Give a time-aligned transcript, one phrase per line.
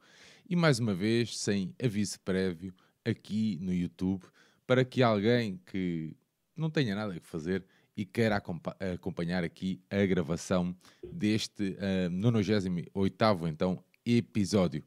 [0.49, 2.73] e mais uma vez, sem aviso prévio,
[3.11, 4.25] aqui no YouTube,
[4.67, 6.17] para que alguém que
[6.57, 7.65] não tenha nada a fazer
[7.97, 10.77] e queira acompa- acompanhar aqui a gravação
[11.13, 14.85] deste uh, 98º, então, episódio.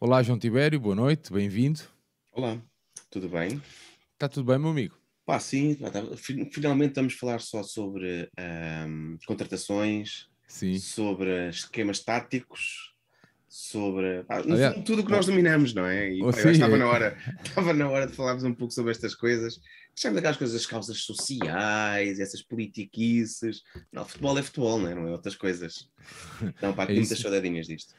[0.00, 1.80] Olá, João Tibério, boa noite, bem-vindo.
[2.32, 2.60] Olá,
[3.08, 3.62] tudo bem?
[4.14, 4.98] Está tudo bem, meu amigo?
[5.24, 10.78] Pá, sim, tá- fi- finalmente vamos falar só sobre ahm, contratações, Sim.
[10.78, 12.93] sobre esquemas táticos,
[13.56, 16.12] sobre pá, no fundo, tudo o que nós dominamos, não é?
[16.12, 17.16] E oh, que estava na hora,
[17.46, 19.60] estava na hora de falarmos um pouco sobre estas coisas.
[19.94, 23.62] Deixamos aquelas coisas, as causas sociais, essas politiquices.
[23.92, 24.94] Não, futebol é futebol, não é?
[24.96, 25.88] Não é outras coisas.
[26.60, 27.94] Não, pá, É muitas saudadinhas disto.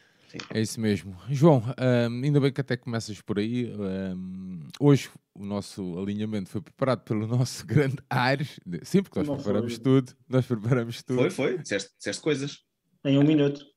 [0.53, 1.15] É isso mesmo.
[1.29, 3.71] João, ahm, ainda bem que até começas por aí.
[3.79, 8.59] ahm, hoje o nosso alinhamento foi preparado pelo nosso grande Ares.
[8.83, 9.83] Sim, porque nós Não preparamos foi.
[9.83, 10.11] tudo.
[10.27, 11.21] Nós preparamos tudo.
[11.21, 12.57] Foi, foi, disseste, disseste coisas.
[13.05, 13.73] Em um minuto.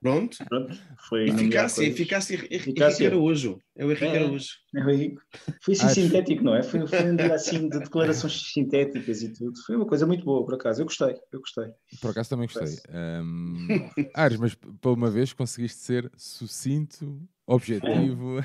[0.00, 0.36] Pronto.
[0.48, 0.78] Pronto.
[1.08, 2.00] Foi Eficácia, coisas.
[2.00, 3.06] eficácia, Henrique.
[3.06, 3.58] Araújo.
[3.76, 4.16] É o Henrique.
[4.16, 4.46] Araújo.
[4.76, 5.16] É o Henrique.
[5.60, 5.94] Foi assim Acho.
[5.94, 6.62] sintético, não é?
[6.62, 9.58] Foi, foi um dia assim de declarações sintéticas e tudo.
[9.66, 10.82] Foi uma coisa muito boa, por acaso.
[10.82, 11.66] Eu gostei, eu gostei.
[12.00, 12.78] Por acaso também gostei.
[12.90, 18.38] Ahm, Ares, mas p- por uma vez conseguiste ser sucinto, objetivo.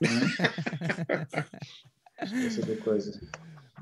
[2.82, 3.20] coisa.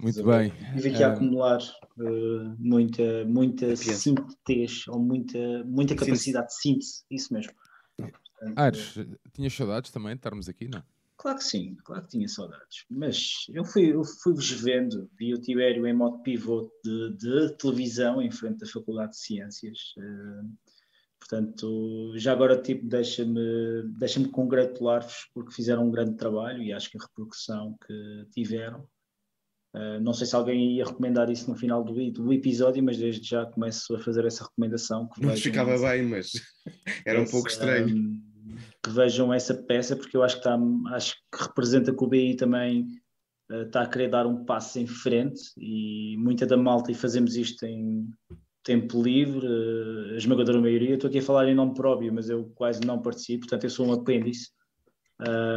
[0.01, 0.51] Muito bem.
[0.75, 1.59] Tive aqui a Ah, acumular
[2.01, 7.05] eh, muita, muita síntese ou muita, muita capacidade de síntese.
[7.11, 7.53] Isso mesmo.
[7.97, 8.95] Portanto, Ares,
[9.33, 10.83] tinhas saudades também de estarmos aqui, não?
[11.17, 12.85] Claro que sim, claro que tinha saudades.
[12.91, 18.21] Mas eu fui, eu fui-vos vendo, vi o Tibério em modo pivô de, de televisão
[18.21, 19.79] em frente da Faculdade de Ciências.
[19.97, 20.43] eh,
[21.19, 26.99] portanto, já agora tipo, deixa-me deixa congratular-vos porque fizeram um grande trabalho e acho que
[26.99, 28.87] a repercussão que tiveram.
[29.75, 33.27] Eh, não sei se alguém ia recomendar isso no final do, do episódio, mas desde
[33.29, 35.09] já começo a fazer essa recomendação.
[35.09, 36.31] Que Não vejam ficava bem, mas
[37.07, 37.95] era um pouco estranho.
[37.97, 38.23] hum,
[38.83, 40.59] que vejam essa peça, porque eu acho que, está,
[40.95, 42.87] acho que representa que o BI também
[43.51, 47.35] eh, está a querer dar um passo em frente e muita da malta, e fazemos
[47.37, 48.07] isto em
[48.63, 50.95] tempo livre, eh, a esmagadora maioria.
[50.95, 53.87] Estou aqui a falar em nome próprio, mas eu quase não participo, portanto, eu sou
[53.87, 54.51] um apêndice.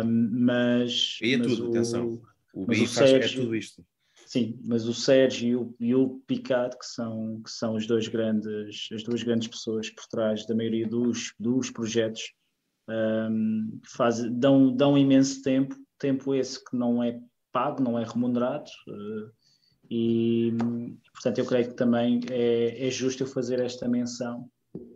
[0.06, 1.18] Mas.
[1.22, 2.22] E é mas tudo, o- atenção.
[2.54, 3.86] O BI faz é Sérgio- tudo isto.
[4.28, 8.10] Sim, mas o Sérgio e o, e o Picard, que são, que são os dois
[8.10, 12.34] grandes, as duas grandes pessoas por trás da maioria dos, dos projetos,
[12.90, 17.22] um, faz, dão, dão imenso tempo, tempo esse que não é
[17.54, 19.32] pago, não é remunerado, eh,
[19.90, 20.54] e
[21.14, 24.50] portanto eu creio que também é, é justo eu fazer esta menção,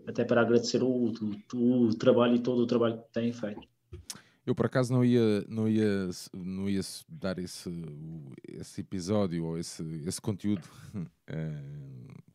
[0.05, 1.13] até para agradecer o,
[1.53, 3.65] o, o trabalho e todo o trabalho que têm feito.
[4.45, 7.69] Eu por acaso não ia, não ia, não ia dar esse,
[8.47, 10.63] esse episódio ou esse, esse conteúdo
[11.27, 11.61] eh,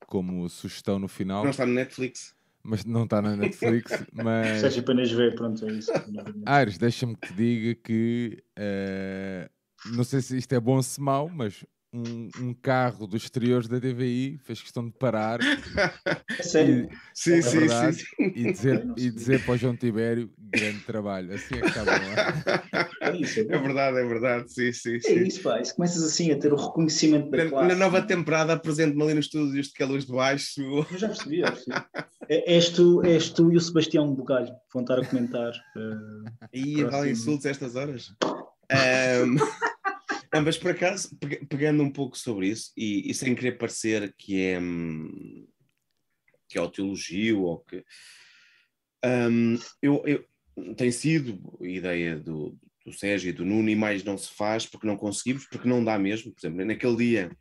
[0.06, 2.34] como sugestão no final, Não está no Netflix.
[2.62, 3.90] mas não está na Netflix.
[4.12, 5.90] mas Seja apenas ver, pronto, é isso.
[6.46, 9.50] Ares, deixa-me que te diga que eh,
[9.86, 11.64] não sei se isto é bom ou se mau, mas
[11.96, 15.40] um, um carro dos exteriores da TVI fez questão de parar
[16.38, 16.88] É sério.
[17.14, 17.96] Sim, É sim, verdade.
[17.96, 18.04] sim.
[18.34, 21.32] e dizer, e dizer para o João Tibério grande trabalho.
[21.32, 21.90] Assim é que está bom.
[21.92, 23.08] é?
[23.08, 24.52] É isso, é É verdade, é verdade.
[24.52, 25.22] Sim, sim, É sim.
[25.24, 25.60] isso, pá.
[25.60, 27.68] Isso começas assim a ter o reconhecimento da Na, classe.
[27.68, 30.60] na nova temporada, apresento-me ali no estúdio isto que é luz de baixo.
[30.90, 31.76] Eu já percebi, já percebi.
[32.28, 35.52] É- És tu, és tu e o Sebastião Bugalho que vão estar a comentar.
[35.76, 38.12] eh, E vale insultos a estas horas.
[38.70, 39.36] Ahm,
[40.36, 44.14] não, mas por acaso, pe- pegando um pouco sobre isso, e, e sem querer parecer
[44.16, 45.46] que é, hum,
[46.48, 47.84] que é o teologio ou que.
[49.04, 50.24] hum, eu, eu,
[50.76, 54.66] tem sido a ideia do, do Sérgio e do Nuno, e mais não se faz
[54.66, 56.32] porque não conseguimos, porque não dá mesmo.
[56.32, 57.36] Por exemplo, naquele dia,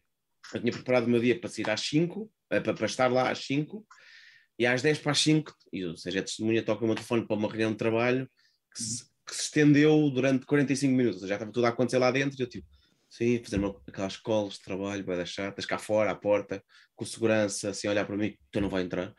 [0.54, 3.40] eu tinha preparado o meu dia para sair às 5, para, para estar lá às
[3.46, 3.86] 5,
[4.58, 7.26] e às 10 para as 5, e, ou seja, a testemunha toca o meu telefone
[7.28, 8.30] para uma reunião de trabalho
[8.74, 11.98] que se, que se estendeu durante 45 minutos, ou seja, já estava tudo a acontecer
[11.98, 12.68] lá dentro, e eu tipo,
[13.16, 16.64] sim, fazer uma, aquelas calls de trabalho, vai deixar, estás cá fora, à porta,
[16.96, 19.14] com segurança, assim, olhar para mim, tu não vai entrar.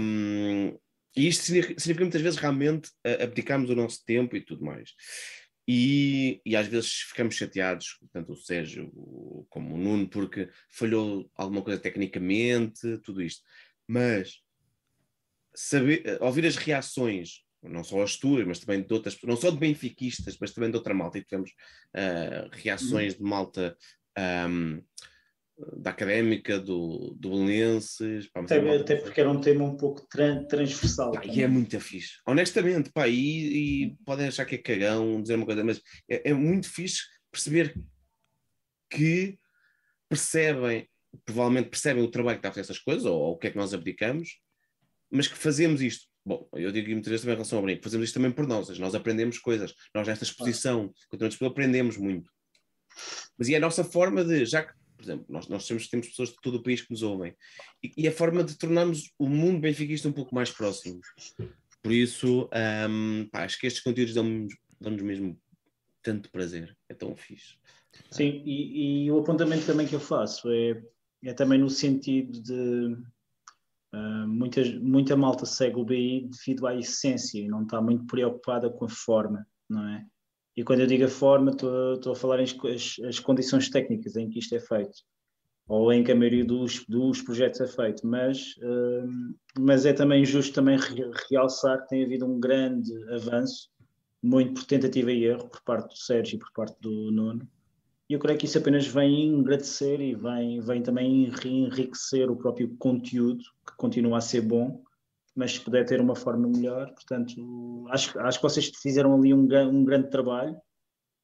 [0.00, 0.78] Um,
[1.16, 4.90] e isto significa, muitas vezes realmente uh, abdicarmos o nosso tempo e tudo mais.
[5.66, 8.90] E, e, às vezes ficamos chateados, tanto o Sérgio
[9.48, 13.42] como o Nuno, porque falhou alguma coisa tecnicamente, tudo isto.
[13.88, 14.40] Mas
[15.54, 19.50] saber, eh, ouvir as reações, não só as tuas, mas também de outras, não só
[19.50, 23.76] de benfiquistas, mas também de outra malta, e tivemos uh, reações de malta
[24.48, 24.82] um,
[25.76, 28.28] da académica, do, do Belenenses.
[28.30, 30.06] Pá, até, é até porque era um tema um pouco
[30.48, 31.12] transversal.
[31.12, 32.14] Pá, e é muito fixe.
[32.26, 36.34] Honestamente, pá, e, e podem achar que é cagão dizer uma coisa, mas é, é
[36.34, 37.74] muito fixe perceber
[38.88, 39.38] que
[40.08, 40.88] percebem,
[41.24, 43.50] provavelmente percebem o trabalho que está a fazer essas coisas, ou, ou, o que é
[43.50, 44.40] que nós abdicamos,
[45.10, 46.09] mas que fazemos isto.
[46.30, 48.78] Bom, eu digo muitas vezes também em relação ao brinco, fazemos isto também por nós,
[48.78, 52.30] nós aprendemos coisas, nós nesta exposição, continuamos aprendemos muito.
[53.36, 56.28] Mas e a nossa forma de, já que por exemplo, nós, nós temos, temos pessoas
[56.28, 57.34] de todo o país que nos ouvem,
[57.82, 61.00] e, e a forma de tornarmos o mundo benfiquista um pouco mais próximo.
[61.82, 62.48] Por isso,
[62.88, 65.36] um, pá, acho que estes conteúdos dão-nos dão mesmo
[66.00, 67.56] tanto prazer, é tão fixe.
[68.12, 70.80] Sim, e, e, o apontamento também que eu faço é,
[71.24, 72.96] é também no sentido de
[73.94, 78.84] uh, muita, malta segue o BI devido à essência e não está muito preocupada com
[78.84, 80.04] a forma, não é?
[80.56, 84.28] E quando eu digo a forma, estou, a falar em as, as, condições técnicas em
[84.28, 84.98] que isto é feito,
[85.68, 89.08] ou em que a maioria dos, dos projetos é feito, mas, uh,
[89.58, 90.78] mas é também justo também
[91.30, 93.70] realçar que tem havido um grande avanço,
[94.22, 97.48] muito por tentativa e erro, por parte do Sérgio e por parte do Nuno,
[98.10, 102.76] e eu creio que isso apenas vem engrandecer e vem, vem também enriquecer o próprio
[102.76, 104.82] conteúdo, que continua a ser bom,
[105.32, 109.46] mas se puder ter uma forma melhor, portanto, acho, acho que vocês fizeram ali um,
[109.68, 110.56] um grande trabalho.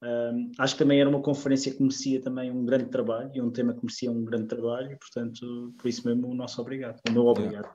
[0.00, 3.50] Um, acho que também era uma conferência que merecia também um grande trabalho e um
[3.50, 7.26] tema que merecia um grande trabalho, portanto, por isso mesmo o nosso obrigado, o meu
[7.26, 7.68] obrigado.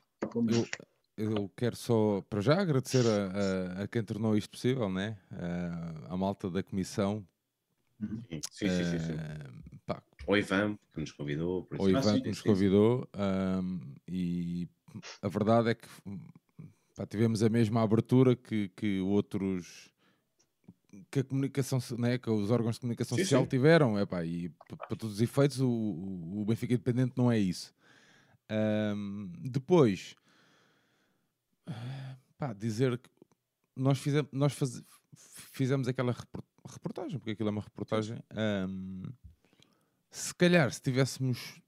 [1.18, 5.18] Eu, eu quero só, para já, agradecer a, a, a quem tornou isto possível, né?
[5.32, 7.28] a, a malta da comissão.
[8.02, 8.22] Uhum.
[8.30, 9.00] Sim, sim, sim.
[9.00, 9.14] sim.
[9.14, 10.02] Uh, pá.
[10.28, 11.68] O Ivan, que nos convidou.
[11.78, 13.08] O Ivan, que nos convidou.
[13.16, 14.68] Um, e
[15.22, 15.88] a verdade é que
[16.96, 19.92] pá, tivemos a mesma abertura que, que outros
[21.10, 23.50] que a comunicação, né, que os órgãos de comunicação sim, social sim.
[23.50, 27.74] tiveram, é pá, e para todos os efeitos o, o Benfica Independente não é isso.
[28.50, 30.16] Um, depois,
[32.38, 33.10] pá, dizer que
[33.76, 34.84] nós fizemos, nós faz,
[35.16, 36.14] fizemos aquela
[36.68, 38.18] reportagem, porque aquilo é uma reportagem.
[38.68, 39.04] Um,
[40.10, 41.62] se calhar, se tivéssemos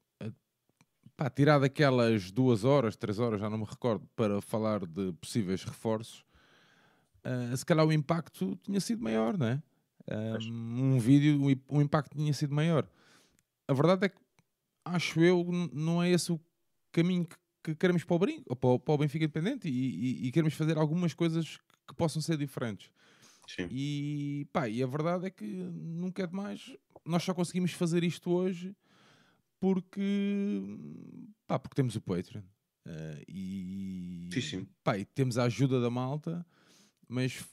[1.16, 5.64] pá, tirar daquelas duas horas, três horas, já não me recordo, para falar de possíveis
[5.64, 6.24] reforços,
[7.24, 9.62] uh, se calhar o impacto tinha sido maior, não é?
[10.10, 12.86] Um, um vídeo, o um impacto tinha sido maior.
[13.66, 14.20] A verdade é que
[14.84, 16.40] acho eu não é esse o
[16.92, 20.26] caminho que, que queremos para o, Brinco, para, o, para o Benfica Independente e, e,
[20.26, 21.58] e, queremos fazer algumas coisas
[21.88, 22.90] que possam ser diferentes.
[23.46, 23.68] Sim.
[23.70, 26.74] E, pá, e a verdade é que nunca é demais.
[27.04, 28.74] Nós só conseguimos fazer isto hoje
[29.60, 30.60] porque,
[31.46, 34.68] pá, porque temos o Patreon uh, e, sim, sim.
[34.82, 36.44] Pá, e temos a ajuda da malta,
[37.08, 37.44] mas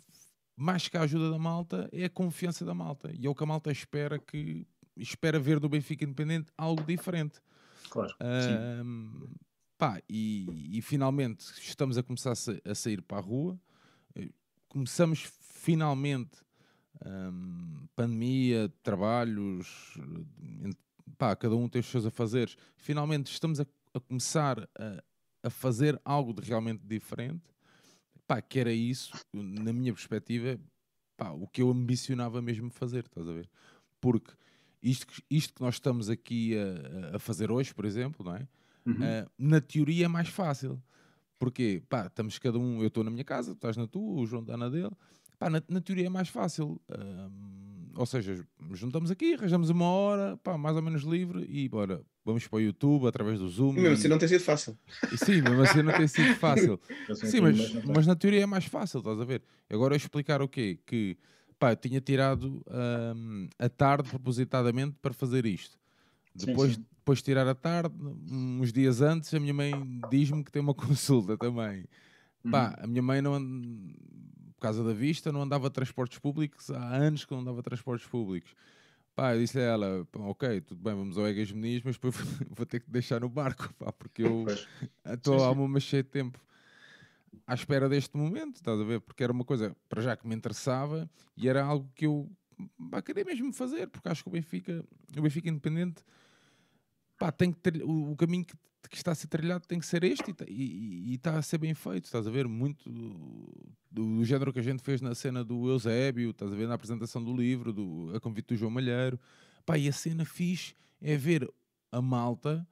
[0.55, 3.43] mais que a ajuda da malta é a confiança da malta e é o que
[3.43, 7.39] a malta espera que espera ver do Benfica Independente algo diferente.
[7.89, 8.13] Claro.
[8.21, 9.29] Uh,
[9.77, 13.59] pá, e, e, finalmente estamos a começar a, sair para a rua.
[14.15, 14.29] Eh,
[14.67, 15.23] começamos
[15.61, 16.39] finalmente
[17.05, 19.95] um, pandemia, trabalhos,
[21.17, 22.57] pá, cada um tem os seus afazeres.
[22.75, 25.03] Finalmente estamos a, a começar a,
[25.43, 27.43] a, fazer algo de realmente diferente.
[28.25, 30.59] Pá, que era isso, na minha perspectiva,
[31.15, 33.47] pá, o que eu ambicionava mesmo fazer, estás a ver?
[33.99, 34.33] Porque
[34.81, 38.47] isto, isto que nós estamos aqui a, a fazer hoje, por exemplo, não é?
[38.83, 38.93] Uhum.
[38.95, 40.81] Uh, na teoria é mais fácil.
[41.37, 44.25] Porque, pá, estamos cada um, eu estou na minha casa, tu estás na tua, o
[44.27, 44.91] João está na dele.
[45.41, 46.79] Pá, na, na teoria é mais fácil.
[47.95, 52.47] Ou seja, juntamos aqui, arranjamos uma hora, pá, mais ou menos livre e bora, vamos
[52.47, 53.71] para o YouTube através do Zoom.
[53.71, 54.77] E mesmo assim não tem sido fácil.
[55.11, 56.79] E, sim, mesmo assim não tem sido fácil.
[57.25, 59.41] sim, mas, mas na teoria é mais fácil, estás a ver?
[59.67, 60.77] Agora eu explicar o quê?
[60.85, 61.17] Que
[61.57, 62.63] pá, eu tinha tirado
[63.15, 65.75] um, a tarde propositadamente para fazer isto.
[66.35, 66.85] Depois, sim, sim.
[66.99, 67.95] depois de tirar a tarde,
[68.31, 69.73] uns dias antes, a minha mãe
[70.11, 71.83] diz-me que tem uma consulta também.
[72.43, 72.51] Uhum.
[72.51, 73.33] Pá, a minha mãe não
[74.61, 78.53] por causa da vista, não andava transportes públicos há anos que não andava transportes públicos.
[79.15, 82.13] Pá, eu disse a ela, "Pá, ok, tudo bem, vamos ao Egas Meniz, mas depois
[82.47, 84.45] vou ter que deixar no barco, pá, porque eu
[85.03, 86.39] estou há uma cheia de tempo
[87.47, 89.01] à espera deste momento, estás a ver?
[89.01, 92.29] Porque era uma coisa, para já, que me interessava e era algo que eu
[92.91, 94.85] pá, queria mesmo fazer, porque acho que o Benfica,
[95.17, 96.03] o Benfica Independente,
[97.17, 98.53] pá, tem que ter, o, o caminho que,
[98.89, 101.37] que está a ser trilhado tem que ser este e, tá- e- e- e está
[101.37, 102.47] a ser bem feito, estás a ver?
[102.47, 103.53] Muito do,
[103.91, 106.67] do género que a gente fez na cena do Eusébio, estás a ver?
[106.67, 109.19] Na apresentação do livro, do, a convite do João Malheiro,
[109.65, 111.49] pá, e a cena fixe é ver
[111.91, 112.67] a malta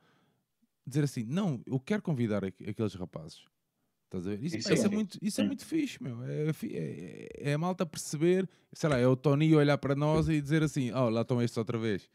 [0.86, 3.44] dizer assim: não, eu quero convidar aqu- aqueles rapazes.
[4.10, 4.44] Estás a ver?
[4.44, 5.48] Isso, Isso pá, é isso é, muito, isso é Hum.
[5.48, 6.24] muito fixe, meu.
[6.24, 10.28] É, fi- é, é a malta perceber, sei lá, é o Tony olhar para nós
[10.28, 12.10] e dizer assim: oh, lá estão estes outra vez.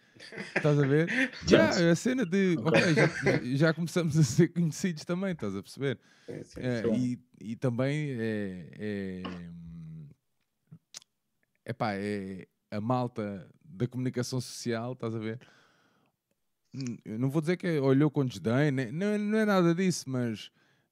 [0.56, 1.08] Estás a ver?
[1.46, 2.66] já, é a cena de, Ok.
[2.80, 3.06] ok, já,
[3.56, 6.00] já começamos a ser conhecidos também, estás a perceber?
[6.26, 6.60] É, sim.
[6.60, 9.50] É, e, e também é, é,
[11.66, 15.38] epá, é a malta da comunicação social, estás a ver?
[17.04, 20.50] Eu não vou dizer que olhou com desdém, não, não é nada disso, mas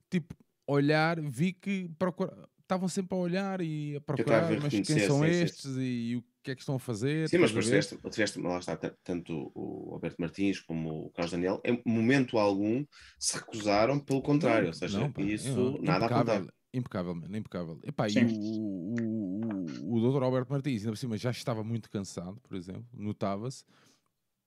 [0.09, 0.33] tipo,
[0.73, 5.25] olhar, vi que procura- estavam sempre a olhar e a procurar, ver mas quem são
[5.25, 7.29] sim, sim, estes e o que é que estão a fazer?
[7.29, 11.33] Sim, mas depois a tiveste, tiveste, lá está, tanto o Alberto Martins como o Carlos
[11.33, 12.85] Daniel, em momento algum
[13.19, 16.47] se recusaram, pelo contrário, ou seja, Não, pá, isso é, nada a impecável, apontar.
[16.75, 17.81] impecável, mano, impecável.
[17.85, 18.26] Epá, e Sim.
[18.26, 20.23] o, o, o, o Dr.
[20.23, 23.64] Alberto Martins, ainda por cima, já estava muito cansado, por exemplo, notava-se.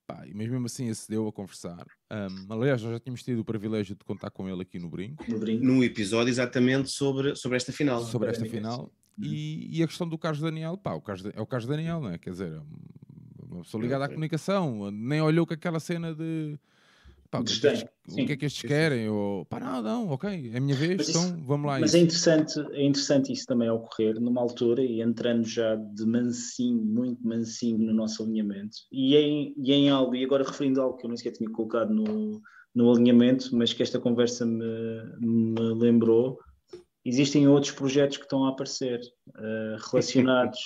[0.07, 1.85] Pá, e mas mesmo assim acedeu a conversar.
[2.09, 5.23] Ahm, aliás, nós já tínhamos tido o privilégio de contar com ele aqui no Brinco,
[5.27, 5.63] No brinco.
[5.65, 8.01] Num episódio exatamente sobre, sobre esta final.
[8.01, 8.91] sobre esta final.
[9.17, 12.11] E, e a questão do Carlos Daniel, pá, o Carlos, é o Carlos Daniel, não
[12.11, 12.17] é?
[12.17, 12.61] Quer dizer, é
[13.49, 16.59] uma pessoa ligada à comunicação, nem olhou com aquela cena de.
[17.31, 19.09] Pá, o, que é que o que é que estes querem?
[19.09, 21.79] Ou, pá, não, não, ok, é a minha vez, Mas isso- então vamos lá.
[21.79, 21.97] Mas isso.
[21.97, 27.25] é interessante, é interessante isso também ocorrer numa altura e entrando já de mansinho, muito
[27.27, 28.77] mansinho no nosso alinhamento.
[28.91, 31.49] E em, e em algo, e agora referindo a algo que eu nem sequer tinha
[31.49, 32.41] colocado no,
[32.73, 34.63] no alinhamento, mas que esta conversa me,
[35.19, 36.39] me lembrou,
[37.03, 38.99] existem outros projetos que estão a aparecer
[39.37, 40.59] eh, relacionados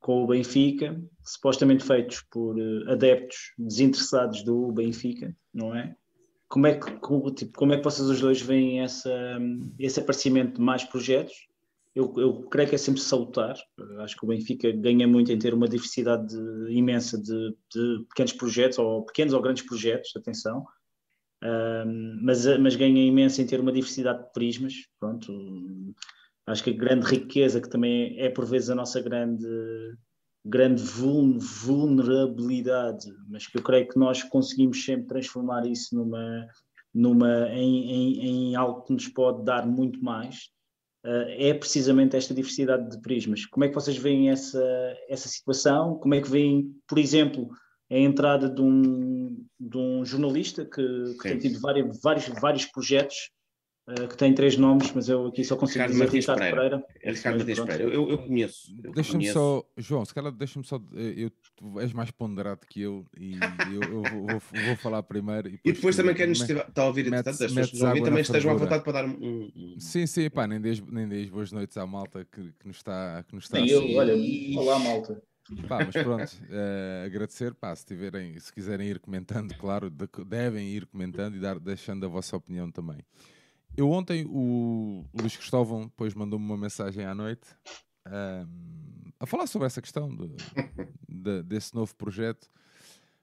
[0.00, 5.94] com o Benfica, supostamente feitos por eh, adeptos desinteressados do Benfica, não é?
[6.48, 9.38] Como é que, como, tipo, como é que vocês os dois veem essa,
[9.78, 11.34] esse aparecimento de mais projetos?
[11.94, 13.56] Eu, eu creio que é sempre salutar.
[13.98, 18.32] Acho que o Benfica ganha muito em ter uma diversidade de- imensa de, de pequenos
[18.32, 20.64] projetos, ou pequenos ou grandes projetos, atenção.
[21.42, 24.74] Um, mas, mas ganha imenso em ter uma diversidade de prismas.
[24.98, 25.32] Pronto,
[26.46, 29.46] acho que a grande riqueza, que também é por vezes a nossa grande,
[30.44, 36.46] grande vul- vulnerabilidade, mas que eu creio que nós conseguimos sempre transformar isso numa,
[36.92, 40.48] numa, em, em, em algo que nos pode dar muito mais,
[41.04, 43.46] eh, é precisamente esta diversidade de prismas.
[43.46, 44.64] Como é que vocês veem essa,
[45.08, 45.96] essa situação?
[45.96, 47.48] Como é que veem, por exemplo,
[47.90, 53.30] a entrada de um, de um jornalista que, que tem tido vários, vários, vários projetos,
[53.98, 56.56] eh, que tem três nomes, mas eu aqui só consigo Ricardo dizer Martins Ricardo Pereira.
[56.80, 56.86] Pereira.
[57.02, 57.66] É Ricardo Mas Martins.
[57.76, 57.94] Pereira.
[57.94, 58.76] Eu, eu conheço.
[58.94, 60.76] Deixa-me só, João, se calhar deixa-me só.
[60.94, 63.32] eh, Eu, tu és mais ponderado que eu e
[63.74, 65.48] eu, eu vou, vou- vou falar primeiro.
[65.48, 67.44] E E depois, depois tu também quem nos me- estiver- está a ouvir, metes- entretanto,
[67.44, 69.10] as pessoas água também estejam à vontade para dar um.
[69.54, 72.76] um- Sim, sim, pá, nem deis, nem deis boas noites à malta que, que nos
[72.76, 74.14] está, que nos está a Nem eu, olha,
[74.56, 75.22] olá malta.
[75.68, 80.68] Pá, mas pronto, eh, agradecer, pá, se tiverem, se quiserem ir comentando, claro, de- devem
[80.68, 82.98] ir comentando e dar, deixando a vossa opinião também.
[83.80, 87.48] Eu ontem, o, Luís Cristóvão depois mandou-me uma mensagem à noite
[88.04, 90.36] ahm, a falar sobre essa questão de-
[91.08, 92.46] de- desse novo projeto.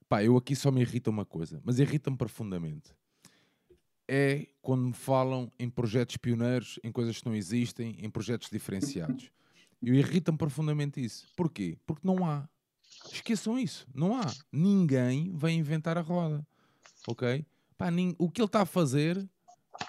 [0.09, 2.91] Pá, eu aqui só me irrita uma coisa, mas irrita-me profundamente.
[4.07, 9.29] É quando me falam em projetos pioneiros, em coisas que não existem, em projetos diferenciados.
[9.79, 11.27] Eu irrita-me profundamente isso.
[11.35, 11.77] Porquê?
[11.85, 12.49] Porque não há.
[13.13, 13.85] Esqueçam isso.
[13.93, 14.25] Não há.
[14.51, 16.43] Ninguém vai inventar a roda.
[17.07, 17.45] Ok?
[17.77, 19.23] Pá, O que ele está a fazer,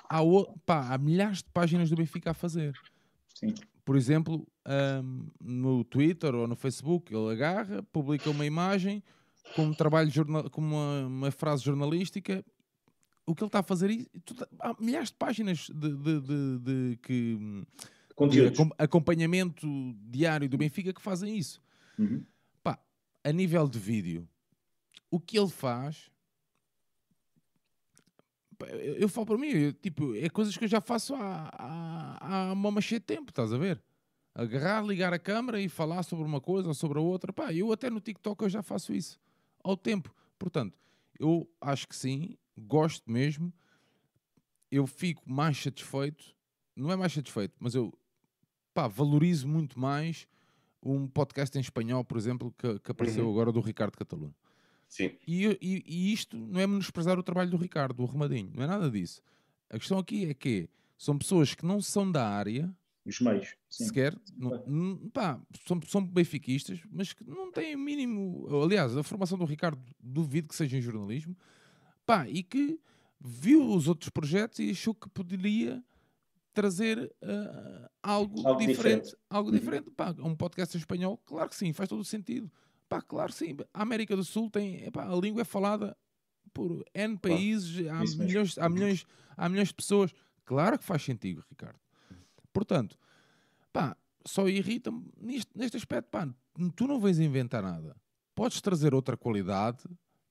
[0.09, 0.19] há,
[0.67, 2.79] pá, há milhares de páginas do Benfica a fazer.
[3.35, 3.55] Sim.
[3.85, 9.03] Por exemplo, ahm, no Twitter ou no Facebook, ele agarra, publica uma imagem
[9.57, 12.45] com um trabalho jornal, com uma, uma frase jornalística.
[13.27, 16.59] O que ele está a fazer, e tudo- há milhares de páginas de, de- de-
[16.59, 17.67] de que de
[18.15, 18.59] Conteúdos.
[18.79, 19.67] acompanhamento
[20.11, 21.63] diário do Benfica que fazem isso.
[21.99, 22.25] Uhum.
[22.63, 22.79] Pá,
[23.25, 24.29] a nível de vídeo,
[25.11, 26.11] o que ele faz,
[28.67, 32.49] eu, eu falo para mim, eu, tipo, é coisas que eu já faço há, há,
[32.49, 33.83] há uma machê de tempo, estás a ver?
[34.35, 37.33] Agarrar, ligar a câmera e falar sobre uma coisa ou sobre a outra.
[37.33, 39.19] Pá, eu até no TikTok eu já faço isso
[39.65, 40.15] ao tempo.
[40.39, 40.79] Portanto,
[41.19, 43.53] eu acho que sim, gosto mesmo.
[44.71, 46.37] Eu fico mais satisfeito,
[46.77, 47.93] não é mais satisfeito, mas eu
[48.75, 50.27] pá, valorizo muito mais
[50.83, 53.31] um podcast em espanhol, por exemplo, que, que apareceu Uhum.
[53.33, 54.35] agora do Ricardo Cataluno.
[54.89, 55.13] Sim.
[55.27, 58.67] E, e- e isto não é menosprezar o trabalho do Ricardo, do Arrumadinho, não é
[58.67, 59.21] nada disso.
[59.71, 63.55] A questão aqui é que são pessoas que não são da área, Os meios.
[63.69, 63.85] Sim.
[63.85, 68.47] sequer, não- pá, são, são benfiquistas, mas que não têm o mínimo.
[68.65, 71.37] Aliás, a formação do Ricardo duvido que seja em jornalismo,
[72.07, 72.81] pá, e que
[73.21, 75.83] viu os outros projetos e achou que poderia
[76.55, 79.17] trazer ah, algo, Algo diferente, diferente.
[79.31, 79.57] algo Uhum.
[79.59, 82.51] diferente pá, um podcast em espanhol claro que sim faz todo o sentido
[82.89, 83.57] pá, claro sim.
[83.73, 85.97] A América do Sul tem epá, a língua é falada
[86.53, 88.25] por N países há Isso mesmo.
[88.25, 90.13] milhões, há milhões há milhões de pessoas.
[90.45, 91.79] Claro que faz sentido Ricardo.
[92.53, 92.99] Portanto
[93.73, 96.29] pá, só irrita-me neste, neste aspecto pá,
[96.75, 97.97] tu não vens inventar nada.
[98.35, 99.85] Podes trazer outra qualidade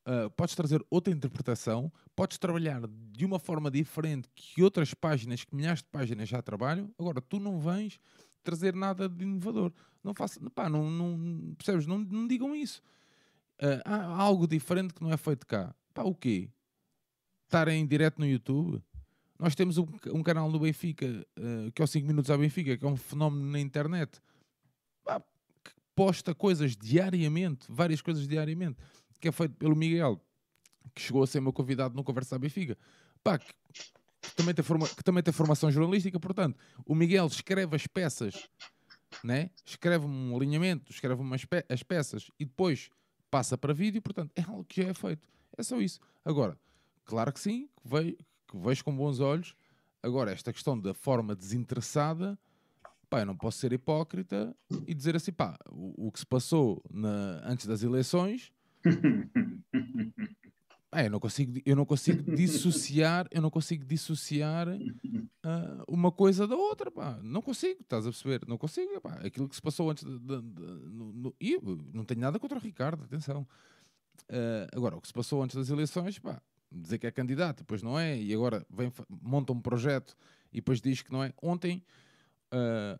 [0.07, 5.53] Uh, podes trazer outra interpretação, podes trabalhar de uma forma diferente que outras páginas, que
[5.53, 6.89] milhares de páginas já trabalham.
[6.97, 7.99] Agora, tu não vens
[8.47, 9.73] trazer nada de inovador.
[10.01, 11.85] Não faça, pá, não, não, percebes?
[11.85, 12.81] Não, não digam isso.
[13.61, 15.75] Uh, há algo diferente que não é feito cá.
[15.93, 16.49] Pá, o quê?
[17.43, 18.81] Estar em direto no YouTube?
[19.37, 21.05] Nós temos um, um canal no Benfica,
[21.37, 24.21] uh, que é o 5 Minutos à Benfica, que é um fenómeno na internet,
[25.03, 28.77] pá, que posta coisas diariamente, várias coisas diariamente
[29.19, 30.21] que é feito pelo Miguel,
[30.95, 32.77] que chegou a ser meu convidado no Conversa à Benfica,
[33.21, 33.51] pá, que
[34.37, 38.47] também tem forma, que também tem formação jornalística, portanto, o Miguel escreve as peças,
[39.23, 39.49] né?
[39.65, 42.89] escreve um alinhamento, escreve umas pe as peças e depois
[43.31, 45.27] passa para vídeo, portanto, é algo que já é feito.
[45.57, 45.99] É só isso.
[46.23, 46.57] Agora,
[47.03, 48.17] claro que sim, que, ve
[48.47, 49.55] que vejo com bons olhos.
[50.03, 52.39] Agora, esta questão da forma desinteressada,
[53.09, 56.81] pá, eu não posso ser hipócrita e dizer assim, pá, o, o que se passou
[56.91, 58.53] na, antes das eleições
[60.93, 64.67] é, eu não consigo, eu não consigo dissociar, eu não consigo dissociar
[65.43, 67.19] ah, uma coisa da outra, pá.
[67.21, 68.41] Não consigo, estás a perceber?
[68.47, 69.15] Não consigo, pá.
[69.15, 71.59] Aquilo que se passou antes de, de- de- no, no- e
[71.93, 73.45] não tenho nada contra o Ricardo, atenção.
[74.29, 76.41] Ah, agora, o que se passou antes das eleições, pá,
[76.71, 78.91] dizer que é candidato, depois não é, e agora vem,
[79.21, 80.15] monta um projeto
[80.51, 81.33] e depois diz que não é.
[81.41, 81.83] Ontem
[82.51, 82.99] ah,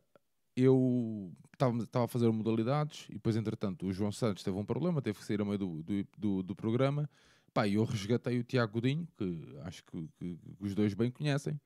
[0.56, 5.02] eu estava estava a fazer modalidades e depois, entretanto, o João Santos teve um problema,
[5.02, 7.10] teve que sair a meio do, do, do, do programa.
[7.58, 11.60] Pá, eu resgatei o Tiago Godinho, que acho que, que- os dois bem conhecem.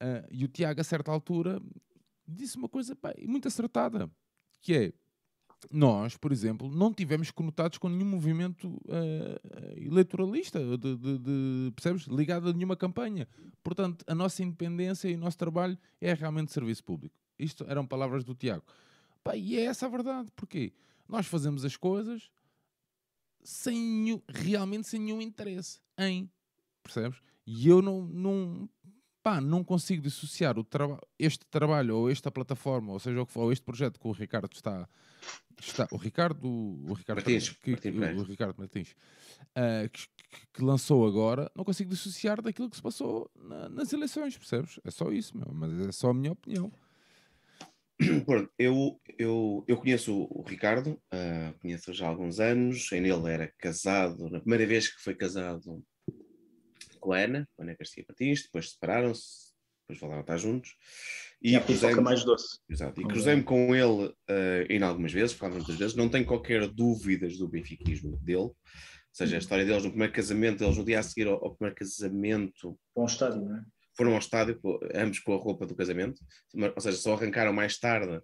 [0.00, 1.62] Ah, e o Tiago, a certa altura,
[2.26, 4.10] disse uma coisa pá, muito acertada,
[4.60, 4.92] que é,
[5.70, 12.02] nós, por exemplo, não tivemos conotados com nenhum movimento ah, eleitoralista, de, de- de- percebes?
[12.08, 13.28] Ligado a nenhuma campanha.
[13.62, 17.14] Portanto, a nossa independência e o nosso trabalho é realmente serviço público.
[17.38, 18.64] Isto eram palavras do Tiago.
[19.22, 20.28] Pá, e é essa a verdade.
[20.34, 20.72] Porquê?
[21.08, 22.28] Nós fazemos as coisas
[23.42, 26.30] sem nenhum- realmente sem nenhum interesse em,
[26.82, 27.20] percebes?
[27.46, 28.68] E eu não, não,
[29.22, 33.32] pá, não consigo dissociar o traba este trabalho ou esta plataforma, ou seja o que
[33.32, 34.88] for, ou este projeto que o Ricardo está,
[35.60, 38.16] está o Ricardo, o Ricardo Martins, que- Pereira.
[38.18, 38.94] o Ricardo Martins,
[39.92, 44.36] que, que- que lançou agora, não consigo dissociar daquilo que se passou na- nas eleições,
[44.38, 44.78] percebes?
[44.84, 46.72] É só isso, meu, mas é só a minha opinião.
[48.26, 52.90] Pronto, eu, eu, eu conheço o Ricardo, ah, conheço já há alguns anos.
[52.92, 55.82] Ele era casado, na primeira vez que foi casado
[57.00, 59.52] com a Ana, com a Ana Garcia Patins, depois separaram-se,
[59.82, 60.76] depois voltaram a estar juntos.
[61.42, 62.58] E E cruzei-me mais doce.
[62.68, 65.94] exato, e Com cruzei-me com ele ah, ainda algumas vezes, falava muitas vezes.
[65.96, 68.38] Não tenho qualquer dúvidas do benfiquismo dele.
[68.38, 68.56] Ou
[69.12, 71.76] seja, a história deles no primeiro casamento, eles no dia a seguir ao, ao primeiro
[71.76, 73.64] casamento Bom estádio, não é?
[73.96, 74.60] Foram ao estádio,
[74.94, 76.20] ambos com a roupa do casamento,
[76.54, 78.20] ou seja, só arrancaram mais tarde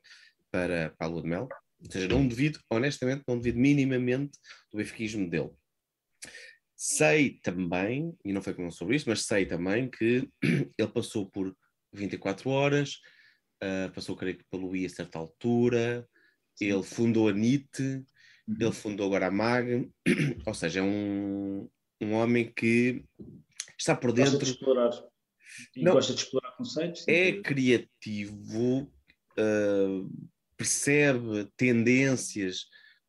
[0.50, 1.48] para, para a lua de mel.
[1.80, 4.38] Ou seja, não devido, honestamente, não devido minimamente
[4.72, 5.50] do benfiquismo dele.
[6.76, 10.28] Sei também, e não foi com ele sobre isto, mas sei também que
[10.78, 11.54] ele passou por
[11.92, 12.98] 24 horas,
[13.62, 16.06] ah, passou, creio que, pelo I a certa altura,
[16.60, 18.04] ele fundou a NIT,
[18.48, 18.56] Uhum.
[18.58, 19.90] ele fundou agora a MAG,
[20.46, 21.68] ou seja, é um,
[22.00, 23.04] um homem que
[23.78, 24.90] está por Gosta dentro de explorar.
[25.76, 25.92] E Não.
[25.92, 27.06] gosta de explorar conceitos.
[27.08, 28.82] é e- criativo,
[29.38, 32.66] uh, percebe tendências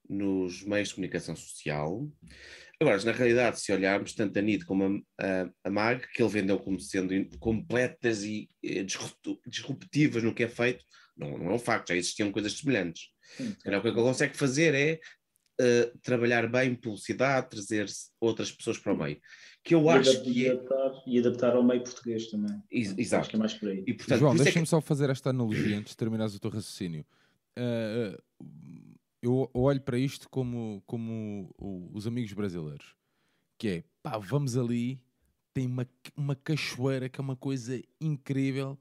[0.10, 2.08] nos meios de comunicação social.
[2.80, 6.32] Agora, na realidade, se olharmos tanto a NIT como a, a, a MAG, que ele
[6.32, 8.86] vendeu como sendo completas e eh,
[9.45, 10.84] disruptivas no que é feito,
[11.15, 13.10] não, não é um facto, já existiam coisas semelhantes.
[13.36, 14.99] Sim, Se calhar o que ele consegue fazer é
[15.60, 17.86] eh, trabalhar bem publicidade, trazer
[18.21, 19.19] outras pessoas para o meio.
[19.69, 20.51] Que eu e acho que e é.
[20.51, 22.60] adaptar, e adaptar ao meio português também.
[22.71, 23.29] Ex- Acho Exato.
[23.29, 23.84] que é mais por aí.
[23.86, 26.39] E, portanto, João, por é deixa-me que- só fazer esta analogia antes de terminares o
[26.39, 27.05] teu raciocínio.
[27.55, 28.17] Ah,
[29.21, 31.53] eu olho para isto como, como
[31.93, 32.95] os amigos brasileiros,
[33.60, 34.99] que é, pá, vamos ali,
[35.53, 35.86] tem uma,
[36.17, 38.75] uma cachoeira que é uma coisa incrível,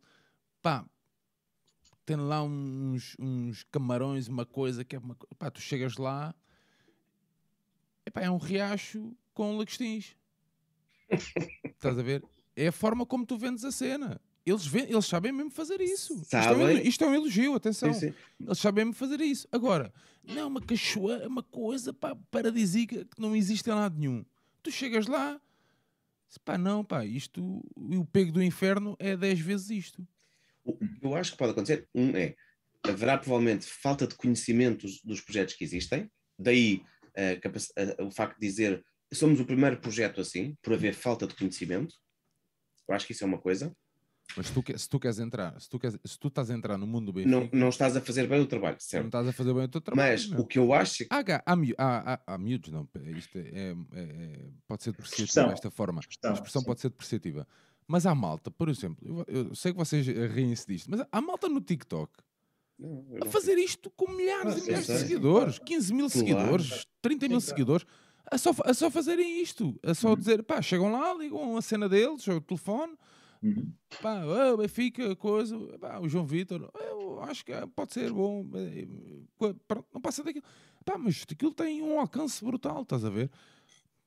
[0.62, 0.86] pá,
[2.06, 5.14] tem lá uns, uns camarões, uma coisa que é uma.
[5.14, 6.34] co- Pá, tu chegas lá,
[8.06, 10.16] epá, é um riacho com lagostins.
[11.64, 12.24] Estás a ver?
[12.56, 14.20] É a forma como tu vendes a cena.
[14.44, 16.20] Eles, ven- eles sabem mesmo fazer isso.
[16.22, 17.92] Isto é, um, isto é um elogio, atenção.
[17.92, 18.14] Sim, sim.
[18.40, 19.46] Eles sabem mesmo fazer isso.
[19.52, 19.92] Agora,
[20.24, 24.24] não, uma cachoeira, uma coisa pá, paradisíaca que não existe em lado nenhum.
[24.62, 25.40] Tu chegas lá,
[26.44, 30.06] pá, não, pá, isto, o pego do inferno é 10 vezes isto.
[30.64, 32.34] O que eu acho que pode acontecer, um é,
[32.82, 36.82] haverá provavelmente falta de conhecimento dos, projetos que existem, daí
[37.14, 37.40] eh,
[37.76, 41.94] eh, o facto de dizer somos o primeiro projeto assim, por haver falta de conhecimento.
[42.88, 43.72] Eu acho que isso é uma coisa.
[44.36, 46.76] Mas se tu, se tu queres entrar, se tu, queres, se tu estás a entrar
[46.76, 49.06] no mundo do Benfica, Não, não estás a fazer bem o trabalho, não certo?
[49.06, 50.12] estás a fazer bem o teu trabalho.
[50.12, 50.40] Mas meu.
[50.40, 53.40] o que eu acho é que Há, há, há, há, há miúdos, não, isto é,
[53.40, 55.48] é- é- pode ser depreciativa Expressão.
[55.48, 56.00] desta forma.
[56.00, 56.66] Expressão, a expressão sim.
[56.66, 57.48] pode ser depreciativa.
[57.86, 61.20] Mas há malta, por exemplo, eu, eu sei que vocês eh, riem-se disto, mas há
[61.22, 62.12] malta no TikTok
[62.78, 66.26] Não, a não fazer isto com milhares Ah, e milhares de seguidores, 15 mil Claro.
[66.26, 67.86] seguidores, 30 mil seguidores,
[68.30, 70.16] a só, a só fazerem isto, a só Uhum.
[70.16, 72.94] dizer, pá, chegam lá, ligam a cena deles, o telefone,
[73.42, 73.72] Uhum.
[74.02, 78.44] pá, ah, Benfica, coisa, pá, o João Vitor, eu acho que ah, pode ser bom,
[78.54, 78.86] eh,
[79.92, 80.44] não passa daquilo,
[80.84, 83.30] pá, mas aquilo tem um alcance brutal, estás a ver?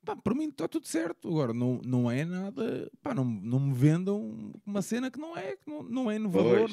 [0.03, 1.27] Pá, para mim está tudo certo.
[1.27, 2.89] Agora, não, não é nada.
[3.03, 6.67] Pá, não, não me vendam uma cena que não é, que não, não é inovador.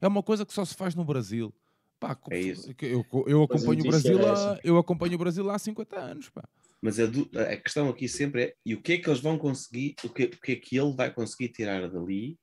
[0.00, 1.52] Não é uma coisa que só se faz no Brasil.
[2.00, 2.70] Pá, É isso.
[2.80, 6.30] Eu, eu Pois a acompanho o Brasil há, eu acompanho o Brasil há 50 anos.
[6.30, 6.42] Pá.
[6.84, 7.04] Mas a,
[7.50, 10.24] a questão aqui sempre é: e o que é que eles vão conseguir, o que,
[10.24, 12.38] o que é que ele vai conseguir tirar dali?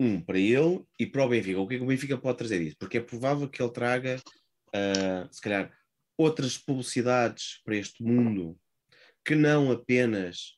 [0.00, 1.60] Um, para ele e para o Benfica.
[1.60, 2.76] O que é que o Benfica pode trazer disso?
[2.78, 4.16] Porque é provável que ele traga,
[4.74, 5.70] ah, se calhar,
[6.16, 8.58] outras publicidades para este mundo
[9.22, 10.54] que não apenas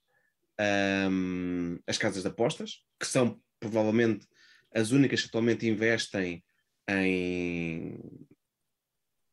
[0.56, 4.24] ahm, as casas de apostas, que são provavelmente
[4.72, 6.44] as únicas que atualmente investem
[6.88, 7.98] em,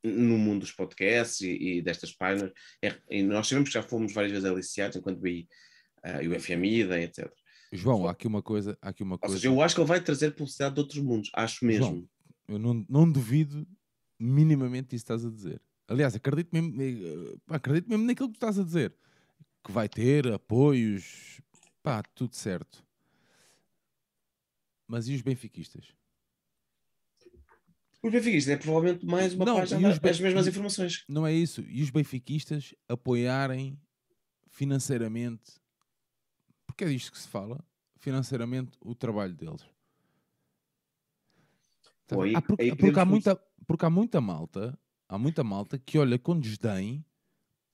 [0.08, 2.52] no mundo dos podcasts e, e destas páginas.
[2.82, 5.48] É- e nós sabemos que já fomos várias vezes aliciados enquanto vi
[6.04, 7.32] ah, e o FMI, etc.
[7.72, 8.78] João, há aqui uma coisa.
[8.82, 11.30] Há aqui uma coisa seja, eu acho que ele vai trazer publicidade de outros mundos,
[11.34, 11.86] acho mesmo.
[11.86, 12.10] João,
[12.48, 13.67] eu não, não duvido
[14.20, 15.62] minimamente disso que estás a dizer.
[15.88, 18.96] Aliás, acredito mesmo, eh, acredito mesmo naquilo que tu estás a dizer.
[19.63, 21.41] Que vai ter apoios,
[21.84, 22.86] pá, tudo certo.
[24.88, 25.97] Mas e os benfiquistas?
[28.04, 31.04] Os benfiquistas é provavelmente mais uma Não, página das mesmas informações.
[31.10, 31.62] Não é isso.
[31.68, 33.80] E os benfiquistas apoiarem
[34.52, 35.54] financeiramente,
[36.66, 37.64] porque é disto que se fala,
[38.00, 39.62] financeiramente o trabalho deles.
[42.06, 42.30] Tá Pô, bem?
[42.32, 43.36] aí- Ah, porque, porque há muita,
[43.68, 44.80] porque há muita malta,
[45.10, 47.04] há muita malta que olha com desdém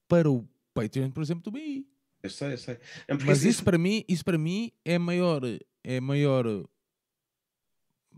[0.07, 1.85] para o Patreon, por exemplo, do BI.
[2.23, 2.79] Eu sei, eu sei.
[3.07, 5.41] É Mas isso- isso para mim, isso para mim é maior,
[5.83, 6.45] é maior,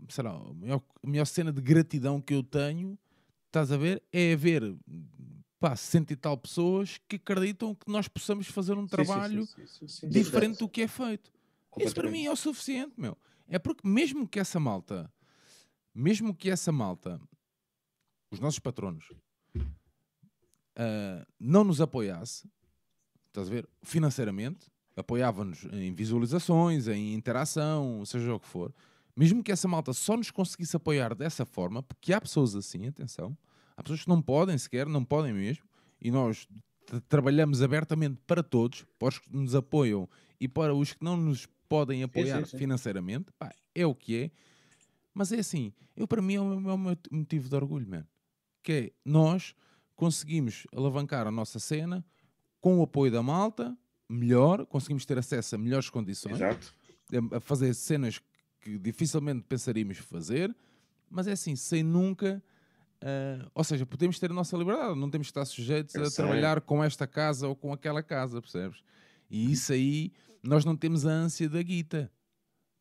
[0.08, 0.82] sei lá, a maior,
[1.20, 2.98] a cena de gratidão que eu tenho,
[3.46, 4.76] estás a ver, é ver
[5.58, 9.88] pá, 60 e tal pessoas que acreditam que nós possamos fazer um trabalho sim, sim,
[9.88, 11.32] sim, diferente do que é feito.
[11.78, 13.16] Isso para mim é o suficiente, meu.
[13.48, 15.12] É porque mesmo que essa malta,
[15.94, 17.20] mesmo que essa malta,
[18.30, 19.12] os nossos patronos,
[20.76, 22.48] ah, não nos apoiasse,
[23.28, 28.74] estás a ver, financeiramente, apoiava-nos em visualizações, em interação, seja o que for,
[29.16, 33.36] mesmo que essa malta só nos conseguisse apoiar dessa forma, porque há pessoas assim, atenção,
[33.76, 35.64] há pessoas que não podem sequer, não podem mesmo,
[36.00, 36.46] e nós
[36.84, 41.16] tra- trabalhamos abertamente para todos, para os que nos apoiam e para os que não
[41.16, 42.58] nos podem apoiar sim, sim.
[42.58, 44.30] financeiramente, pá, é o que é.
[45.14, 47.88] Mas é assim, eu para mim é o meu, é o meu motivo de orgulho,
[47.88, 48.06] mano.
[48.62, 49.54] Que é, nós
[49.94, 52.04] conseguimos alavancar a nossa cena
[52.60, 53.76] com o apoio da malta,
[54.08, 56.74] melhor, conseguimos ter acesso a melhores condições, Exato.
[57.32, 58.20] a fazer cenas
[58.66, 60.54] que dificilmente pensaríamos fazer,
[61.08, 62.42] mas é assim, sem nunca.
[63.00, 66.10] ah, ou seja, podemos ter a nossa liberdade, não temos que estar sujeitos Eu a
[66.10, 66.24] sei.
[66.24, 68.82] trabalhar com esta casa ou com aquela casa, percebes?
[69.30, 72.10] E isso aí, nós não temos a ânsia da guita,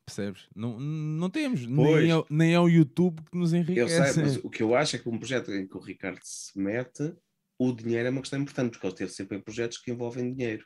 [0.05, 0.47] percebes?
[0.55, 2.09] Não, não temos, nem Pois.
[2.09, 4.13] é, o- nem é o YouTube que nos Eu enriquece.
[4.13, 6.57] sei, mas o que eu acho é que um projeto em que o Ricardo se
[6.57, 7.13] mete,
[7.59, 10.65] o dinheiro é uma questão importante, porque ele teve sempre em projetos que envolvem dinheiro.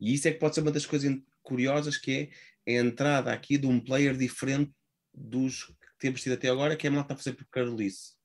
[0.00, 1.10] E isso é que pode ser uma das coisas
[1.42, 2.30] curiosas, que é
[2.76, 4.72] a entrada aqui de um player diferente
[5.14, 8.16] dos que temos tido até agora, que é a malta a fazer por Carolice.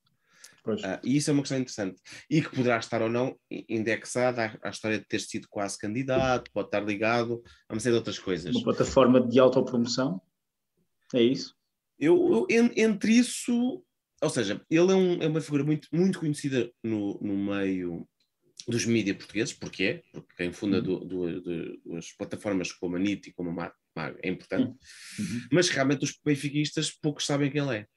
[0.84, 2.02] Ah, e isso é uma questão interessante.
[2.30, 6.50] E que poderá estar ou não indexada à, à história de ter sido quase candidato,
[6.54, 8.56] pode estar ligado a uma série de outras coisas.
[8.56, 10.22] Uma plataforma de autopromoção.
[11.14, 11.54] É isso?
[12.00, 13.84] Eu, eu- en- entre isso,
[14.22, 18.08] ou seja, ele é, um- é uma figura muito, muito conhecida no, no meio
[18.68, 20.84] dos mídias portugueses, porque é, porque quem funda Uhum.
[20.84, 24.76] du- du- du- duas plataformas como a NIT e como a Mag Mag é importante,
[25.20, 25.42] Uhum.
[25.52, 27.88] mas realmente os benfiquistas poucos sabem quem ele é.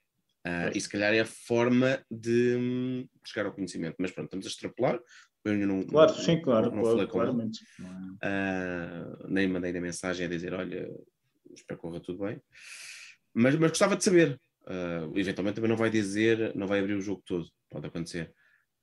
[0.45, 3.97] Ah, e se calhar é a forma de hum, chegar ao conhecimento.
[3.99, 5.01] Mas pronto, estamos a extrapolar.
[5.45, 7.11] Eu não, Claro, não- sim, claro, não, não claro, com ele.
[7.11, 7.61] claramente.
[8.23, 8.27] É?
[8.29, 10.89] Ah, nem mandei a mensagem a dizer: Olha,
[11.53, 12.41] espero que corra tudo bem.
[13.35, 14.39] Mas, mas gostava de saber.
[14.67, 18.33] Ah, eventualmente também não vai dizer, não vai abrir o jogo todo, pode acontecer.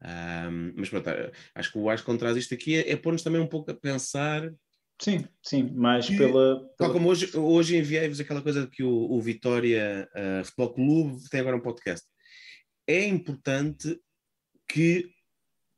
[0.01, 1.07] Ah, mas pronto,
[1.55, 3.73] acho que o Acho que traz isto aqui é, é pôr-nos também um pouco a
[3.73, 4.51] pensar.
[5.01, 6.59] Sim, sim, mais E- pela.
[6.77, 11.29] Tal pela- como hoje, hoje enviei-vos aquela coisa que o, o Vitória ah, Futebol Clube
[11.29, 12.07] tem agora um podcast.
[12.87, 13.99] É importante
[14.67, 15.09] que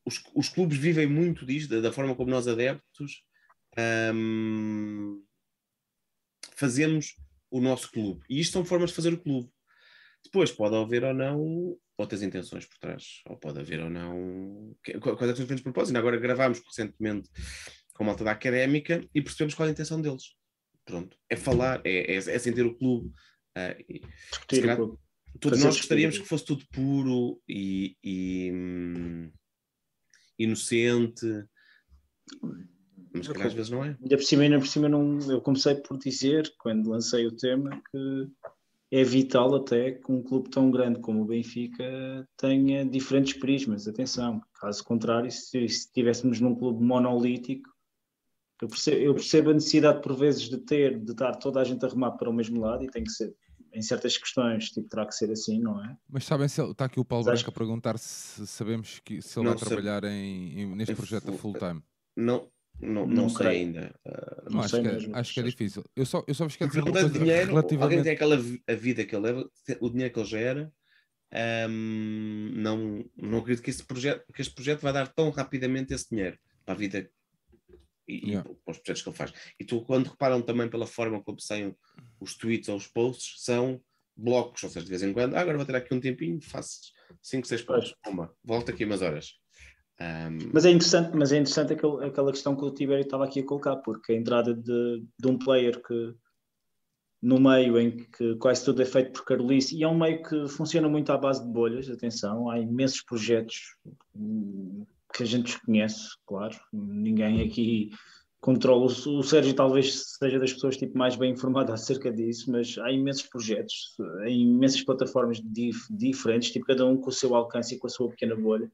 [0.06, 3.24] os, os clubes vivem muito disto, da, da forma como nós adeptos
[3.78, 5.22] ahm,
[6.56, 7.16] fazemos
[7.50, 8.24] o nosso clube.
[8.30, 9.50] E isto são formas de fazer o clube.
[10.24, 15.32] Depois pode haver ou não outras intenções por trás, ou pode haver ou não quais
[15.32, 15.98] é que são os propósitos.
[15.98, 17.30] Agora gravámos recentemente
[17.96, 20.36] com a malta da académica e percebemos qual é a intenção deles.
[20.86, 23.12] Pronto, é falar, é, é, é sentir o clube.
[23.90, 25.00] e discutir calhar- o clube.
[25.42, 26.24] Fazer nós gostaríamos discutir.
[26.24, 29.32] que fosse tudo puro e, e, hum,
[30.40, 31.26] inocente,
[33.14, 33.98] mas às vezes não é.
[34.02, 37.82] Ainda por cima, ainda por cima não, eu comecei por dizer, quando lancei o tema,
[37.92, 38.28] que
[38.92, 43.88] é vital até que um clube tão grande como o Benfica tenha diferentes prismas.
[43.88, 47.75] Atenção, caso contrário, se, se estivéssemos num clube monolítico,
[48.62, 51.86] eu percebo, eu percebo a necessidade por vezes de ter, de estar toda a gente
[51.86, 53.36] a remar para o mesmo lado e tem que ser,
[53.74, 55.98] em certas questões, tipo, terá que ser assim, não é?
[56.10, 59.38] Mas sabem se ele- está aqui o Paulo Branco a perguntar se sabemos que, se
[59.38, 59.68] ele Não vai sei.
[59.68, 61.82] trabalhar em, em- neste Em projeto a full- full time.
[62.16, 63.66] Não, não, não, Não sei creio.
[63.68, 63.96] ainda.
[64.06, 65.16] Ah, Não acho, sei que, é- mesmo.
[65.18, 65.84] acho que é difícil.
[65.96, 68.04] Eu só, eu só vos quero dizer uma dinheiro, alguém relativamente.
[68.04, 69.50] tem aquela a vida que ele leva,
[69.82, 70.74] o dinheiro que ele gera.
[71.70, 76.10] hum, não, não acredito que, esse projeto, que este projeto vai dar tão rapidamente esse
[76.10, 77.10] dinheiro para a vida
[78.08, 78.50] e, e Yeah.
[78.64, 79.34] para os projetos que ele faz.
[79.60, 81.76] E tu, quando reparam também pela forma como saem
[82.20, 83.82] os tweets ou os posts, são
[84.16, 86.80] blocos, ou seja, de vez em quando, ah, agora vou ter aqui um tempinho, faço
[87.22, 89.34] 5, 6 posts, uma, volto aqui umas horas.
[90.00, 93.40] Hum, Mas é interessante, mas é interessante aquele- aquela questão que o Tibério estava aqui
[93.42, 96.14] a colocar, porque a entrada de, de um player que
[97.22, 100.48] no meio em que quase tudo é feito por Carolice, e é um meio que
[100.48, 103.76] funciona muito à base de bolhas, atenção, há imensos projetos
[104.16, 107.90] hum, que a gente desconhece, claro, ninguém aqui
[108.42, 112.92] controla, o Sérgio talvez seja das pessoas tipo, mais bem informado acerca disso, mas há
[112.92, 117.80] imensos projetos, em imensas plataformas dif- diferentes, tipo cada um com o seu alcance e
[117.80, 118.72] com a sua pequena bolha,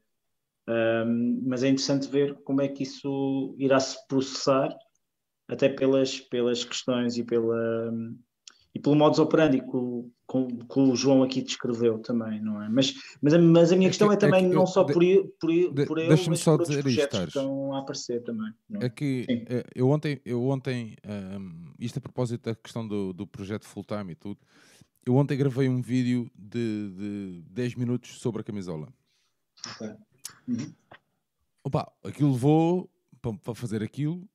[0.68, 4.76] um, mas é interessante ver como é que isso irá se processar,
[5.48, 7.92] até pelas, pelas questões e, pela,
[8.74, 12.68] e pelo modus operandi que o, com- que o João aqui descreveu também, não é?
[12.68, 14.66] Mas, mas, a, mas a minha É questão que- é também é que não eu-
[14.66, 15.02] só de- por,
[15.38, 18.52] por, de- por deixa-me mas só por dizer isto, projetos que estão a aparecer também.
[18.80, 18.86] é?
[18.86, 19.44] É que Sim.
[19.48, 23.84] eh, eu ontem, eu ontem ehm, isto a propósito da questão do, do projeto full
[23.84, 24.40] time e tudo,
[25.04, 28.88] eu ontem gravei um vídeo de, de 10 minutos sobre a camisola.
[30.48, 30.72] Uhum.
[31.64, 32.90] Opa, aquilo levou
[33.42, 34.26] para fazer aquilo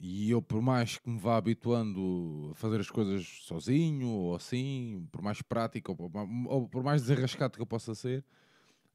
[0.00, 5.08] e eu por mais que me vá habituando a fazer as coisas sozinho ou assim,
[5.12, 8.24] por mais prático ou por, ma- ou por mais desarrascado que eu possa ser,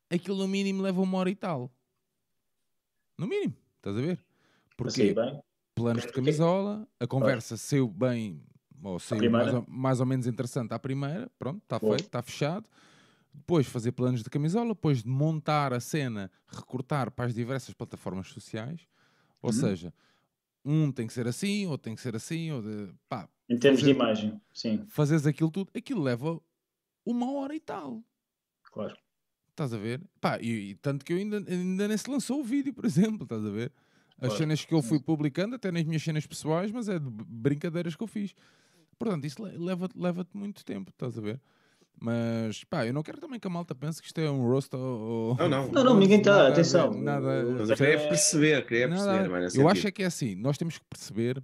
[0.09, 1.71] aquilo no mínimo leva uma hora e tal.
[3.17, 4.19] No mínimo, estás a ver?
[4.75, 5.19] Porque
[5.75, 8.43] planos de camisola, a conversa saiu bem,
[8.83, 12.69] ou saiu mais ou, mais ou menos interessante à primeira, pronto, está feito, está fechado.
[13.33, 18.27] Depois fazer planos de camisola, depois de montar a cena, recortar para as diversas plataformas
[18.29, 18.87] sociais.
[19.41, 19.59] Ou Uhum.
[19.59, 19.93] seja,
[20.65, 23.82] um tem que ser assim, outro tem que ser assim, ou de, pá, Em termos
[23.82, 26.39] de fazer- imagem, sim, fazes aquilo tudo, aquilo leva
[27.06, 28.04] uma hora e tal.
[28.71, 28.95] claro.
[29.52, 30.02] Estás a ver?
[30.19, 33.23] Pá, e, e tanto que eu ainda, ainda nem se lançou o vídeo, por exemplo,
[33.23, 33.71] estás a ver?
[34.17, 34.38] As Claro.
[34.38, 38.04] cenas que eu fui publicando, até nas minhas cenas pessoais, mas é de brincadeiras que
[38.04, 38.34] eu fiz.
[38.97, 41.41] Portanto, isso le- leva-te leva muito tempo, estás a ver?
[41.99, 44.75] Mas, pá, eu não quero também que a malta pense que isto é um roast
[44.75, 45.36] ou...
[45.38, 45.71] Não, não.
[45.71, 46.93] Não, não, ninguém está, nada atenção.
[46.93, 50.06] Nada, mas eu queria perceber, queria nada a perceber, nesse eu acho é que é
[50.06, 51.41] assim, nós temos que perceber...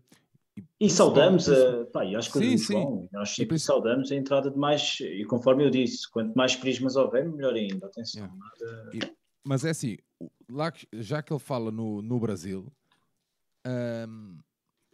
[0.77, 2.73] E saudamos, principal- a, pá, e acho que Sim, o sim.
[2.73, 6.35] João, nós E sempre princi- saudamos a entrada de mais, e conforme eu disse, quanto
[6.35, 8.23] mais prismas houver, melhor ainda, atenção.
[8.23, 8.35] Yeah.
[8.37, 9.13] nada-
[9.45, 9.97] Mas é assim,
[10.51, 12.69] lá que- já que ele fala no, no Brasil,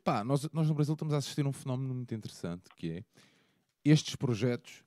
[0.04, 3.04] pá, nós, nós no Brasil estamos a assistir a um fenómeno muito interessante que é
[3.84, 4.84] estes projetos,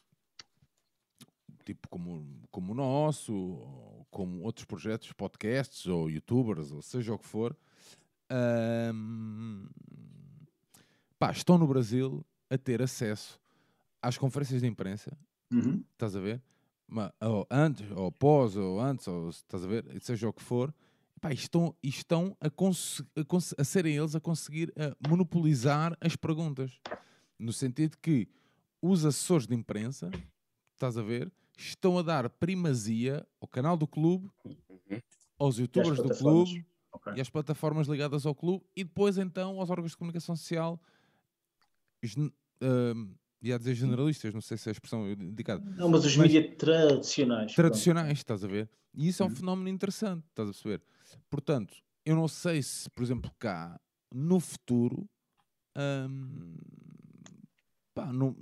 [1.69, 7.19] tipo como, como o nosso, ou como outros projetos, podcasts ou youtubers, ou seja o
[7.19, 7.55] que for,
[8.31, 9.67] ahm,
[11.19, 13.39] pá, estão no Brasil a ter acesso
[14.01, 15.17] às conferências de imprensa
[15.53, 15.83] Uhum.
[15.93, 16.43] estás a ver?
[17.21, 19.85] Ou antes, ou pós, ou antes, ou estás a ver?
[20.01, 20.75] Seja o que for,
[21.21, 26.81] pá, estão, estão a, a, a serem eles a conseguir a monopolizar as perguntas.
[27.39, 28.27] No sentido que
[28.81, 30.11] os assessores de imprensa,
[30.75, 35.01] estás a ver, estão a dar primazia ao canal do clube, Uhum.
[35.39, 37.13] aos youtubers do clube Ok.
[37.17, 40.81] e às plataformas ligadas ao clube e depois então aos órgãos de comunicação social
[42.61, 46.57] ahm, ia dizer generalistas, não sei se é a expressão indicada, Não, mas os mídias
[46.57, 47.55] tradicionais.
[47.55, 48.69] tradicionais, estás a ver?
[48.95, 49.35] E isso é um Uhum.
[49.35, 50.83] fenómeno interessante, estás a perceber?
[51.31, 53.81] Portanto, eu não sei se, por exemplo, cá
[54.13, 55.09] no futuro,
[55.77, 56.57] hum,
[57.95, 58.35] pá, não-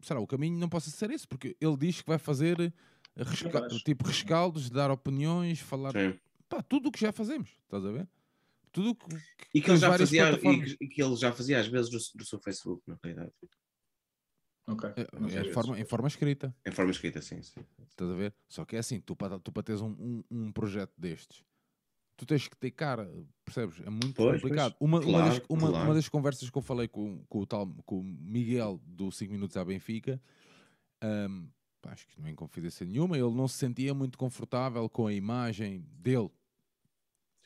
[0.00, 2.72] será o caminho não possa ser esse, porque ele diz que vai fazer eh,
[3.16, 6.18] resca- tipo rescaldos, dar opiniões, falar Sim.
[6.48, 8.08] pá, tudo o que já fazemos, estás a ver?
[8.70, 9.16] Tudo o que,
[9.54, 12.18] E que ele já fazia, e que, e que ele já fazia às vezes do,
[12.18, 13.32] do seu Facebook, na realidade.
[14.66, 14.90] Ok.
[14.96, 16.54] é, Não é forma, em forma escrita.
[16.66, 17.40] Em forma escrita, sim.
[17.40, 17.64] sim.
[17.88, 18.34] Estás a ver?
[18.46, 21.42] Só que é assim, tu para, tu para teres um, um, um projeto destes,
[22.18, 23.10] tu tens que ter cara,
[23.44, 23.80] percebes?
[23.86, 24.74] É muito Pois, complicado.
[24.78, 24.90] pois.
[24.90, 25.84] Uma, uma, das, Claro, uma, claro.
[25.86, 29.32] uma das conversas que eu falei com, com o tal com o Miguel do 5
[29.32, 30.20] Minutos à Benfica,
[31.80, 35.06] pá, acho que não é em confidência nenhuma, ele não se sentia muito confortável com
[35.06, 36.30] a imagem dele.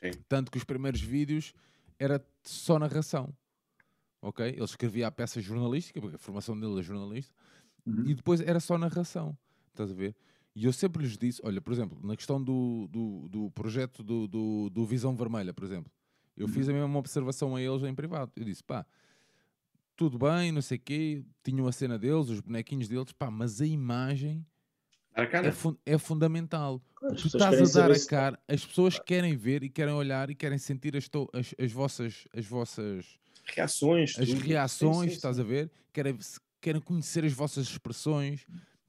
[0.02, 0.10] Sim.
[0.28, 1.52] Tanto que os primeiros vídeos
[1.98, 3.32] era só narração.
[4.20, 4.46] Ok?
[4.46, 7.32] Ele escrevia a peça jornalística, porque a formação dele é jornalista,
[7.84, 8.06] Uhum.
[8.06, 9.36] e depois era só narração.
[9.70, 10.14] Estás a ver?
[10.54, 14.26] E eu sempre lhes disse: olha, por exemplo, na questão do, do, do projeto do,
[14.28, 15.90] do, do Visão Vermelha, por exemplo,
[16.36, 18.30] eu fiz a mesma observação a eles em privado.
[18.36, 18.84] Eu disse: pá,
[19.96, 23.60] tudo bem, não sei o quê, tinham a cena deles, os bonequinhos deles, pá, mas
[23.60, 24.44] a imagem
[25.14, 26.82] a é, fun- é fundamental.
[27.02, 30.34] As Tu estás a dar a cara, as pessoas querem ver e querem olhar e
[30.34, 32.26] querem sentir as, as, as vossas.
[32.34, 34.16] As vossas Reações.
[34.18, 34.40] as tudo.
[34.40, 35.42] reações, Sim, sim, estás sim.
[35.42, 35.70] a ver?
[35.92, 36.16] Querem,
[36.60, 38.46] querem conhecer as vossas expressões,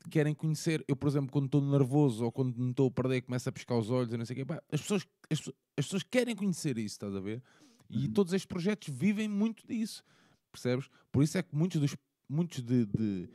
[0.10, 0.84] querem conhecer.
[0.88, 3.78] Eu, por exemplo, quando estou nervoso ou quando me estou a perder, começo a piscar
[3.78, 4.46] os olhos e não sei o quê.
[4.46, 5.40] pá, as, pessoas, as,
[5.78, 7.42] as pessoas querem conhecer isso, estás a ver?
[7.90, 8.14] E Uhum.
[8.14, 10.04] todos estes projetos vivem muito disso,
[10.52, 10.90] percebes?
[11.12, 11.96] Por isso é que muitos dos
[12.30, 13.30] muitos de, de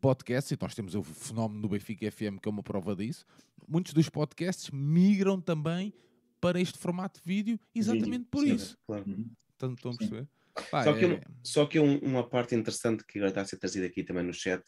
[0.00, 3.26] podcasts, e nós temos o fenómeno do Benfica FM, que é uma prova disso,
[3.68, 5.92] muitos dos podcasts migram também
[6.40, 8.78] para este formato de vídeo exatamente por Sim, isso.
[8.86, 9.04] claro.
[9.06, 9.30] Uhum.
[9.52, 10.28] Estão, estão a perceber?
[10.70, 13.44] Pá, Só que, é- um- só que um- uma parte interessante que agora está a
[13.44, 14.64] ser trazida aqui também no chat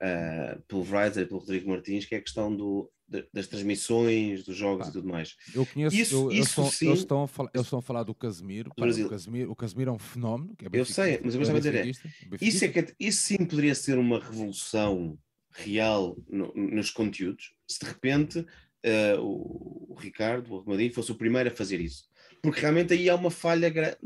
[0.00, 4.44] ah, pelo Riser e pelo Rodrigo Martins, que é a questão do, da- das transmissões,
[4.44, 4.90] dos jogos Pá.
[4.90, 5.34] e tudo mais.
[5.54, 6.86] Eu conheço, Isso- eu- isso estão, sim.
[6.88, 8.70] eles, estão a falar, eles estão a falar do Casemiro.
[8.76, 9.06] Pá, Brasil.
[9.06, 10.54] o, Casemiro o Casemiro é um fenómeno.
[10.62, 12.08] É Eu sei, mas eu estava a dizer é, benfiquista,
[12.40, 15.18] Isso, é que, isso sim poderia ser uma revolução
[15.52, 18.44] real no- nos conteúdos, se de repente
[18.84, 22.04] ah, o, o Ricardo, o Armadinho, fosse o primeiro a fazer isso.
[22.42, 23.96] Porque realmente aí há uma falha, gra-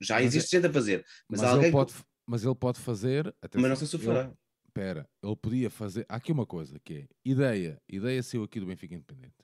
[0.00, 1.94] já Mas existe gente a fazer, mas, mas, alguém ele pode,
[2.26, 3.26] mas ele pode fazer.
[3.42, 4.32] atenção, Mas não sei se o fará.
[4.68, 6.04] Espera, ele podia fazer.
[6.08, 7.80] Há aqui uma coisa que é ideia.
[7.88, 9.34] Ideia saiu aqui do Benfica Independente.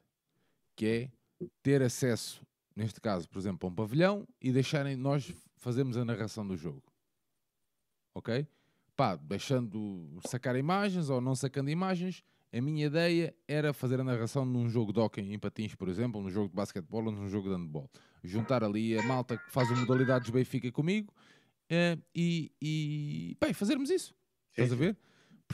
[0.76, 1.10] Que é
[1.62, 6.46] ter acesso, neste caso, por exemplo, a um pavilhão e deixarem nós fazermos a narração
[6.46, 6.82] do jogo.
[8.14, 8.46] Ok?
[8.94, 12.22] Pá, deixando sacar imagens ou não sacando imagens.
[12.52, 16.20] A minha ideia era fazer a narração num jogo de hóquei em patins, por exemplo,
[16.20, 17.90] num jogo de basquetebol ou num jogo de handball.
[18.22, 21.12] Juntar ali a malta que faz o modalidades Benfica comigo
[21.68, 24.14] eh, e, e bem, fazermos isso.
[24.50, 24.96] Estás a ver?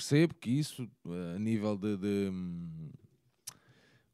[0.00, 2.88] Percebo que isso, eh, a nível de, de, hum,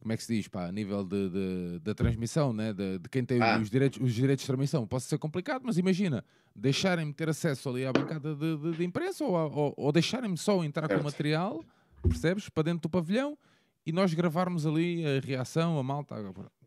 [0.01, 2.72] como é que se diz, pá, a nível de, de- da transmissão, né?
[2.72, 3.57] de, de quem tem Ah.
[3.61, 6.25] os, direitos, os direitos de transmissão, pode ser complicado, mas imagina,
[6.57, 10.64] deixarem-me ter acesso ali à bancada de, de- de imprensa ou, ou- ou deixarem-me só
[10.64, 11.03] entrar com Certo.
[11.03, 11.64] o material,
[12.03, 13.38] percebes, para dentro do pavilhão
[13.87, 16.16] e nós gravarmos ali a reação, a malta.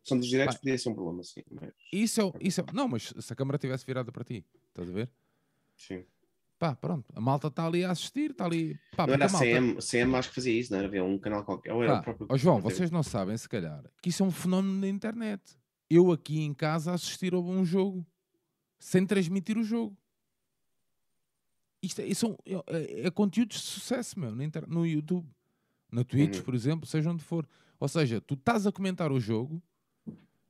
[0.02, 0.60] São dos direitos, Pá.
[0.62, 1.42] podia ser um problema, sim.
[1.50, 4.46] Mas, Isso é, o- isso é, não, mas se a câmara tivesse virada para ti,
[4.68, 5.10] estás a ver?
[5.76, 6.06] sim.
[6.60, 8.78] Pá, pronto, a malta está ali a assistir, está ali.
[8.94, 10.88] Pá, Não era a CM, CM acho que fazia isso, não era?
[10.88, 11.72] Havia um canal qualquer.
[11.72, 12.26] Ou era o Pá, próprio.
[12.30, 15.40] ó João, próprio- vocês não sabem, se calhar, que isso é um fenómeno da internet.
[15.88, 18.06] Eu aqui em casa a assistir a um jogo
[18.78, 19.96] sem transmitir o jogo.
[21.82, 24.30] Isto é, isso é, é- é conteúdo de sucesso, meu,
[24.68, 25.26] no YouTube,
[25.90, 26.42] na Twitch, Uhum.
[26.44, 27.48] por exemplo, seja onde for.
[27.78, 29.62] Ou seja, tu estás a comentar o jogo,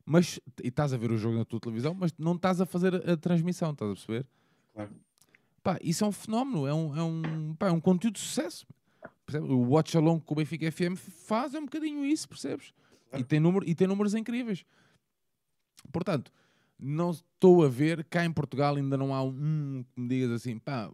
[0.05, 2.97] mas e estás a ver o jogo na tua televisão, mas não estás a fazer
[3.09, 4.27] a transmissão, estás a perceber?
[4.75, 4.91] Claro.
[5.63, 8.67] Pá, isso é um fenómeno, é um, é um, pá, é um conteúdo de sucesso.
[9.27, 9.53] Percebe?
[9.53, 12.73] O Watch Along que o Benfica FM faz é um bocadinho isso, percebes?
[13.13, 14.65] E, tem número, e tem números incríveis.
[15.93, 16.33] Portanto,
[16.79, 20.59] não estou a ver, cá em Portugal ainda não há um que me digas assim,
[20.59, 20.91] pá,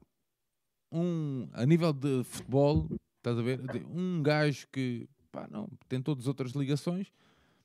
[0.90, 2.88] um, a nível de futebol,
[3.18, 3.60] estás a ver?
[3.88, 7.12] Um gajo que, pá, não, tem todas as outras ligações,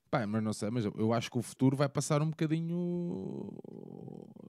[0.10, 3.52] pá, mas não sei, mas eu, eu acho que o futuro vai passar um bocadinho,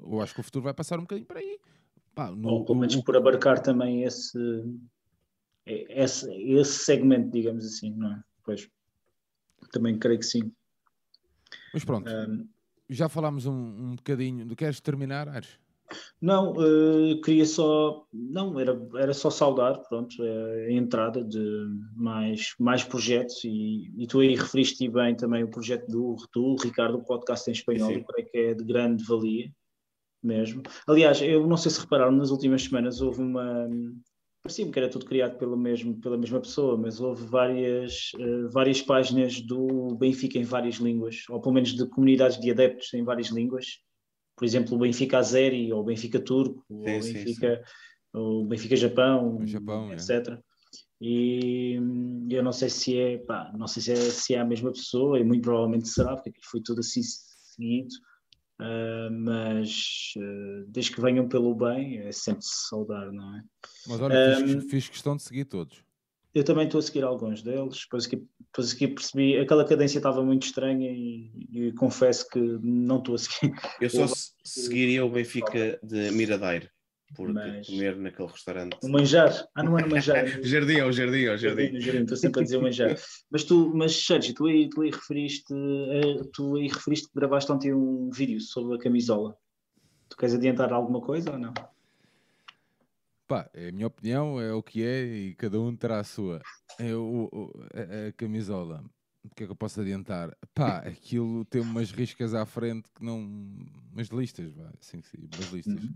[0.02, 1.58] eu acho que o futuro vai passar um bocadinho para aí.
[2.14, 4.38] Pá, no- Ou pelo menos por abarcar também esse,
[5.66, 8.22] esse, esse segmento, digamos assim, não é?
[8.44, 8.68] Pois,
[9.72, 10.52] também creio que sim.
[11.72, 12.46] mas pronto, Ahm,
[12.88, 15.58] já falámos um, um bocadinho, queres terminar, Ares?
[16.20, 22.82] Não, uh, queria só, não, era, era só saudar, pronto, a entrada de mais, mais
[22.82, 27.48] projetos e, e tu aí referiste bem também o projeto do, do Ricardo, o podcast
[27.50, 27.98] em espanhol, Sim.
[27.98, 29.50] eu creio que é de grande valia
[30.22, 30.62] mesmo.
[30.86, 33.68] Aliás, eu não sei se repararam, nas últimas semanas houve uma,
[34.42, 38.82] parecia-me que era tudo criado pela, mesmo, pela mesma pessoa, mas houve várias, uh, várias
[38.82, 43.28] páginas do Benfica em várias línguas, ou pelo menos de comunidades de adeptos em várias
[43.28, 43.66] línguas.
[44.36, 47.62] Por exemplo, o Benfica Azeri, ou o Benfica Turco, ou Sim, o sim, Benfica,
[48.12, 49.94] o Benfica Japão, O Japão, é.
[49.94, 50.38] etc.
[51.00, 54.44] E hum, eu não sei se é, pá, não sei se é, se é a
[54.44, 57.94] mesma pessoa, e muito provavelmente será, porque foi tudo assim seguido.
[58.62, 63.42] Uh, mas uh, desde que venham pelo bem, é sempre se saudar, não é?
[63.88, 65.82] Mas olha, Um, fiz, fiz questão de seguir todos.
[66.32, 70.22] Eu também estou a seguir alguns deles, depois que, depois que percebi, aquela cadência estava
[70.22, 73.52] muito estranha e, e confesso que não estou a seguir.
[73.80, 74.06] Eu só
[74.44, 76.68] seguiria o Benfica de Miradeiro,
[77.14, 78.76] porque Mas- comer naquele restaurante.
[78.82, 81.72] O manjar, ah não é no manjar, Jardim, é o jardim, é o jardim, jardim.
[81.74, 82.96] no jardim, estou sempre a dizer manjar.
[83.30, 87.50] Mas tu, mas Sérgio, tu aí, tu aí referiste, eh, tu aí referiste que gravaste
[87.52, 89.36] ontem um vídeo sobre a camisola.
[90.08, 91.54] Tu queres adiantar alguma coisa ou não?
[93.26, 96.40] Pá, é a minha opinião, é o que é e cada um terá a sua.
[96.78, 98.84] É o- o- a, a camisola,
[99.24, 100.36] o que é que eu posso adiantar?
[100.54, 103.18] Pá, aquilo tem umas riscas à frente que não.
[103.92, 105.82] umas listas, vá, assim que diz, umas listas.
[105.82, 105.94] Uhum.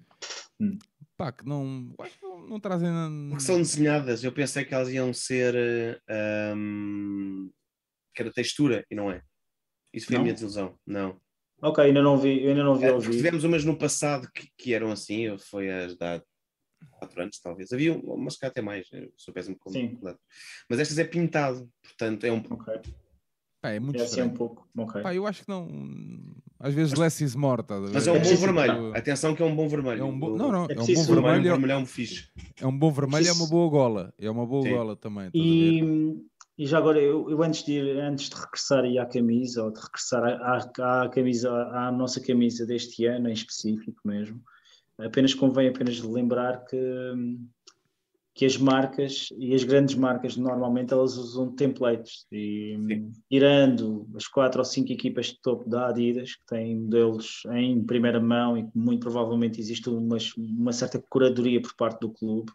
[0.61, 0.79] Hum.
[1.17, 1.95] Pá, que não.
[2.01, 2.89] acho que não, não trazem.
[2.91, 6.01] nada- Porque são desenhadas, eu pensei que elas iam ser eh,
[6.53, 7.49] ahm,
[8.15, 9.23] que era textura e não é.
[9.93, 10.21] Isso foi Não?
[10.21, 10.79] a minha desilusão.
[10.87, 11.21] Não.
[11.63, 14.91] Ok, ainda não vi, ainda não vi É, tivemos umas no passado que, que eram
[14.91, 16.23] assim, foi as da
[16.91, 17.73] 4 anos, talvez.
[17.73, 19.71] Havia umas que até mais, eu sou péssimo com
[20.69, 22.75] Mas estas é pintado, portanto é um Ok,
[23.67, 24.69] Pá, é muito é assim um pouco.
[24.77, 25.03] Ok.
[25.03, 25.69] Pá, eu acho que não.
[26.59, 27.63] Às vezes less is more?
[27.93, 28.97] Mas é um É bom preciso- vermelho.
[28.97, 30.01] Atenção que é um bom vermelho.
[30.01, 32.29] É um bom, O- não, não, É é um bom preciso- vermelho, é um fixe.
[32.61, 34.15] é um bom vermelho, é uma boa gola.
[34.19, 34.71] É uma boa Sim.
[34.71, 35.31] gola também.
[35.35, 36.17] E,
[36.57, 39.71] e já agora, eu, eu antes, de ir, antes de regressar aí à camisa, ou
[39.73, 44.41] de regressar à, à, à camisa, à nossa camisa deste ano em específico mesmo,
[44.99, 46.77] apenas convém apenas lembrar que,
[48.37, 53.13] que as marcas e as grandes marcas normalmente elas usam templates e Sim.
[53.31, 58.21] tirando as quatro ou cinco equipas de topo da Adidas que têm modelos em primeira
[58.21, 62.53] mão e que muito provavelmente existe uma, uma certa curadoria por parte do clube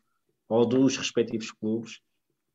[0.48, 2.00] ou dos respectivos clubes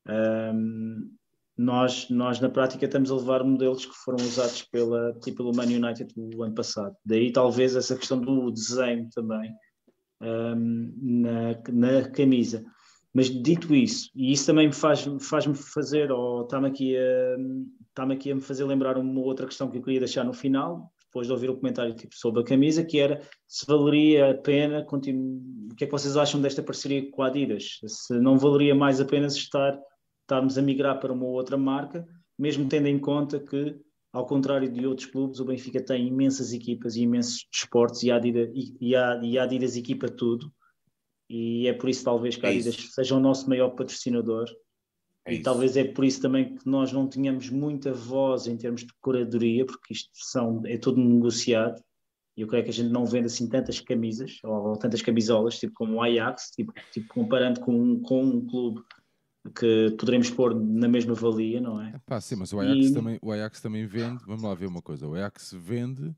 [0.09, 1.11] um,
[1.59, 5.65] nós, nós na prática estamos a levar modelos que foram usados pela, tipo, pelo Man
[5.65, 6.95] United o ano passado.
[7.05, 9.53] Daí talvez essa questão do desenho também
[10.21, 12.65] um, na, na camisa.
[13.17, 17.37] Mas dito isso, e isso também me faz, faz-me fazer, ou está-me aqui, a,
[17.89, 20.93] está aqui a me fazer lembrar uma outra questão que eu queria deixar no final,
[21.07, 24.85] depois de ouvir o comentário tipo, sobre a camisa, que era se valeria a pena,
[24.85, 25.41] continu...
[25.73, 27.79] o que é que vocês acham desta parceria com a Adidas?
[27.87, 29.81] Se não valeria mais a pena estar,
[30.21, 32.07] estarmos a migrar para uma outra marca,
[32.39, 33.77] mesmo tendo em conta que,
[34.13, 38.17] ao contrário de outros clubes, o Benfica tem imensas equipas e imensos desportos e a
[38.17, 40.53] Adidas, e a, e a Adidas equipa tudo.
[41.29, 42.93] E é por isso talvez que a É Adidas isso.
[42.93, 44.47] seja o nosso maior patrocinador.
[45.25, 45.45] É e isso.
[45.45, 49.67] talvez é por isso também que nós não tínhamos muita voz em termos de curadoria,
[49.67, 51.83] porque isto são, é tudo negociado.
[52.37, 55.59] E eu creio que a gente não vende assim tantas camisas, ou, ou tantas camisolas,
[55.59, 58.83] tipo como o Ajax, tipo, tipo comparando com, um- com um clube
[59.59, 61.99] que poderemos pôr na mesma valia, não é?
[62.05, 64.23] Pá, sim, mas o Ajax, E- também, o Ajax também vende.
[64.27, 65.09] Vamos lá ver uma coisa.
[65.09, 66.15] O Ajax vende.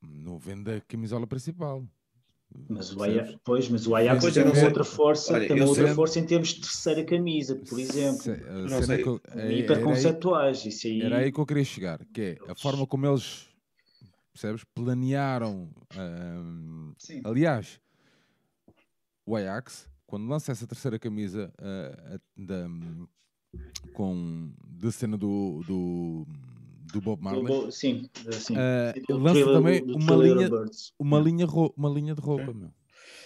[0.00, 1.84] Não vende a camisola principal.
[2.68, 3.02] Mas o?
[3.02, 5.94] Ajax, pois, mas o Ajax Pois, tem uma outra força, Olha, tem uma outra sei-
[5.94, 8.22] força em termos de terceira camisa, por exemplo.
[8.22, 9.02] Se- a Não cena sei.
[9.02, 11.02] que eu- é- era aí- hiperconceptuais, isso aí.
[11.02, 13.48] Era aí que eu queria chegar, que é a forma como eles,
[14.32, 15.68] percebes, planearam.
[16.98, 17.20] Sim.
[17.24, 17.80] aliás,
[19.26, 22.66] o Ajax, quando lança essa terceira camisa ah, da,
[23.92, 26.26] com, de cena do, do,
[26.94, 28.54] do Bob Do Marley, bo- Sim, sim.
[28.56, 32.52] ah, Do lança também do uma Thriller linha, uma, linha ro- uma linha de roupa,
[32.54, 32.70] meu.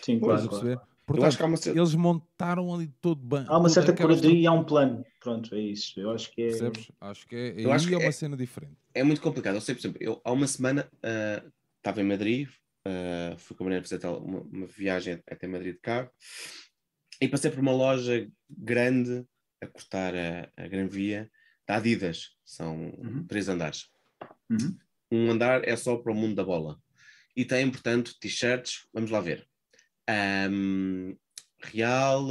[0.03, 0.65] Sim, Pois, claro, claro.
[0.65, 0.73] perceber?
[0.75, 3.45] Eu acho Portanto, que há uma cer- eles montaram ali todo bem.
[3.49, 5.05] Há uma certa curadoria e há um plano.
[5.21, 5.99] Pronto, é isso.
[5.99, 6.47] Eu acho que é.
[6.49, 6.91] Percebes?
[7.01, 8.77] Acho que é, Eu acho que é uma é- cena diferente.
[8.95, 9.55] é muito complicado.
[9.55, 11.43] Eu sei, por exemplo, eu há uma semana ah,
[11.79, 12.49] estava em Madrid,
[12.87, 16.11] ah, fui com a maneira fazer tal- uma, uma viagem até Madrid de carro
[17.21, 19.25] e passei por uma loja grande
[19.63, 21.31] a cortar a, a Gran Via
[21.69, 22.31] da Adidas.
[22.45, 23.27] São Uhum.
[23.27, 23.91] três andares.
[24.51, 24.77] Uhum.
[25.13, 26.81] Um andar é só para o mundo da bola.
[27.37, 29.47] E tem, portanto, t-shirts, vamos lá ver.
[30.09, 31.15] Ahm,
[31.63, 32.27] Real,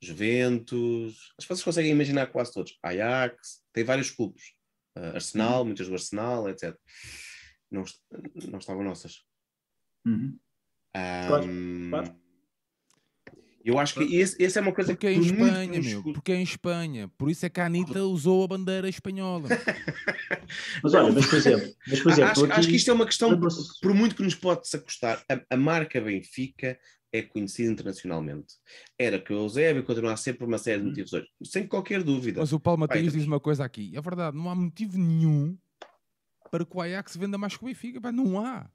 [0.00, 2.78] Juventus, que vocês conseguem imaginar quase todos.
[2.82, 4.54] Ajax, tem vários clubes.
[4.94, 6.76] Ah, Arsenal, muitas do Arsenal, etc.
[7.70, 7.84] Não,
[8.50, 9.24] não estavam nossas.
[10.06, 10.38] Uhum.
[10.92, 12.20] Claro, Ahm, claro.
[13.68, 15.82] Eu acho que esse, esse é uma coisa Porque é que em muito que Espanha,
[15.82, 16.02] meu.
[16.14, 17.08] Porque é em Espanha.
[17.18, 19.46] Por isso é que a Anitta usou a bandeira espanhola.
[20.82, 23.04] Mas olha, mas por exemplo, mas, por exemplo acho, aqui, acho que isto é uma
[23.04, 23.38] questão,
[23.82, 26.78] por, muito que nos pode-se acostar, a, a marca Benfica
[27.12, 28.54] é conhecida internacionalmente.
[28.98, 30.88] Era que o Eusébio continua a ser por uma série de Hum.
[30.88, 32.40] motivos hoje, sem qualquer dúvida.
[32.40, 33.92] Mas o Paulo Matias diz uma coisa aqui.
[33.94, 35.54] É verdade, não há motivo nenhum
[36.50, 38.00] para que o Ajax venda mais que o Benfica.
[38.00, 38.70] Pá, não há.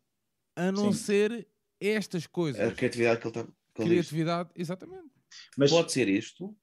[0.56, 1.00] A não Sim.
[1.00, 1.48] ser
[1.82, 2.62] estas coisas.
[2.62, 3.54] A criatividade que ele está.
[3.74, 5.10] Criatividade, exatamente.
[5.58, 6.56] mas Pode ser isto.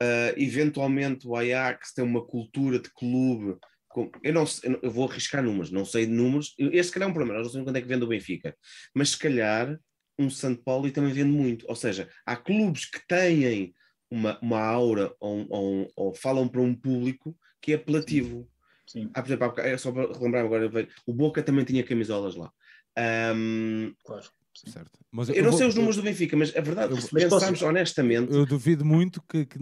[0.00, 3.58] Ah, eventualmente o Ajax tem uma cultura de clube.
[3.90, 6.54] com- eu, não, sei- eu vou arriscar números, não sei de números.
[6.58, 7.38] Este, se calhar, é um problema.
[7.38, 8.54] Nós não sabemos quando é que vende o Benfica.
[8.94, 9.80] Mas, se calhar,
[10.18, 11.64] um São Paulo também vende muito.
[11.68, 13.72] Ou seja, há clubes que têm
[14.10, 18.46] uma, uma aura ou, ou- ou falam para um público que é apelativo.
[18.86, 22.52] sim, Há, por exemplo, é só para relembrar agora, o Boca também tinha camisolas lá.
[22.96, 24.26] Ahm, claro.
[24.66, 24.98] Certo.
[25.10, 27.62] Mas eu não vou- sei os números do Benfica, mas a verdade, eu- se pensarmos
[27.62, 29.58] honestamente, Eu duvido muito que, que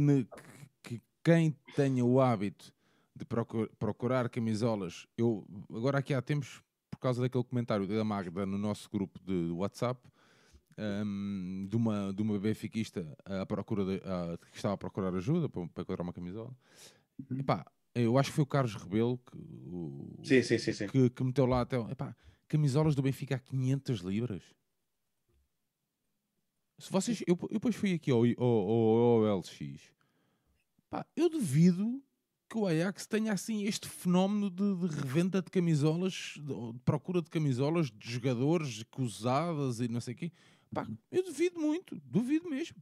[0.82, 2.72] que quem tenha o hábito
[3.14, 5.07] de procu- procurar camisolas.
[5.16, 9.51] Eu, agora aqui há tempos, por causa daquele comentário da Magda no nosso grupo de
[9.53, 10.01] WhatsApp,
[10.78, 15.49] hum, de, uma, de uma benfiquista à procura de- a- que estava a procurar ajuda
[15.49, 16.55] para, para encontrar uma camisola.
[17.30, 17.38] Uhum.
[17.40, 20.86] Epá, eu acho que foi o Carlos Rebelo que, o- sim, sim, sim.
[20.86, 21.78] que, que meteu lá até.
[21.90, 22.14] Epá,
[22.49, 24.42] camisolas do Benfica a 500 libras.
[26.78, 29.92] Se vocês, eu, eu depois fui aqui ao, ao, ao, ao LX.
[30.90, 32.02] Pá, eu duvido
[32.48, 37.20] que o Ajax tenha assim este fenómeno de, de revenda de camisolas, de, de procura
[37.20, 40.32] de camisolas de jogadores usadas e não sei o quê.
[40.72, 42.76] Pá, eu duvido muito, duvido mesmo.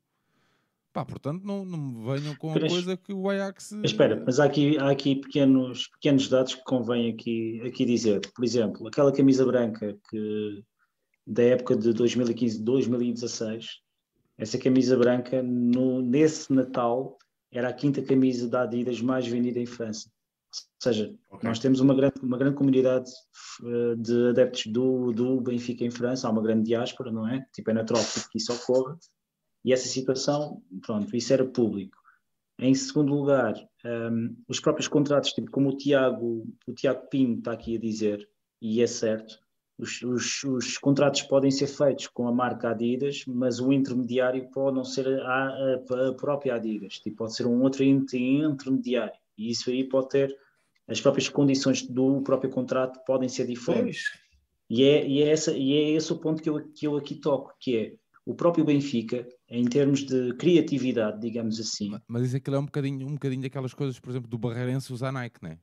[0.93, 3.73] Pá, portanto, não, não me venham com a coisa que o Ajax.
[3.73, 8.21] Mas espera, mas há aqui, há aqui pequenos, pequenos dados que convém aqui, aqui dizer.
[8.33, 10.63] Por exemplo, aquela camisa branca que
[11.27, 13.81] da época de 2015, 2016,
[14.37, 17.17] essa camisa branca no, nesse Natal
[17.53, 20.11] era a quinta camisa da Adidas mais vendida em França.
[20.55, 21.49] Ou seja, Ok.
[21.49, 23.11] nós temos uma grande, uma grande comunidade
[23.65, 27.45] eh, de adeptos do, do Benfica em França, há uma grande diáspora, não é?
[27.53, 28.97] Tipo, é natural que isso ocorra.
[29.65, 31.97] E essa situação, pronto, isso era público.
[32.59, 33.55] Em segundo lugar,
[33.85, 38.29] um, os próprios contratos, tipo, como o Tiago, o Tiago Pinho está aqui a dizer,
[38.61, 39.39] e é certo,
[39.79, 44.77] os, os- os contratos podem ser feitos com a marca Adidas, mas o intermediário pode
[44.77, 49.71] não ser a, a- a própria Adidas, tipo, pode ser um outro intermediário, e isso
[49.71, 50.37] aí pode ter,
[50.87, 54.05] as próprias condições do próprio contrato podem ser diferentes.
[54.11, 54.25] Pois.
[54.71, 57.17] E é, e é, essa, e é esse o ponto que eu, que eu aqui
[57.17, 57.95] toco, que é
[58.25, 62.65] o próprio Benfica, em termos de criatividade, digamos assim, Ma- Mas isso aquilo é um
[62.65, 65.59] bocadinho, um bocadinho daquelas coisas, por exemplo, do Barreirense usar Nike, né?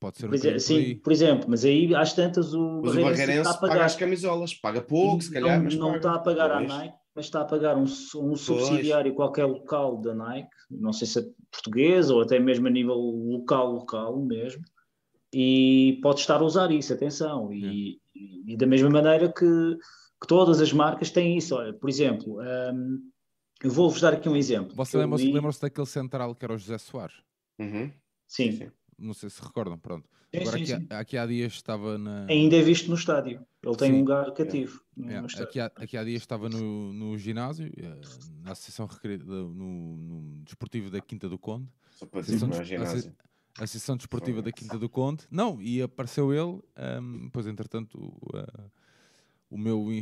[0.00, 0.60] Pode ser um Pois é, aí.
[0.60, 3.72] sim, por exemplo, mas aí às tantas o Mas o Barreirense Barreirense está a paga
[3.72, 3.84] pagar.
[3.86, 5.96] as camisolas, paga pouco, se calhar, não, mas não paga.
[5.98, 6.68] está a pagar à Pois.
[6.68, 11.20] Nike, mas está a pagar um, um subsidiário qualquer local da Nike, não sei se
[11.20, 14.62] é português ou até mesmo a nível local, local mesmo,
[15.32, 19.44] e pode estar a usar isso, atenção, e, e- e da mesma maneira que,
[20.20, 21.54] que todas as marcas têm isso.
[21.56, 22.38] Olha, por exemplo,
[22.72, 23.10] hum,
[23.62, 24.74] eu vou-vos dar aqui um exemplo.
[24.76, 27.16] Você lembra-se li- lembram-se daquele central que era o José Soares?
[27.58, 27.90] Uhum.
[28.26, 28.70] Sim, sim.
[28.98, 30.08] Não sei se recordam, pronto.
[30.32, 30.86] Sim, Agora sim, aqui, sim.
[30.90, 32.26] há- aqui há dias estava na.
[32.28, 33.44] ainda é visto no estádio.
[33.62, 33.96] Ele tem Sim.
[33.96, 35.48] um lugar cativo É, no estádio.
[35.48, 38.00] aqui, há, aqui há dias estava no, no ginásio, eh,
[38.42, 39.16] na Associação Recre...
[39.18, 39.48] no,
[39.96, 43.14] no Desportivo da Quinta do Conde, Só para dizer não é ginásio.
[43.56, 45.24] Associação Desportiva da Quinta do Conde.
[45.30, 48.64] Não, e apareceu ele, ahm, pois entretanto, ah,
[49.54, 49.92] o meu um,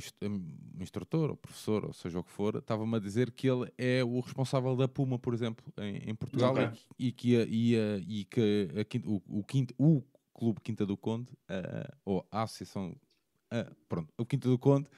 [0.80, 4.18] instrutor, ou professor, ou seja o que for, estava-me a dizer que ele é o
[4.20, 6.70] responsável da Puma, por exemplo, em, em Portugal, Ok.
[6.98, 10.96] e, que, ia, ia- e que a Quinta- o, o, Quinta- o Clube Quinta do
[10.96, 12.96] Conde, ah, ou a Associação,
[13.50, 14.88] ah, pronto, o Quinta do Conde,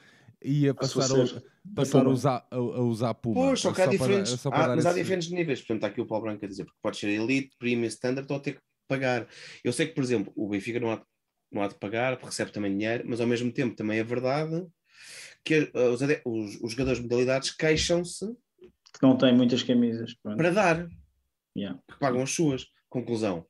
[0.40, 1.42] ia passar, a, Associação
[1.74, 3.34] passar a, usar, a, a usar Puma.
[3.34, 5.58] Pois, só que há diferentes, para há- dar mas há diferentes níveis.
[5.60, 8.38] Portanto, está aqui o Paulo Branco a dizer, porque pode ser Elite, Premium, Standard ou
[8.38, 9.26] ter que pagar.
[9.64, 11.04] Eu sei que, por exemplo, o Benfica não há,
[11.54, 14.66] não há de pagar, recebe também dinheiro, mas ao mesmo tempo também é verdade
[15.44, 18.26] que eh, os, os- os jogadores de modalidades queixam-se
[18.94, 20.14] que não tem muitas camisas.
[20.14, 20.36] pronto.
[20.36, 20.88] para dar,
[21.56, 21.80] Yeah.
[21.88, 22.66] que pagam as suas.
[22.88, 23.46] Conclusão.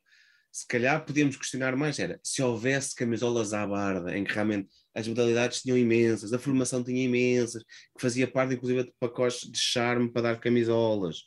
[0.53, 5.09] Se calhar podíamos questionar mais, era se houvesse camisolas à barda, em que realmente as
[5.09, 10.11] modalidades tinham imensas, a formação tinha imensas, que fazia parte inclusive de pacotes de charme
[10.13, 11.23] para dar camisolas.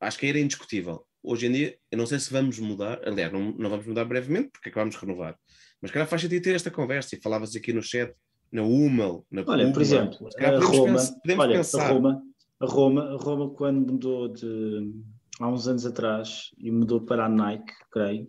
[0.00, 1.04] Acho que era indiscutível.
[1.22, 4.50] Hoje em dia, eu não sei se vamos mudar, aliás, não, não vamos mudar brevemente,
[4.52, 5.36] porque acabamos de renovar.
[5.80, 8.12] Mas calhar faz sentido ter esta conversa, e falava-se aqui no chat,
[8.50, 9.72] na Hummel, na Olha, Puma.
[9.72, 11.90] por exemplo, podemos Roma, pens- podemos olha, pensar.
[11.90, 12.22] a Roma,
[12.60, 14.92] a Roma, a Roma quando mudou de
[15.40, 18.26] há uns anos atrás e mudou para a Nike, creio,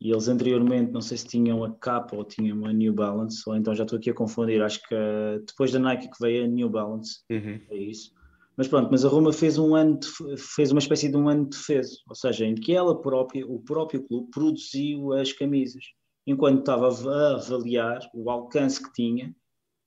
[0.00, 3.54] e eles anteriormente, não sei se tinham a capa ou tinham a New Balance, ou
[3.54, 6.48] então já estou aqui a confundir, acho que uh, depois da Nike que veio a
[6.48, 7.60] New Balance, Uhum.
[7.70, 8.10] é isso.
[8.56, 11.44] Mas pronto, mas a Roma fez um ano, de- fez uma espécie de um ano
[11.44, 15.84] de defesa, ou seja, em que ela própria, o próprio clube, produziu as camisas,
[16.26, 19.34] enquanto estava a va- a avaliar o alcance que tinha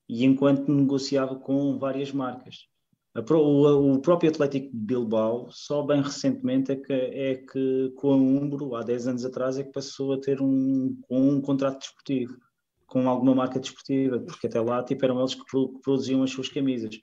[0.08, 2.68] e enquanto negociava com várias marcas.
[3.26, 8.12] Pro- o, o próprio Atlético de Bilbao, só bem recentemente é que, é que com
[8.12, 12.38] a Umbro, há 10 anos atrás, é que passou a ter um, um contrato desportivo
[12.86, 15.44] com alguma marca desportiva, porque até lá tipo, eram eles que
[15.82, 17.00] produziam as suas camisas.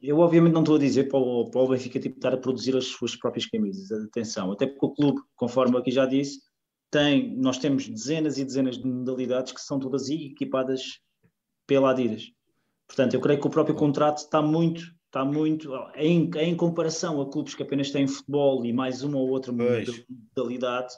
[0.00, 2.76] Eu obviamente não estou a dizer para o, para o Benfica tipo, estar a produzir
[2.76, 6.40] as suas próprias camisas, atenção, até porque o clube, conforme aqui já disse,
[6.90, 11.00] tem, nós temos dezenas e dezenas de modalidades que são todas equipadas
[11.66, 12.32] pela Adidas.
[12.86, 17.30] Portanto, eu creio que o próprio contrato está muito, está muito, em, em comparação a
[17.30, 20.04] clubes que apenas têm futebol e mais uma ou outra Pois.
[20.36, 20.94] modalidade,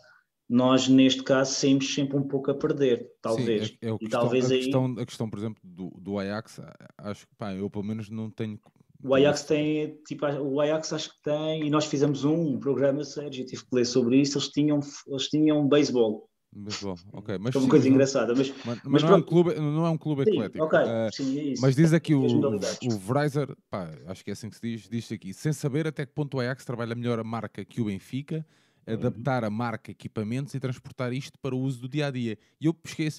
[0.49, 3.69] nós neste caso saímos sempre um pouco a perder, talvez.
[3.69, 5.91] Sim, é, é o e questão, talvez a, aí questão, a questão, por exemplo, do,
[6.01, 6.61] do Ajax,
[6.99, 8.59] acho que pá, eu pelo menos não tenho.
[9.03, 13.47] O Ajax tem, tipo, o Ajax acho que tem, e nós fizemos um, programa, Sérgio,
[13.47, 17.39] tive que ler sobre isso, eles tinham, eles tinham beisebol, Beisebol, ok.
[17.39, 19.55] Mas, é uma sim, coisa não- engraçada, mas Mas, mas mas não, é um clube,
[19.55, 20.65] não é um clube sim, eclético.
[20.65, 21.63] ok, Ah, sim, é isso.
[21.63, 25.13] mas diz aqui o, o Vreiser, pá, acho que é assim que se diz, diz
[25.13, 28.45] aqui, sem saber até que ponto o Ajax trabalha melhor a marca que o Benfica,
[28.89, 28.95] Uhum.
[28.95, 32.37] adaptar a marca, equipamentos e transportar isto para o uso do dia a dia.
[32.61, 32.75] E eu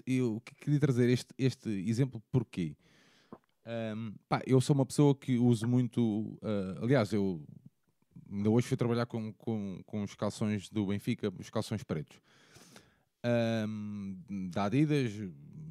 [0.06, 2.76] eu que- queria trazer este, este exemplo porquê?
[3.72, 7.42] Ahm, pá, eu sou uma pessoa que uso muito, ah, aliás, eu
[8.30, 12.20] ainda hoje fui trabalhar com, com, com os calções do Benfica, os calções pretos.
[13.24, 14.18] Ahm,
[14.50, 15.14] da Adidas,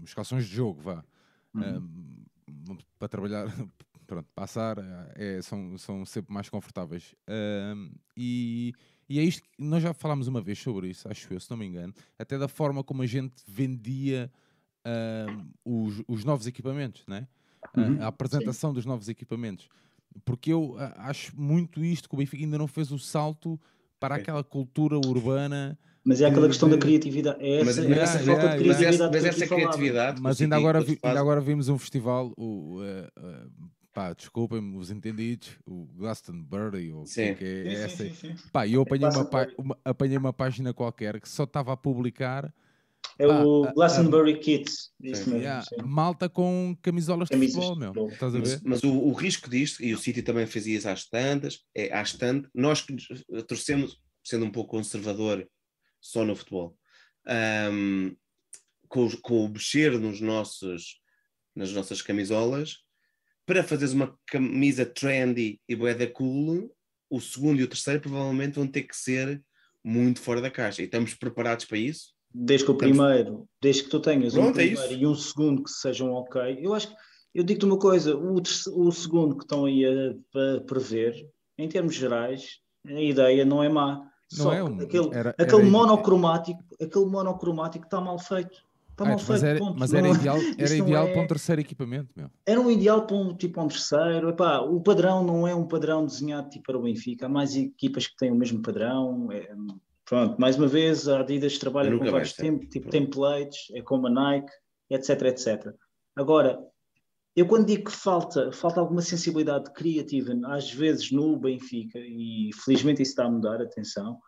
[0.02, 1.04] os calções de jogo, vá.
[1.52, 1.62] Uhum.
[1.62, 3.46] Ahm, para trabalhar,
[4.06, 4.78] pronto, passar,
[5.14, 7.14] é, são, são sempre mais confortáveis.
[8.16, 8.72] E,
[9.10, 11.56] e é isto que nós já falámos uma vez sobre isso, acho eu, se não
[11.58, 14.32] me engano, até da forma como a gente vendia
[15.62, 17.28] os, os novos equipamentos, né?
[17.62, 19.68] A- Uhum, a apresentação dos novos equipamentos.
[20.24, 23.60] Porque eu ah, acho muito isto que o Benfica ainda não fez o salto
[23.98, 24.22] para Sim.
[24.22, 25.78] aquela cultura urbana.
[26.02, 28.64] Mas é aquela questão da de- criatividade, é Mas- essa, mas é essa falta de.
[28.66, 30.20] Mas essa, criatividade mas essa criatividade.
[30.22, 33.46] Mas ainda agora, vi- ainda agora vimos um festival, o, eh, eh,
[33.92, 37.20] pá, desculpem-me os entendidos, o Glastonbury, ou o que Sim.
[37.22, 38.14] é que é Sim, sim, essa.
[38.14, 38.48] sim, sim.
[38.50, 41.76] Pá, e eu apanhei uma, pá- uma- apanhei uma página qualquer que só estava a
[41.76, 42.52] publicar
[43.20, 45.36] É Pá, o ah, Glastonbury Kids, isso mesmo.
[45.36, 45.76] yeah, sim.
[45.84, 48.08] malta com camisolas de Camisas de futebol, meu.
[48.08, 48.60] Estás a Mas, ver?
[48.64, 52.14] mas o, o risco disto, e o City também fazia isso às tantas, é às
[52.14, 53.06] tantas, nós que nos
[53.46, 55.46] torcemos, sendo um pouco conservador
[56.00, 56.74] só no futebol,
[57.26, 58.12] ahm,
[58.88, 60.98] com, com o mexer nos nossos,
[61.54, 62.78] nas nossas camisolas,
[63.44, 66.74] para fazeres uma camisa trendy e bué da cool,
[67.10, 69.44] o segundo e o terceiro provavelmente vão ter que ser
[69.84, 70.80] muito fora da caixa.
[70.80, 72.18] E estamos preparados para isso?
[72.32, 75.02] Desde que o Estamos- primeiro, desde que tu tenhas um Pronto, é primeiro isso.
[75.02, 76.94] e um segundo que sejam ok, eu acho que,
[77.34, 81.14] eu digo-te uma coisa, o, o segundo que estão aí a, a prever,
[81.58, 83.96] em termos gerais, a ideia não é má.
[84.32, 88.58] Não Só é um- aquele, era- aquele era- monocromático, aquele monocromático está mal feito.
[88.90, 89.78] Está Ah, mal mas feito, era, ponto.
[89.78, 92.30] mas Não- era ideal, isso era ideal é- para um terceiro equipamento, meu.
[92.46, 94.28] Era um ideal para um, tipo, um terceiro.
[94.28, 97.26] Epá, o padrão não é um padrão desenhado tipo para o Benfica.
[97.26, 99.32] Há mais equipas que têm o mesmo padrão.
[99.32, 99.52] É,
[100.10, 102.42] pronto, mais uma vez, a Adidas trabalha com vários ser.
[102.42, 104.50] tem, tipo, templates, é como a Nike,
[104.90, 105.72] etc, etc.
[106.16, 106.58] Agora,
[107.36, 113.00] eu quando digo que falta, falta alguma sensibilidade criativa, às vezes no Benfica, e felizmente
[113.00, 114.18] isso está a mudar, atenção,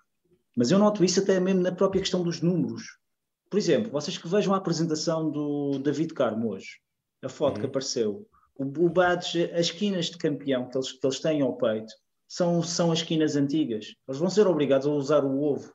[0.57, 2.85] mas eu noto isso até mesmo na própria questão dos números.
[3.51, 6.79] Por exemplo, vocês que vejam a apresentação do David Carmo hoje,
[7.25, 7.71] a foto que Uhum.
[7.71, 11.93] apareceu, o, o badge, as esquinas de campeão que eles, que eles têm ao peito,
[12.33, 13.95] são, são as esquinas antigas.
[14.09, 15.71] Eles vão ser obrigados a usar o ovo.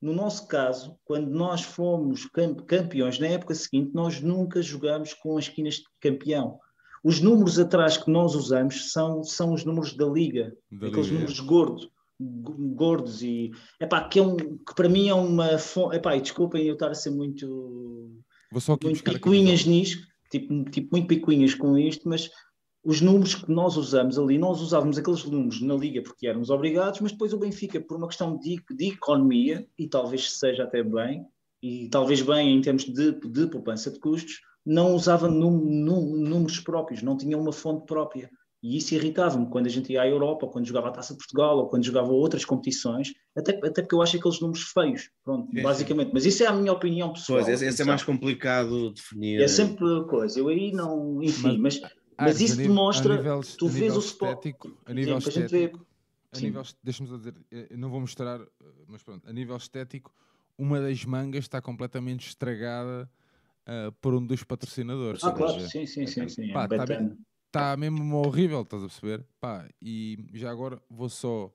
[0.00, 5.38] No nosso caso, quando nós fomos cam- campeões na época seguinte, nós nunca jogamos com
[5.38, 6.58] as esquinas de campeão.
[7.02, 11.16] Os números atrás que nós usamos são, são os números da liga, Da aqueles Liga,
[11.16, 11.20] é.
[11.20, 11.88] números gordos,
[12.20, 13.50] gordos e
[13.80, 15.96] epá, que, é um, que para mim é uma fonte.
[15.96, 18.10] Epá, desculpem eu estar a ser muito
[18.50, 22.28] Vou só aqui muito picuinhas nisto, tipo, tipo, muito picuinhas com isto, mas
[22.84, 27.00] os números que nós usamos ali, nós usávamos aqueles números na Liga porque éramos obrigados,
[27.00, 31.24] mas depois o Benfica, por uma questão de, de economia, e talvez seja até bem,
[31.62, 36.58] e talvez bem em termos de, de poupança de custos, não usava num- num- números
[36.60, 38.28] próprios, não tinha uma fonte própria.
[38.60, 41.58] E isso irritava-me quando a gente ia à Europa, quando jogava a Taça de Portugal,
[41.58, 45.62] ou quando jogava outras competições, até, até porque eu acho aqueles números feios, pronto, sim.
[45.62, 46.10] basicamente.
[46.14, 47.40] Mas isso é a minha opinião pessoal.
[47.40, 49.40] Pois, esse, esse é mais complicado de definir.
[49.40, 50.38] É sempre coisa.
[50.38, 51.20] Eu aí não.
[51.20, 51.90] Enfim, mas, Ah,
[52.24, 53.14] mas isso nível- demonstra.
[53.14, 54.30] a nível, tu vês o spot.
[54.30, 55.86] estético, a nível estético,
[56.32, 56.46] a Sim.
[56.46, 58.46] nível, deixa-me só dizer, eh, não vou mostrar, eh,
[58.86, 60.12] mas pronto, a nível estético,
[60.56, 63.10] uma das mangas está completamente estragada
[63.66, 65.22] ah, por um dos patrocinadores.
[65.24, 66.50] Ah, claro, sim, sim, sim, sim.
[66.50, 67.18] é Pá, um tá betano.
[67.46, 69.26] Está mesmo horrível, estás a perceber?
[69.38, 71.52] Pá, e já agora vou só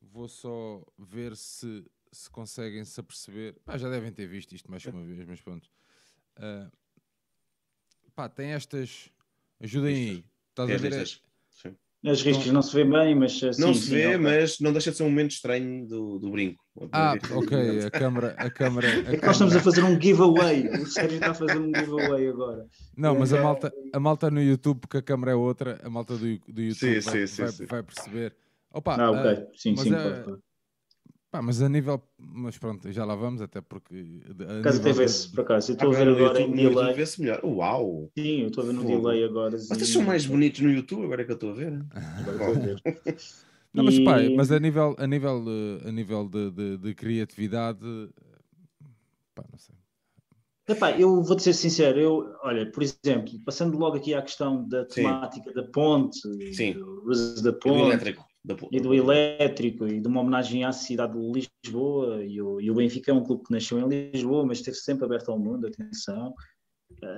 [0.00, 3.60] vou só ver se, se conseguem se aperceber.
[3.64, 5.68] Pá, já devem ter visto isto mais que uma vez, mas pronto.
[6.36, 6.70] Ah,
[8.14, 9.10] pá, tem estas.
[9.62, 10.24] Ajudem aí.
[10.50, 10.92] Estás a As ver?
[10.92, 11.20] é- listas.
[11.50, 11.76] Sim.
[12.10, 14.90] As riscas não se vê bem, mas uh, Não se sim, vê, mas não deixa
[14.90, 16.62] de ser um momento estranho do, do brinco.
[16.92, 20.68] Ah, ok, a câmara, a câmara, a É que nós estamos a fazer um giveaway.
[20.68, 22.66] O Sérgio está a fazer um giveaway agora.
[22.96, 25.88] Não, mas a Então- malta, a malta no YouTube, porque a câmara é outra, a
[25.90, 27.66] malta do, do YouTube Sim, vai, sim, vai- sim.
[27.66, 28.36] vai perceber.
[28.72, 29.46] Opa, Ah, ok.
[29.56, 30.42] Sim, mas sim, é- claro,
[31.36, 32.02] pá, mas a nível.
[32.18, 34.20] Mas pronto, já lá vamos, até porque.
[34.36, 35.70] Por acaso de- vê-se, por acaso.
[35.70, 36.94] Eu estou a Ah, ver agora YouTube- em delay.
[36.94, 37.40] vê-se melhor.
[37.44, 38.10] Uau!
[38.18, 38.96] Sim, eu estou a ver no Fogo.
[39.08, 39.58] delay agora.
[39.58, 41.84] Vocês são mais bonitos no YouTube, agora é que eu estou a ver.
[41.94, 42.82] Agora estou a ver.
[43.74, 45.44] Não, mas, pá, mas a nível, a nível,
[45.86, 47.78] a nível de, de- de criatividade.
[49.34, 49.74] Pá, não sei.
[50.66, 54.84] Epá, eu vou-te ser sincero, eu, olha, por exemplo, passando logo aqui à questão da
[54.88, 55.02] Sim.
[55.02, 56.18] temática da ponte,
[56.54, 56.72] Sim.
[56.72, 58.24] do uso da ponte elétrico.
[58.46, 62.70] Da e do elétrico e de uma homenagem à cidade de Lisboa, e o, e
[62.70, 65.66] o Benfica é um clube que nasceu em Lisboa, mas esteve sempre aberto ao mundo,
[65.66, 66.32] atenção.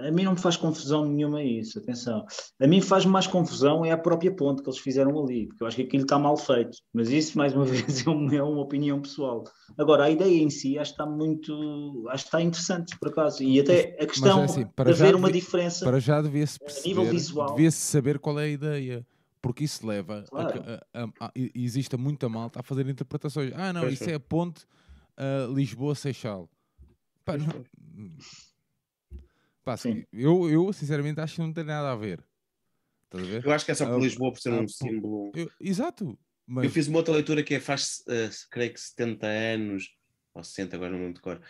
[0.06, 2.24] A mim não me faz confusão nenhuma isso, atenção.
[2.58, 5.66] A mim faz mais confusão é a própria ponte que eles fizeram ali, porque eu
[5.66, 6.78] acho que aquilo está mal feito.
[6.94, 9.44] Mas isso, mais uma vez, é uma, é uma opinião pessoal.
[9.76, 11.52] Agora, a ideia em si acho que está muito.
[12.08, 13.42] Acho que está interessante, por acaso.
[13.42, 15.84] E até a questão é assim, de haver uma devia- diferença.
[15.84, 17.50] Para já devia-se nível perceber, visual.
[17.54, 19.06] devia-se saber qual é a ideia.
[19.40, 20.62] Porque isso leva a Claro.
[20.92, 23.52] a, a- a- e- existe muita malta a fazer interpretações.
[23.54, 24.66] Ah, não, isso é a ponte
[25.16, 26.50] ah, Lisboa-Seixal.
[27.24, 27.64] Pá, não-.
[29.64, 30.04] Pá, Sim.
[30.12, 32.24] eu, eu sinceramente acho que não tem nada a ver.
[33.04, 33.44] Estás a ver?
[33.46, 35.32] Eu acho que é só por Ah, Lisboa, por ser ah, um símbolo.
[35.34, 36.18] Eu- exato.
[36.46, 38.02] Mas, Eu fiz uma outra leitura que é faz,
[38.50, 39.94] creio que 70 anos,
[40.34, 41.42] ou 60, agora não me lembro de cor,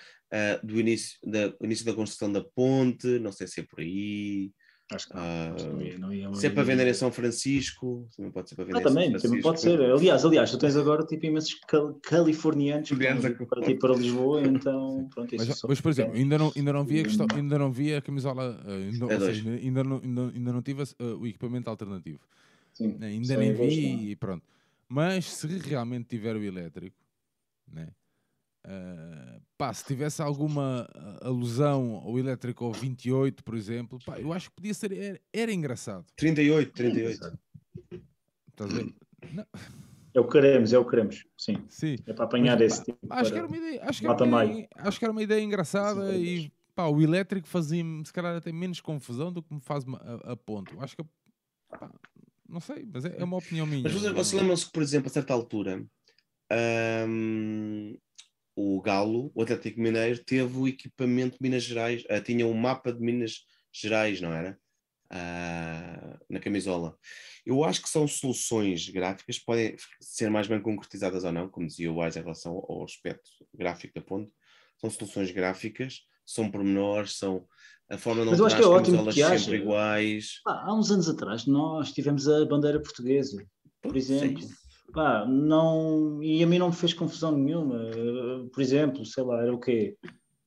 [0.64, 4.53] do início da, início da construção da ponte, não sei se é por aí.
[4.91, 6.95] Acho que não, Ah, acho que não ia- não ia- Se é para vender em
[6.95, 9.28] São Francisco, também pode ser para vender Ah, em São também, Francisco.
[9.28, 9.80] também pode ser.
[9.82, 13.14] Aliás, aliás, tu tens agora tipo imensos cal- californianos que é-
[13.47, 16.72] para, tipo, para Lisboa, então pronto, isso mas, só- mas, por exemplo, ainda não, ainda
[16.72, 19.84] não vi a questão, ainda não vi a camisola, ah, ainda, ou É seja, ainda,
[19.84, 22.20] não, ainda, ainda não tive ah, o equipamento alternativo.
[22.72, 24.45] Sim, né, Ainda nem vi e pronto.
[24.89, 26.97] Mas se realmente tiver o elétrico,
[27.70, 27.89] né?
[28.65, 34.33] Ah, pá, se tivesse alguma ah, alusão ao elétrico ao 28, por exemplo, pá, eu
[34.33, 36.05] acho que podia ser, era, era engraçado.
[36.17, 37.39] 38, 38.
[38.51, 38.95] Estás a ver?
[39.33, 39.47] Não,
[40.15, 41.65] É o que queremos, é o que queremos, sim.
[41.69, 41.97] sim.
[42.07, 42.99] É para apanhar Mas, esse tipo.
[43.11, 45.43] Acho que era uma ideia, acho que era uma ideia, acho que era uma ideia
[45.43, 49.61] engraçada Sim, e pá, o elétrico fazia-me se calhar até menos confusão do que me
[49.61, 50.79] faz a, a ponto.
[50.81, 51.05] Acho que
[51.69, 51.91] pá,
[52.49, 53.83] não sei, mas é, é uma opinião minha.
[53.83, 55.85] Mas vocês, vocês lembram-se que, por exemplo, a certa altura,
[58.61, 62.93] o Galo, o Atlético Mineiro, teve o equipamento de Minas Gerais, ah, tinha um mapa
[62.93, 64.59] de Minas Gerais, não era?
[65.09, 66.99] Ah, na camisola.
[67.47, 71.93] Eu acho que são soluções gráficas, podem ser mais bem concretizadas ou não, como dizia
[71.93, 74.33] o Wise em relação ao aspecto gráfico da ponte.
[74.81, 77.47] São soluções gráficas, são pormenores, são
[77.89, 79.39] a forma de não que é camisolas que haja.
[79.39, 80.41] sempre iguais.
[80.45, 83.41] Pá, há uns anos atrás nós tivemos a bandeira portuguesa,
[83.81, 84.43] por exemplo.
[84.43, 84.68] Sim.
[84.93, 87.91] Pá, não, e a mim não me fez confusão nenhuma.
[87.91, 89.97] Eh, Por exemplo, sei lá, era o quê?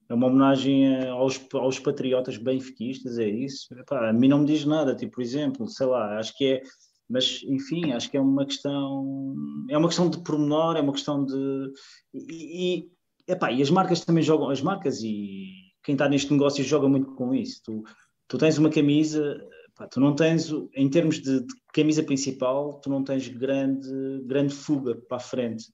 [0.09, 3.67] É uma homenagem aos, aos patriotas benfiquistas, é isso?
[3.87, 6.63] Pá, a mim não me diz nada, tipo, por exemplo, sei lá, acho que é,
[7.09, 9.35] mas enfim, acho que é uma questão,
[9.69, 11.71] é uma questão de pormenor, é uma questão de.
[12.13, 12.91] E, e,
[13.31, 15.49] epá, e as marcas também jogam, as marcas e
[15.83, 17.61] quem está neste negócio joga muito com isso.
[17.63, 17.83] Tu,
[18.27, 19.39] tu tens uma camisa,
[19.75, 23.89] pá, tu não tens, o- em termos de, de camisa principal, tu não tens grande,
[24.25, 25.65] grande fuga para a frente,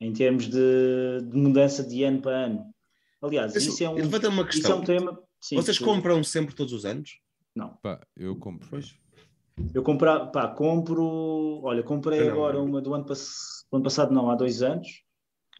[0.00, 2.64] em termos de, de mudança de ano para ano.
[3.22, 4.78] Aliás, Isso, isso, é um, uma isso é questão.
[4.80, 5.18] um tema.
[5.40, 7.18] sim, Vocês tu- compram sempre todos os anos?
[7.54, 7.70] Não.
[7.82, 8.68] Pá, eu compro.
[8.68, 8.94] Pois.
[9.72, 11.60] Eu comprar, pá, compro.
[11.62, 15.03] Olha, comprei agora uma do ano, pass- do ano passado, não, há dois anos.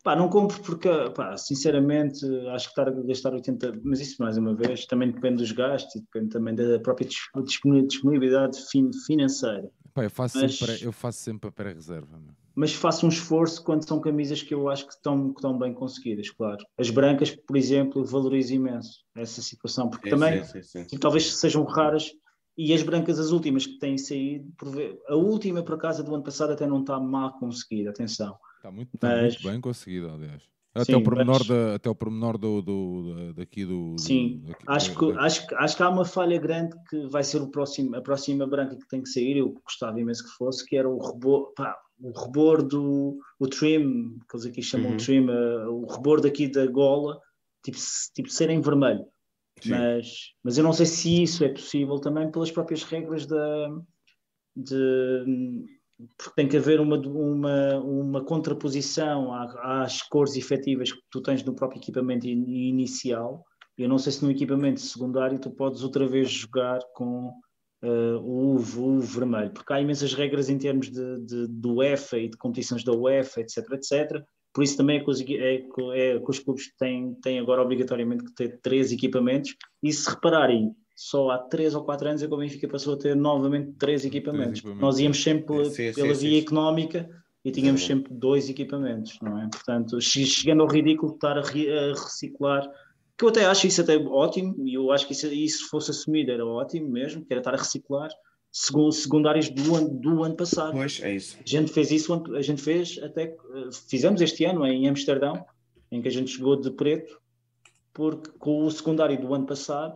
[0.05, 4.37] Pá, não compro porque, pá, sinceramente, acho que estar a gastar 80, mas isso mais
[4.37, 8.91] uma vez também depende dos gastos e depende também da própria dis- disponi- disponibilidade fin-
[9.07, 9.71] financeira.
[9.95, 12.19] Pá, eu, faço Mas- sempre, eu faço sempre a pré-reserva.
[12.19, 12.35] meu.
[12.55, 15.73] Mas faço um esforço quando são camisas que eu acho que estão, que estão bem
[15.73, 16.59] conseguidas, claro.
[16.79, 20.99] As brancas, por exemplo, valorizo imenso essa situação, porque Sim, também sim, sim, sim.
[20.99, 22.11] talvez sejam raras.
[22.57, 26.15] E as brancas, as últimas que têm saído, por ver- a última, por acaso, do
[26.15, 28.37] ano passado até não está mal conseguida, atenção.
[28.65, 30.43] Está muito, tá Mas- muito bem conseguido, aliás.
[30.75, 33.93] Até Sim, o pormenor, mas- da, até o pormenor do, do, da- daqui do.
[33.95, 36.75] do- Sim, daqui- acho da- que, da- acho, que, acho que há uma falha grande
[36.89, 39.37] que vai ser o próximo, a próxima branca que tem que sair.
[39.37, 41.53] Eu gostava imenso que fosse, que era o reboco.
[41.55, 44.97] Pá, o rebordo, o trim, que eles aqui chamam Uhum.
[44.97, 47.21] trim, uh, o rebordo aqui da gola,
[47.63, 47.77] tipo,
[48.15, 49.05] tipo ser em vermelho.
[49.61, 49.71] Sim.
[49.71, 50.09] Mas,
[50.43, 53.69] mas eu não sei se isso é possível também pelas próprias regras da.
[54.57, 55.65] De,
[56.19, 61.55] porque tem que haver uma, uma, uma contraposição às cores efetivas que tu tens no
[61.55, 63.45] próprio equipamento in- inicial.
[63.77, 67.33] Eu não sei se no equipamento secundário tu podes outra vez jogar com
[67.83, 72.29] eh, o, o vermelho, porque há imensas regras em termos de, de, do UEFA e
[72.29, 74.25] de competições da UEFA, etc, etc.
[74.55, 78.25] Por isso também é que os, é, é que os clubes têm, têm agora obrigatoriamente
[78.25, 82.35] que ter três equipamentos e se repararem, só há três ou quatro anos é que
[82.35, 84.63] o Benfica passou a ter novamente três equipamentos.
[84.63, 86.45] Nós íamos sempre pela, Sim, pela sim, via sim.
[86.47, 87.09] económica
[87.45, 87.87] e tínhamos Sim.
[87.89, 89.49] sempre dois equipamentos, não é?
[89.49, 92.67] Portanto, che- chegando ao ridículo de estar a, re- a reciclar,
[93.19, 96.31] que eu até acho isso até ótimo, e eu acho que isso, isso fosse assumido
[96.31, 98.09] era ótimo mesmo, que era estar a reciclar
[98.51, 100.73] segun- secundários do ano, do ano passado.
[100.73, 101.37] Pois, é isso.
[101.39, 105.45] A gente fez isso, a gente fez até, eh, fizemos este ano em Amsterdão,
[105.93, 107.21] em que a gente chegou de preto,
[107.93, 109.95] porque com o secundário do ano passado,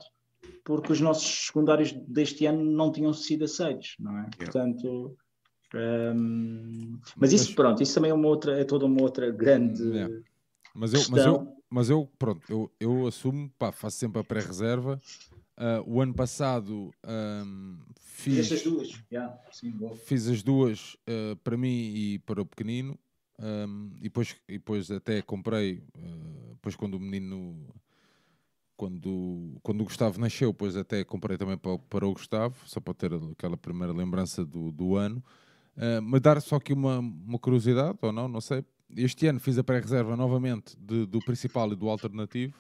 [0.65, 4.31] porque os nossos secundários deste ano não tinham sido aceitos, não é?
[4.37, 5.17] Portanto,
[5.75, 9.83] ehm, mas isso, Mas- pronto, isso também é uma outra, é toda uma outra grande
[9.83, 10.15] Yeah.
[10.75, 15.01] Mas eu, mas eu, mas eu pronto, eu, eu assumo, pá, faço sempre a pré-reserva.
[15.57, 19.75] Ah, o ano passado ahm, fiz, Estas duas, yeah, sim,
[20.05, 22.97] fiz as duas ah, para mim e para o pequenino.
[23.41, 27.67] ahm, e, depois, e depois até comprei, ah, depois quando o menino,
[28.79, 32.95] quando, quando o Gustavo nasceu, depois até comprei também para, para o Gustavo, só para
[32.95, 35.23] ter aquela primeira lembrança do, do ano.
[35.77, 38.65] Ah, mas dar só aqui uma, uma curiosidade, ou não, não sei.
[38.97, 42.55] Este ano fiz a pré-reserva novamente de- do principal e do alternativo.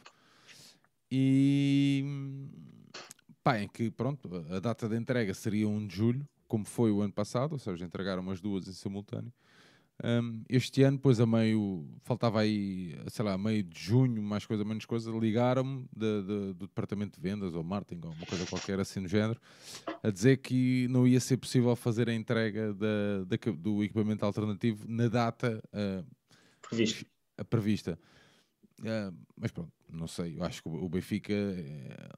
[1.11, 2.05] E
[3.43, 7.01] pá, em que pronto, a data de entrega seria 1 de julho, como foi o
[7.01, 9.33] ano passado, ou seja, entregaram as duas em simultâneo.
[10.05, 14.46] Um, este ano, depois a meio, faltava aí, sei lá, a meio de junho, mais
[14.46, 18.46] coisa, menos coisa, ligaram-me de- de- do departamento de vendas ou marketing ou uma coisa
[18.46, 19.40] qualquer assim do género,
[20.01, 24.84] a dizer que não ia ser possível fazer a entrega da, da do equipamento alternativo
[24.88, 26.05] na data ah,
[26.62, 27.05] Previsto.
[27.36, 27.99] a prevista.
[28.84, 30.36] Ah, mas pronto, não sei.
[30.39, 32.09] Eu acho que o Benfica é,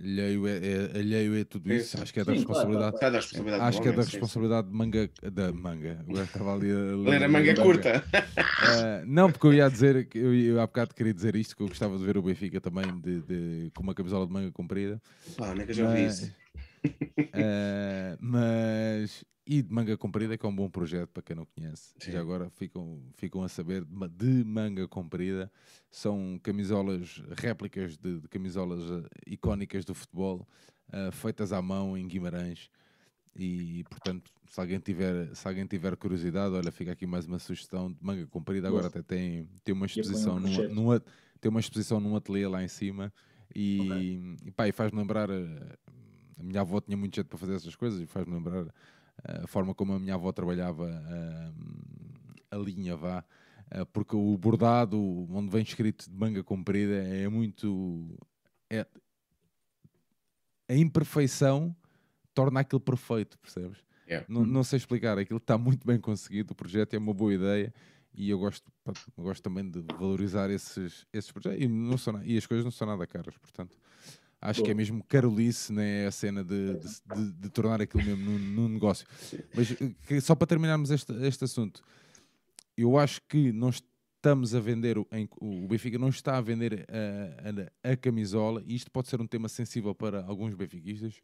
[0.00, 2.00] alheio, é, é, alheio é tudo isso.
[2.00, 3.00] Acho que é da Sim, claro, responsabilidade.
[3.12, 5.10] Da responsabilidade Acho que é da responsabilidade de manga.
[5.32, 6.04] Da manga.
[6.08, 8.04] Agora estava ali a Ler a manga curta.
[8.36, 11.62] Ah, não, porque eu ia dizer, que eu, eu há bocado queria dizer isto, que
[11.62, 15.00] eu gostava de ver o Benfica também de, de- com uma camisola de manga comprida.
[15.36, 16.32] Pá, não é que eu já ouvi Mas- isso.
[17.32, 21.94] Ah, mas e de manga comprida que é um bom projeto para quem não conhece.
[21.98, 22.12] Sim.
[22.12, 25.52] Já agora ficam, ficam a saber de, ma- de manga comprida.
[25.90, 30.48] São camisolas, réplicas de, de camisolas ah, icónicas do futebol,
[30.90, 32.70] ah, feitas à mão em Guimarães.
[33.36, 37.90] E portanto, se alguém tiver, se alguém tiver curiosidade, olha, fica aqui mais uma sugestão
[37.92, 38.68] de manga comprida.
[38.68, 40.72] Agora até tem, tem uma um exposição num, projeto.
[40.74, 41.04] num, at-
[41.40, 43.12] tem uma exposição num ateliê lá em cima
[43.54, 45.76] e, e, pá, e faz-me lembrar eh,
[46.38, 48.66] a minha avó tinha muito jeito para fazer essas coisas e faz-me lembrar
[49.24, 51.52] eh, a forma como a minha avó trabalhava eh,
[52.50, 53.24] a linha vá.
[53.70, 54.98] Eh, porque o bordado
[55.30, 58.18] onde vem escrito de manga comprida é muito
[58.70, 58.86] é,
[60.68, 61.74] a imperfeição
[62.34, 63.78] torna aquilo perfeito percebes?
[64.06, 64.26] Yeah.
[64.28, 67.72] não, não sei explicar, aquilo está muito bem conseguido, o projeto é uma boa ideia
[68.12, 68.70] e eu gosto,
[69.16, 71.64] eu gosto também de valorizar esses, esses projetos.
[71.64, 73.76] E, não são, e as coisas não são nada caras, portanto
[74.44, 78.38] acho que é mesmo carolice né, a cena de, de, de- tornar aquilo mesmo num,
[78.38, 79.06] num negócio.
[79.54, 81.82] Mas eh, que- só para terminarmos este, este assunto,
[82.76, 85.06] eu acho que não estamos a vender, o-
[85.40, 89.26] o Benfica não está a vender a, a- a camisola e isto pode ser um
[89.26, 91.14] tema sensível para alguns benfiquistas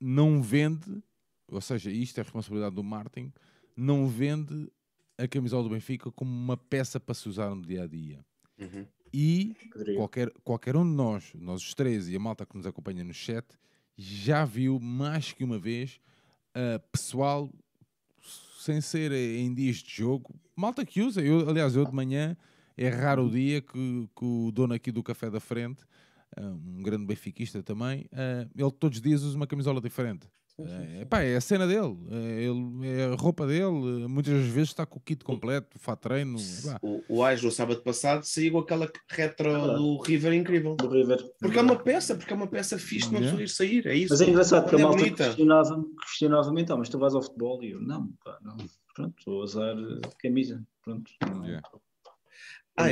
[0.00, 1.02] não vende,
[1.48, 3.32] ou seja, isto é responsabilidade do marketing,
[3.74, 4.70] não vende
[5.18, 8.24] a camisola do Benfica como uma peça para se usar no dia a dia.
[8.58, 8.86] Uhum.
[9.12, 9.96] E Poderia.
[9.96, 13.14] qualquer, qualquer um de nós, nós os três e a malta que nos acompanha no
[13.14, 13.46] chat,
[13.96, 16.00] já viu mais que uma vez
[16.56, 17.50] uh, pessoal
[18.66, 21.22] sem ser em dias de jogo, malta que usa.
[21.22, 22.36] Eu, aliás, eu de manhã
[22.76, 25.84] é raro o dia que, que o dono aqui do café da frente,
[26.36, 30.28] uh, um grande benfiquista também, uh, ele todos os dias usa uma camisola diferente.
[30.58, 34.06] É, pá, é a cena dele, é, ele, é a roupa dele.
[34.08, 36.38] Muitas vezes está com o kit completo, faz treino.
[36.64, 36.78] pá.
[36.82, 39.74] O, o Ais no sábado passado saiu com aquela retro verdade.
[39.78, 40.74] do River incrível.
[40.76, 41.18] Do River.
[41.38, 43.38] Porque é uma peça, porque é uma peça fixe de Yeah.
[43.38, 44.12] pessoa ir sair, é isso.
[44.14, 47.22] Mas é engraçado porque Quando a é malta questionava-me questionava então, mas tu vais ao
[47.22, 48.56] futebol e eu, não, pá, não.
[48.94, 50.66] Pronto, vou usar eh, camisa.
[50.82, 51.10] Pronto.
[51.22, 51.68] Não, Yeah.
[52.78, 52.88] Ah,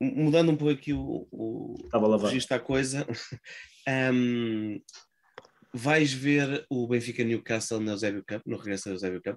[0.00, 1.74] Mudando um pouco aqui o, o
[2.22, 3.06] registro à coisa,
[4.14, 4.80] hum,
[5.72, 9.36] vais ver o Benfica Newcastle na Eusébio Cup, no regresso da Eusébio Cup?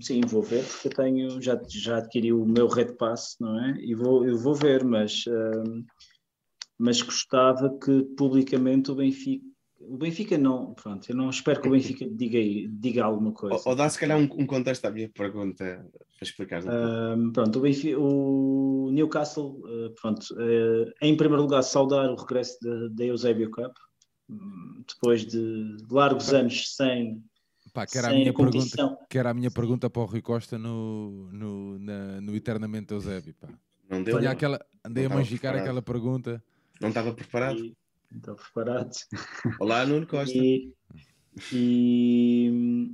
[0.00, 3.76] Sim, vou ver, porque eu tenho, já, já adquiri o meu Red Pass, não é?
[3.78, 5.24] E vou, eu vou ver, mas,
[6.78, 9.44] mas gostava que publicamente o Benfica.
[9.80, 12.38] O Benfica não, pronto, eu não espero que o Benfica diga,
[12.70, 13.62] diga alguma coisa.
[13.68, 16.62] Ou, dá se calhar um, um contexto à minha pergunta para explicar.
[17.32, 22.58] Pronto, o, Benfica, o Newcastle, uh, pronto, uh, em primeiro lugar, saudar o regresso
[22.90, 23.72] da Eusébio Cup,
[24.86, 27.22] depois de largos anos sem
[27.72, 30.58] Pá, que, era a minha pergunta, que era a minha pergunta para o Rui Costa
[30.58, 33.34] no, no, na, no Eternamente Eusébio.
[33.34, 33.48] Pá.
[33.88, 34.18] Não deu.
[34.18, 35.60] Tinha aquela, andei a magicar preparado.
[35.60, 36.44] aquela pergunta.
[36.80, 37.58] Não estava preparado?
[37.58, 37.76] E,
[38.10, 38.90] não estava preparado.
[39.60, 40.36] Olá, Nuno Costa.
[40.36, 40.72] E,
[41.52, 42.90] e,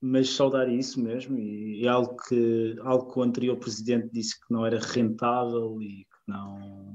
[0.00, 4.52] mas saudar isso mesmo, e, e, algo, que, algo que o anterior presidente disse que
[4.52, 6.92] não era rentável e que não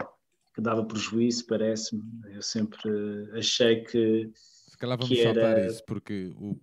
[0.58, 2.01] que dava prejuízo, parece-me.
[2.34, 2.89] Eu sempre
[3.34, 4.32] achei que.
[4.34, 5.68] Se calhar vamos saltar era...
[5.68, 6.60] isso, porque o,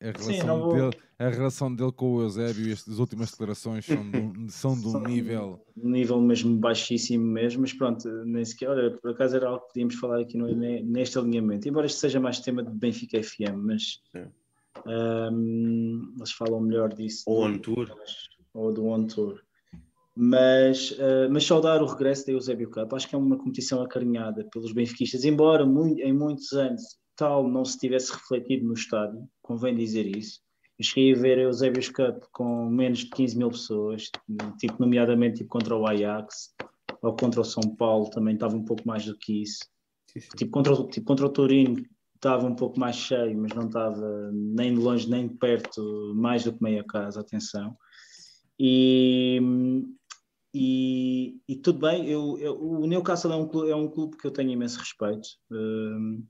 [0.00, 4.10] a relação, Sim, dele, a relação dele com o Eusébio e as últimas declarações são
[4.10, 5.62] de, são de um nível.
[5.76, 9.74] Um nível mesmo baixíssimo mesmo, mas pronto, nem sequer, olha, por acaso era algo que
[9.74, 14.00] podíamos falar aqui no, neste alinhamento, embora isto seja mais tema de Benfica FM, mas
[14.86, 17.24] um, eles falam melhor disso.
[17.26, 17.94] Ou on tour.
[18.54, 19.45] Ou do on tour.
[20.18, 24.48] Mas, uh, mas saudar o regresso da Eusébio Cup, acho que é uma competição acarinhada
[24.50, 26.82] pelos benfiquistas, embora muito, em muitos anos
[27.14, 30.40] tal não se tivesse refletido no estádio, convém dizer isso.
[30.78, 34.10] Eu cheguei a ver a Eusebius Cup com menos de 15 mil pessoas,
[34.58, 36.54] tipo, nomeadamente tipo, contra o Ajax
[37.02, 39.60] ou contra o São Paulo, também estava um pouco mais do que isso.
[40.36, 41.82] Tipo, contra, tipo, contra o Torino
[42.14, 46.44] estava um pouco mais cheio, mas não estava nem de longe nem de perto, mais
[46.44, 47.76] do que meia casa, atenção.
[48.58, 49.38] E,
[50.54, 54.26] e, e tudo bem, eu, eu, o Newcastle é um, clube, é um clube que
[54.26, 55.28] eu tenho imenso respeito.
[55.50, 56.24] Um,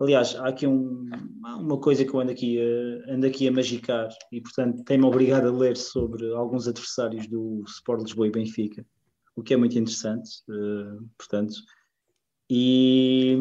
[0.00, 1.10] Aliás, há aqui um,
[1.42, 5.48] uma coisa que eu ando aqui, a, ando aqui a magicar e, portanto, tem-me obrigado
[5.48, 8.86] a ler sobre alguns adversários do Sport Lisboa e Benfica,
[9.34, 11.54] o que é muito interessante, uh, portanto.
[12.48, 13.36] E,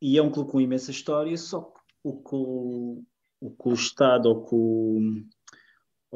[0.00, 3.02] e, é um clube com imensa história, só que o que o,
[3.40, 5.00] o, que o Estado ou, que o,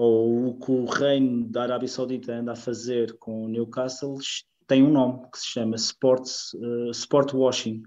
[0.01, 4.17] ou o que o Reino da Arábia Saudita anda a fazer com o Newcastle
[4.65, 7.83] tem um nome que se chama Sports, uh, Sport Washing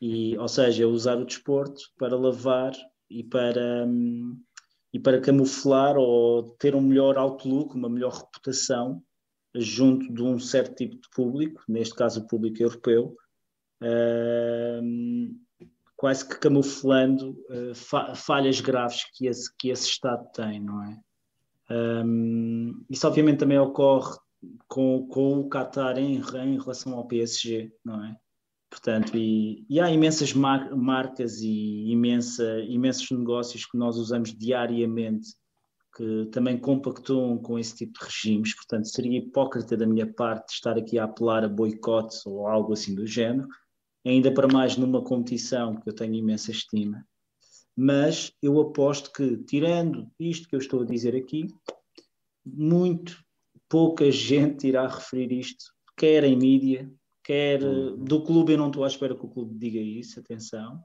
[0.00, 2.72] e, ou seja, usar o desporto para lavar
[3.08, 4.36] e para, um,
[4.92, 9.00] e para camuflar ou ter um melhor outlook, uma melhor reputação
[9.54, 13.16] junto de um certo tipo de público, neste caso o público europeu,
[13.80, 15.38] um,
[15.96, 20.98] quase que camuflando uh, fa falhas graves que esse, que esse Estado tem, não é?
[21.70, 24.16] Um, isso obviamente também ocorre
[24.66, 28.16] com, com o Qatar em, em relação ao PSG, não é?
[28.70, 35.28] Portanto, e, e há imensas mar marcas e imensa, imensos negócios que nós usamos diariamente
[35.96, 38.54] que também compactuam com esse tipo de regimes.
[38.54, 42.94] Portanto, seria hipócrita da minha parte estar aqui a apelar a boicotes ou algo assim
[42.94, 43.48] do género,
[44.06, 47.04] ainda para mais numa competição que eu tenho imensa estima.
[47.80, 51.46] Mas eu aposto que, tirando isto que eu estou a dizer aqui,
[52.44, 53.24] muito
[53.68, 55.66] pouca gente irá referir isto,
[55.96, 56.90] quer em mídia,
[57.22, 57.96] quer uhum.
[57.96, 60.82] do clube, eu não estou à espera que o clube diga isso, atenção,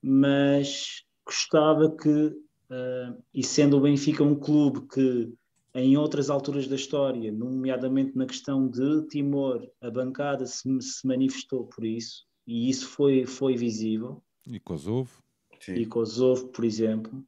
[0.00, 5.30] mas gostava que, uh, e sendo o Benfica um clube que
[5.74, 11.66] em outras alturas da história, nomeadamente na questão de Timor, a bancada se, se manifestou
[11.66, 14.22] por isso, e isso foi, foi visível.
[14.46, 15.23] E Kosovo.
[15.64, 15.74] Sim.
[15.74, 17.24] E Kosovo, por exemplo.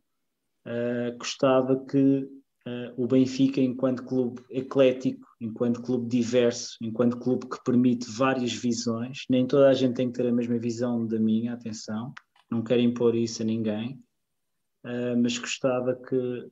[0.67, 2.29] Uh, gostava que
[2.67, 9.21] uh, o Benfica, enquanto clube eclético, enquanto clube diverso, enquanto clube que permite várias visões,
[9.31, 12.13] nem toda a gente tem que ter a mesma visão da minha, atenção,
[12.51, 14.01] não quero impor isso a ninguém,
[14.85, 16.51] uh, mas gostava que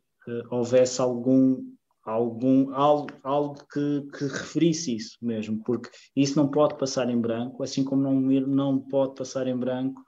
[0.50, 1.62] houvesse algum
[2.02, 7.62] algum algo, algo que, que, referisse isso mesmo, porque isso não pode passar em branco,
[7.62, 10.02] assim como não, não pode passar em branco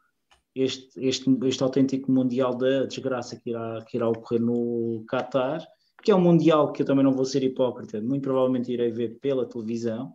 [0.57, 5.67] este, este, este autêntico mundial da desgraça que irá, que irá ocorrer no Qatar
[6.07, 9.19] que é um Mundial que eu também não vou ser hipócrita, muito provavelmente irei ver
[9.19, 10.15] pela televisão.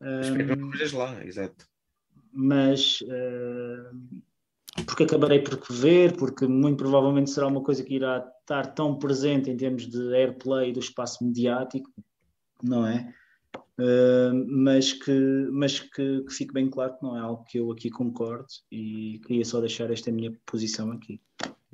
[0.00, 1.66] Espero que não vejas lá, exato.
[2.32, 8.68] Mas uh, porque acabarei por ver, porque muito provavelmente será uma coisa que irá estar
[8.68, 11.90] tão presente em termos de airplay do espaço mediático,
[12.62, 13.12] não é?
[13.78, 17.70] Uh, mas que, mas que, que fique bem claro que não é algo que eu
[17.72, 21.20] aqui concordo e queria só deixar esta minha posição aqui.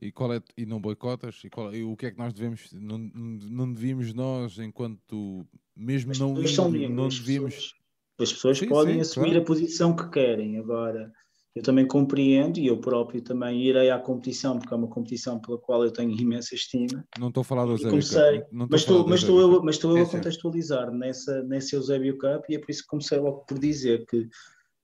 [0.01, 1.41] E, qual é, e não boicotas?
[1.45, 5.45] E, qual, e o que é que nós devemos, não, não devíamos nós, enquanto,
[5.77, 7.55] mesmo as não indo, não devíamos...
[7.55, 7.75] Pessoas,
[8.21, 9.43] as pessoas sim, podem sim, assumir claro.
[9.43, 11.13] a posição que querem, agora
[11.59, 15.59] eu também compreendo e eu próprio também irei à competição, porque é uma competição pela
[15.59, 17.05] qual eu tenho imensa estima.
[17.19, 18.53] Não estou a falar do Eusébio comecei, Cup.
[18.53, 22.45] Não mas estou mas estou, eu, mas estou eu a contextualizar nessa, nesse Eusébio Cup
[22.49, 24.29] e é por isso que comecei logo por dizer que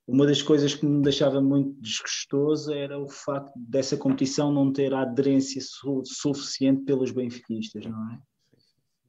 [0.07, 4.93] uma das coisas que me deixava muito desgostoso era o facto dessa competição não ter
[4.93, 8.19] a aderência su- suficiente pelos benfiquistas, não é?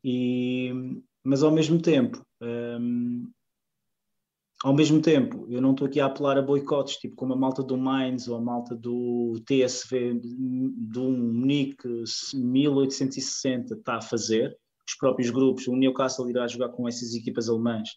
[0.04, 0.72] E,
[1.24, 3.28] mas ao mesmo tempo, hum,
[4.66, 7.62] ao mesmo tempo, eu não estou aqui a apelar a boicotes, tipo como a malta
[7.62, 11.88] do Mainz ou a malta do TSV do Munique
[12.34, 14.58] 1860 está a fazer.
[14.90, 17.90] Os próprios grupos, o Newcastle irá jogar com essas equipas alemãs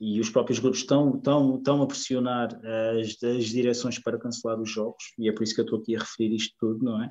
[0.00, 2.60] e os próprios grupos estão, estão, estão a pressionar
[2.98, 5.94] as, as direções para cancelar os jogos, e é por isso que eu estou aqui
[5.94, 7.08] a referir isto tudo, não é?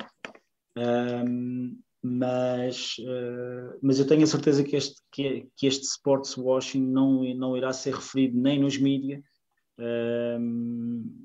[0.76, 6.86] Ahm, mas, eh, mas eu tenho a certeza que este, que, que este sports washing
[6.86, 9.22] não, não irá ser referido nem nos mídias.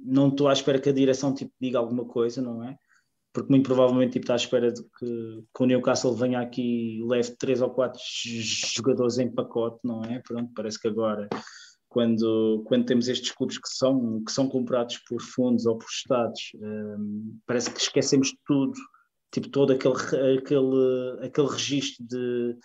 [0.05, 2.77] não estou à espera que a direção tipo, diga alguma coisa, não é?
[3.33, 7.05] Porque muito provavelmente tipo, está à espera de que, que o Newcastle venha aqui e
[7.05, 8.01] leve três ou quatro
[8.75, 10.21] jogadores em pacote, não é?
[10.21, 11.29] Pronto, parece que agora,
[11.89, 16.41] quando, quando temos estes clubes que são, que são comprados por fundos ou por Estados,
[16.57, 18.75] hum, parece que esquecemos tudo
[19.35, 19.95] tipo todo aquele,
[20.39, 22.57] aquele, aquele registro de,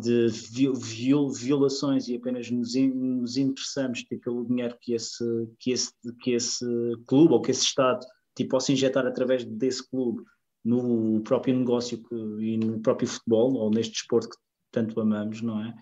[0.00, 0.28] de
[0.72, 5.24] viol, violações e apenas nos, in, nos interessamos tipo, pelo dinheiro que esse,
[5.58, 6.64] que, esse, que esse
[7.08, 8.06] clube ou que esse Estado
[8.36, 10.22] tipo, possa injetar através desse clube
[10.64, 14.36] no próprio negócio que, e no próprio futebol ou neste desporto que
[14.70, 15.74] tanto amamos, não é?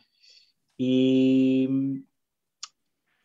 [0.79, 1.69] E,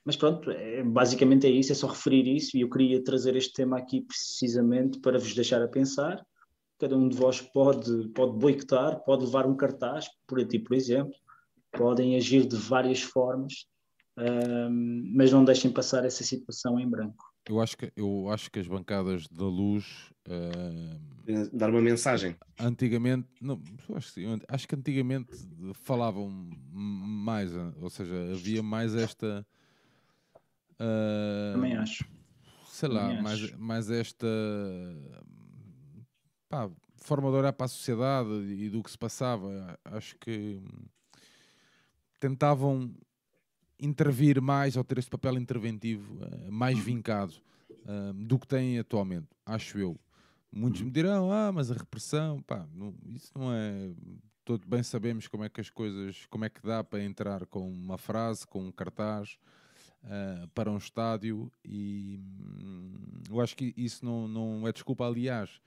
[0.04, 3.54] mas pronto, é, basicamente é isso, é só referir isso e eu queria trazer este
[3.54, 6.22] tema aqui precisamente para vos deixar a pensar
[6.80, 11.14] cada um de vós pode, pode boicotar, pode levar um cartaz por ti, por exemplo,
[11.72, 13.66] podem agir de várias formas,
[14.18, 17.24] um, mas não deixem passar essa situação em branco.
[17.48, 20.12] Eu acho que, eu acho que as bancadas da luz.
[20.28, 22.36] Uh, Dar uma mensagem.
[22.60, 23.62] Antigamente, não,
[23.96, 24.14] acho,
[24.48, 25.32] acho que antigamente
[25.76, 26.28] falavam
[26.72, 29.46] mais, ou seja, havia mais esta.
[30.74, 32.06] Uh, Também acho.
[32.68, 33.60] Sei lá, Também mais, acho.
[33.60, 34.28] mais esta
[36.56, 39.78] pá, forma de olhar para a sociedade e do que se passava.
[39.84, 40.62] Acho que
[42.20, 42.96] tentavam
[43.78, 47.34] intervir mais ou ter este papel interventivo uh, mais vincado
[47.70, 50.00] uh, do que têm atualmente, acho eu.
[50.50, 53.92] Muitos me dirão, ah, mas a repressão, pá, não, isso não é.
[54.46, 57.70] Todos bem sabemos como é que as coisas, como é que dá para entrar com
[57.70, 59.38] uma frase, com um cartaz
[60.04, 62.94] uh, para um estádio e hum,
[63.30, 65.60] eu acho que isso não, não é desculpa, aliás.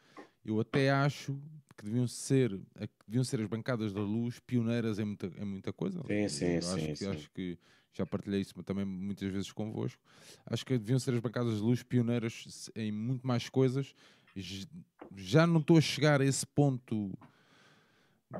[0.48, 1.38] Eu até acho
[1.76, 2.58] que deviam ser,
[3.06, 6.02] deviam ser as bancadas da luz pioneiras em muita, em muita coisa.
[6.06, 7.06] Sim, sim, acho, sim, que, sim.
[7.06, 7.58] acho que
[7.92, 10.00] já partilhei isso também muitas vezes convosco.
[10.46, 13.94] Acho que deviam ser as bancadas de luz pioneiras em muito mais coisas.
[15.14, 17.12] Já não estou a chegar a esse ponto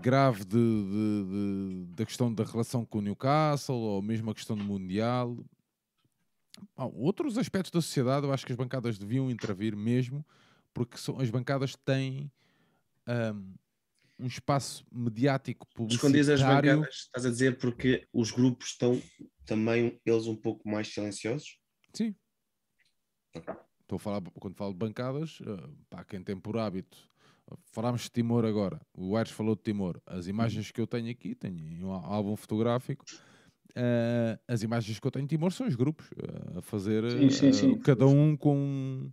[0.00, 4.56] grave de, de, de, da questão da relação com o Newcastle ou mesmo a questão
[4.56, 5.36] do Mundial.
[6.76, 10.24] Ah, outros aspectos da sociedade, eu acho que as bancadas deviam intervir mesmo,
[10.78, 12.30] porque são, as bancadas têm
[13.08, 13.54] um,
[14.20, 16.16] um espaço mediático publicitário.
[16.16, 19.02] Escondidas as bancadas, estás a dizer porque os grupos estão
[19.44, 21.58] também eles um pouco mais silenciosos?
[21.92, 22.14] Sim.
[23.34, 26.96] Estou a falar, quando falo de bancadas, uh, pá, quem tem por hábito,
[27.72, 31.34] falámos de Timor agora, o Aires falou de Timor, as imagens que eu tenho aqui,
[31.34, 33.04] tenho um álbum fotográfico,
[33.70, 37.30] uh, as imagens que eu tenho de Timor são os grupos, uh, a fazer sim,
[37.30, 37.78] sim, sim.
[37.78, 39.10] cada um com,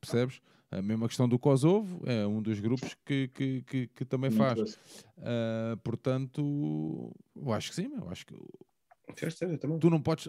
[0.00, 0.42] percebes?
[0.70, 4.38] A mesma questão do Kosovo é um dos grupos que, que, que, que também Muito
[4.56, 4.74] faz.
[5.16, 8.34] Uh, portanto, eu acho que sim, eu acho que
[9.80, 10.28] tu não podes.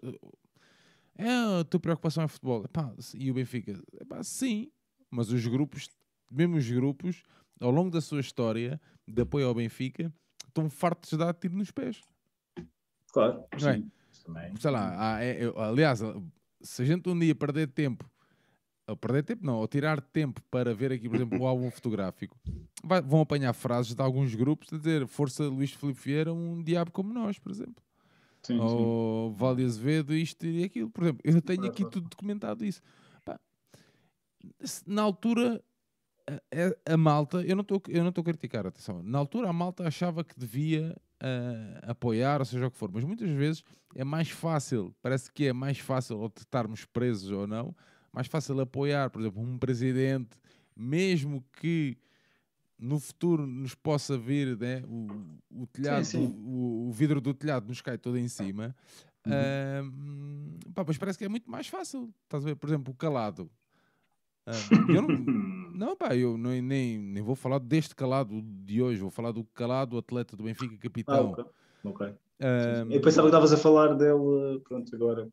[1.18, 2.64] É a tua preocupação é futebol.
[2.64, 3.74] Epá, e o Benfica?
[3.99, 4.72] Epá, sim,
[5.11, 5.90] mas os grupos,
[6.32, 7.22] mesmo os grupos,
[7.60, 10.14] ao longo da sua história de apoio ao Benfica,
[10.48, 12.02] estão fartos de dar tiro nos pés.
[13.11, 13.76] Claro, Não é?
[13.78, 13.91] sim.
[14.57, 15.99] Sei lá, há- é- é- aliás,
[16.61, 18.10] se a gente um dia perder tempo,
[18.90, 22.38] ou perder tempo não, ou tirar tempo para ver aqui, por exemplo, o álbum fotográfico,
[22.84, 26.91] vai- vão apanhar frases de alguns grupos a dizer Força Luís Filipe Vieira, um diabo
[26.91, 27.84] como nós, por exemplo.
[28.41, 28.61] Sim, sim.
[28.61, 30.90] Ou Vale Azevedo, isto e aquilo.
[30.90, 32.82] Por exemplo, eu tenho aqui tudo documentado isso.
[33.26, 33.40] Pá,
[34.88, 35.61] na altura,
[36.28, 40.24] a, a- a malta, eu não estou a criticar, atenção, na altura a malta achava
[40.24, 40.95] que devia
[41.84, 43.64] apoiar, ou seja o que for, mas muitas vezes
[43.94, 47.76] é mais fácil, parece que é mais fácil, ou de estarmos presos ou não,
[48.11, 50.38] mais fácil apoiar, por exemplo, um presidente,
[50.76, 51.98] mesmo que
[52.77, 56.34] no futuro nos possa vir né, o, o telhado, sim.
[56.45, 58.76] O, o vidro do telhado nos cai todo em cima.
[59.26, 59.34] Uhum.
[59.34, 62.10] Ahm, pá, mas parece que é muito mais fácil.
[62.23, 62.56] Estás a ver?
[62.56, 63.49] Por exemplo, o calado.
[64.45, 64.52] Ah,
[64.90, 65.10] eu não,
[65.76, 69.44] não, pá, eu nem, nem, nem vou falar deste calado de hoje, vou falar do
[69.44, 71.31] calado atleta do Benfica, Ah, capitão.
[71.31, 71.45] ok.
[71.84, 72.07] Ok.
[72.40, 75.27] Ah, Eu pensava que estavas a falar dele, pronto, agora.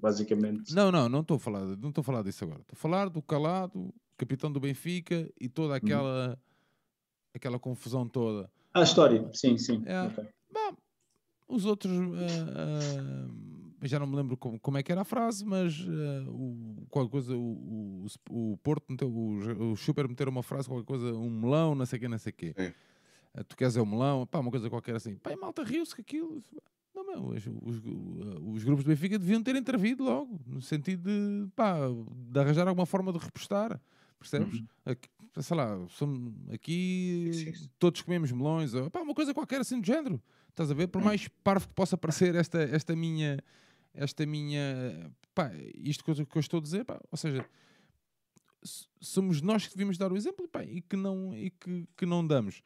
[0.00, 0.74] Basicamente.
[0.74, 2.60] Não, não, não estou a falar, não estou a falar disso agora.
[2.60, 6.38] Estou a falar do calado, capitão do Benfica e toda aquela,
[7.34, 8.50] aquela confusão toda.
[8.72, 9.82] Ah, a história, sim, sim.
[9.84, 10.02] É.
[10.02, 10.24] ok.
[10.52, 10.76] Bom,
[11.48, 13.28] os outros ah,
[13.80, 16.86] ah, já não me lembro como, como é que era a frase, mas ah, o,
[16.88, 21.12] qualquer coisa, o, o, o Porto meteu, o, o Super meteram uma frase, qualquer coisa,
[21.12, 22.54] um melão, não sei o quê, não sei o quê.
[22.56, 22.72] Sim.
[23.48, 25.16] Tu queres é o melão, pá, uma coisa qualquer assim.
[25.16, 26.42] Pá, e malta riu-se que aquilo.
[27.04, 27.76] Não, os, os,
[28.56, 31.76] os grupos do Benfica deviam ter intervido logo, no sentido de, pá,
[32.30, 33.80] de arranjar alguma forma de repostar.
[34.18, 34.62] Percebes?
[34.84, 35.08] Aqui,
[35.40, 37.30] sei lá, somos- aqui
[37.78, 40.22] todos comemos melões, ou, pá, uma coisa qualquer assim do género.
[40.50, 40.86] Estás a ver?
[40.86, 43.38] Por mais parvo que possa parecer esta, esta minha,
[43.92, 47.44] esta minha, pá, isto que eu, que eu estou a dizer, pá, ou seja,
[49.00, 52.24] somos nós que devíamos dar o exemplo pá, e que não, e que, que não
[52.24, 52.62] damos.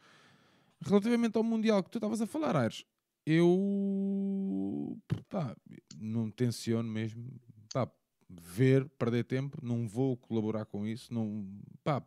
[0.83, 2.85] Relativamente ao Mundial que tu estavas a falar, Aires,
[3.27, 4.97] eu
[5.29, 5.57] pá,
[5.99, 7.29] não tenciono mesmo
[7.73, 7.91] pá,
[8.31, 11.47] ver, perder tempo, não vou colaborar com isso, não,
[11.83, 12.03] pá,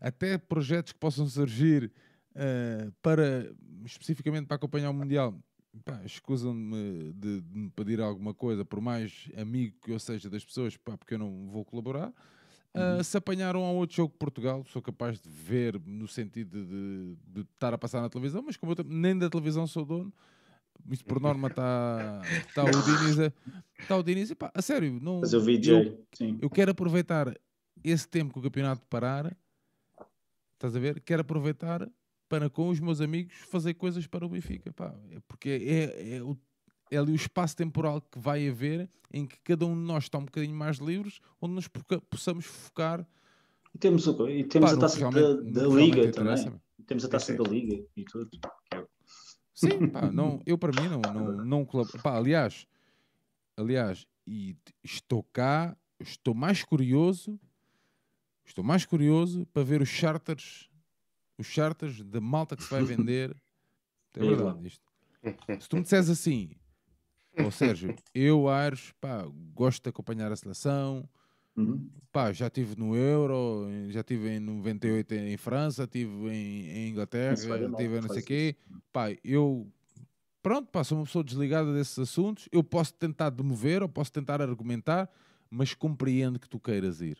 [0.00, 1.90] até projetos que possam surgir
[2.34, 3.52] eh, para
[3.84, 5.36] especificamente para acompanhar o Mundial.
[6.04, 10.76] Escusam-me de, de me pedir alguma coisa, por mais amigo que eu seja das pessoas,
[10.76, 12.12] porque eu não vou colaborar.
[12.78, 16.66] Ah, se apanharam a outro jogo de Portugal, sou capaz de ver no sentido de,
[16.66, 20.12] de- de estar a passar na televisão, mas como eu nem da televisão sou dono,
[20.90, 23.32] isto por norma está tá o Diniz, a-
[23.88, 26.38] tá o Diniz, e pá, a sério, não, Mas eu vi eu- sim.
[26.40, 27.34] eu quero aproveitar
[27.84, 29.36] esse tempo que o campeonato parar,
[30.54, 31.00] estás a ver?
[31.00, 31.88] Quero aproveitar
[32.28, 34.94] para com os meus amigos fazer coisas para o Benfica, pá.
[35.10, 36.36] É porque é, é, o-
[36.90, 40.18] é ali o espaço temporal que vai haver em que cada um de nós está
[40.18, 41.68] um bocadinho mais livres, onde nos
[42.10, 43.06] possamos focar
[43.74, 46.60] E temos, e temos pá, a taça da, da Liga também.
[46.86, 47.42] Temos a taça Sim.
[47.42, 48.30] da Liga e tudo.
[49.54, 52.02] Sim, pá, não, eu para mim não, não, não colaboro.
[52.02, 52.66] Pá, aliás,
[53.56, 57.40] aliás, e estou cá, estou mais curioso,
[58.44, 60.70] estou mais curioso para ver os charters,
[61.36, 63.34] os charters da malta que se vai vender.
[64.16, 64.82] É verdade isto.
[65.60, 66.57] Se tu me disseres assim,
[67.44, 69.24] ó Sérgio, eu, Aires, pá,
[69.54, 71.08] gosto de acompanhar a seleção,
[71.56, 71.90] Uhum.
[72.12, 77.34] pá, já estive no Euro, já estive em 98 em França, estive em, em Inglaterra,
[77.34, 78.56] estive em não sei faz quê.
[78.92, 79.66] Pá, eu,
[80.40, 82.48] pronto, pá, sou uma pessoa desligada desses assuntos.
[82.52, 85.10] Eu posso tentar demover, ou posso tentar argumentar,
[85.50, 87.18] mas compreendo que tu queiras ir.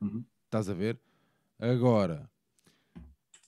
[0.00, 0.24] Uhum.
[0.44, 1.00] Estás a ver?
[1.58, 2.30] Agora,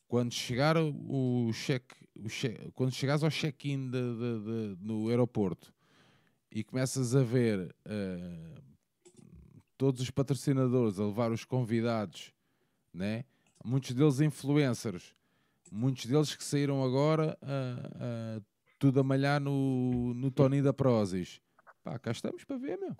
[0.09, 3.91] quando chegar o cheque, o cheque quando chegares ao check-in
[4.81, 5.74] no aeroporto
[6.55, 8.55] e começas a ver eh,
[9.77, 12.33] todos os patrocinadores a levar os convidados,
[12.93, 13.25] né?
[13.65, 15.15] muitos deles influencers,
[15.71, 18.43] muitos deles que saíram agora a, a
[18.79, 21.41] tudo a malhar no, no Tony da Prozis.
[21.83, 22.95] Pá, cá estamos para ver, meu.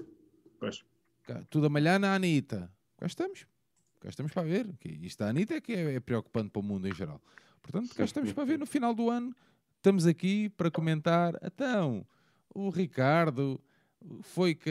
[0.59, 0.85] Pois.
[1.23, 2.71] Cá- tudo a malhar na Anitta.
[2.99, 3.47] Cá estamos.
[4.01, 4.75] Cá estamos para ver.
[4.85, 7.23] Isto da Anitta é que é, é preocupante para o mundo em geral.
[7.63, 9.35] Portanto, cá estamos para ver no final do ano.
[9.77, 11.39] Estamos aqui para comentar.
[11.43, 12.07] Então,
[12.55, 13.61] o Ricardo
[14.23, 14.71] foi que,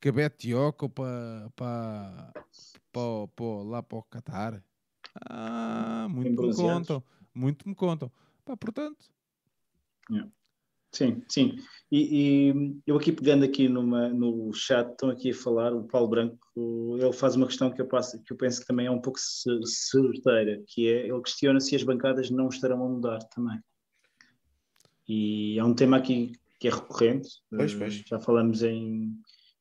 [0.00, 2.32] que Betioco para, para,
[3.64, 4.62] lá para o Qatar.
[5.28, 7.02] Ah, muito me contam.
[7.34, 8.12] Muito me contam.
[8.44, 9.10] Pá, portanto,
[10.94, 11.56] Sim, sim.
[11.90, 16.08] E, e eu aqui pegando aqui numa, no chat, estão aqui a falar, o Paulo
[16.08, 16.38] Branco,
[16.96, 19.18] ele faz uma questão que eu, passo, que eu penso que também é um pouco
[19.18, 23.58] cer- certeira, que é, ele questiona se as bancadas não estarão a mudar também.
[25.08, 27.94] E é um tema aqui que é recorrente, Pois, eh, pois.
[28.06, 29.12] já falamos em,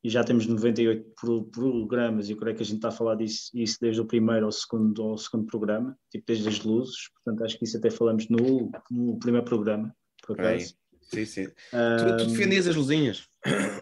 [0.03, 3.15] e já temos 98 pro- programas, e eu creio que a gente está a falar
[3.15, 7.43] disso, isso desde o primeiro ao segundo, ao segundo programa, tipo desde as luzes, portanto
[7.43, 9.93] acho que isso até falamos no, no primeiro programa,
[10.25, 10.75] por acaso.
[11.01, 11.45] Sim, sim.
[11.47, 13.27] Tu, Ah, tu defendias as luzinhas.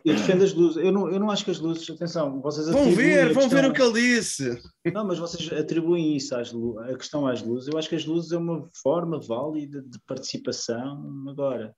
[0.04, 0.84] Eu defendo as luzes.
[0.84, 3.74] Eu não, eu não acho que as luzes, atenção, vocês Vão ver, vão ver o
[3.74, 4.60] que ele disse.
[4.94, 6.52] Não, mas vocês atribuem isso às
[6.90, 7.68] a questão às luzes.
[7.68, 11.26] Eu acho que as luzes é uma forma válida de participação.
[11.30, 11.74] Agora,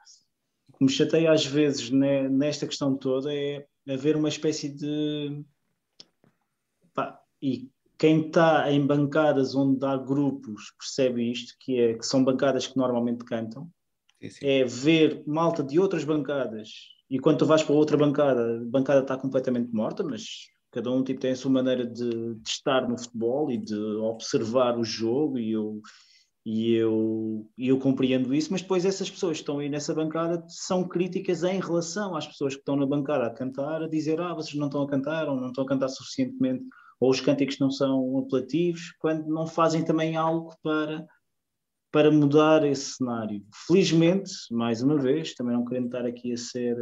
[0.70, 5.44] o que me chateia às vezes ne- nesta questão toda é haver uma espécie de.
[6.94, 12.24] Pá, e quem está em bancadas onde há grupos percebe isto, que, é, que são
[12.24, 13.70] bancadas que normalmente cantam
[14.22, 14.46] Sim, sim.
[14.48, 19.02] é ver malta de outras bancadas e quando tu vais para outra bancada, a bancada
[19.02, 20.24] está completamente morta, mas
[20.72, 24.78] cada um tipo, tem a sua maneira de, de estar no futebol e de observar
[24.78, 25.82] o jogo e eu,
[26.46, 30.44] e, eu, e eu compreendo isso, mas depois essas pessoas que estão aí nessa bancada
[30.48, 34.34] são críticas em relação às pessoas que estão na bancada a cantar, a dizer, ah,
[34.34, 36.66] vocês não estão a cantar ou não estão a cantar suficientemente
[37.00, 41.06] ou os cânticos não são apelativos, quando não fazem também algo para,
[41.94, 43.46] para mudar esse cenário.
[43.68, 46.76] Felizmente, mais uma vez, também não querendo estar aqui a ser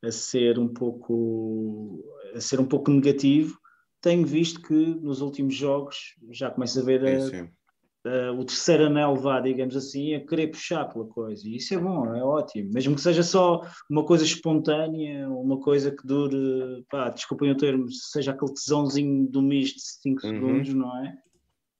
[0.00, 3.58] a ser um pouco a ser um pouco negativo,
[4.00, 9.16] tenho visto que nos últimos jogos já começa a ver a, uh, o terceiro anel
[9.16, 11.48] vá, digamos assim, a querer puxar pela coisa.
[11.48, 12.70] E isso é bom, é ótimo.
[12.72, 13.60] Mesmo que seja só
[13.90, 19.42] uma coisa espontânea, uma coisa que dure, pá, desculpem o termo, seja aquele tesãozinho do
[19.42, 20.32] misto de 5 uhum.
[20.32, 21.18] segundos, não é?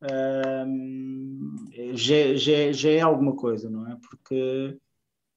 [0.00, 1.54] Um,
[1.94, 3.96] já, já, já é alguma coisa, não é?
[3.96, 4.78] Porque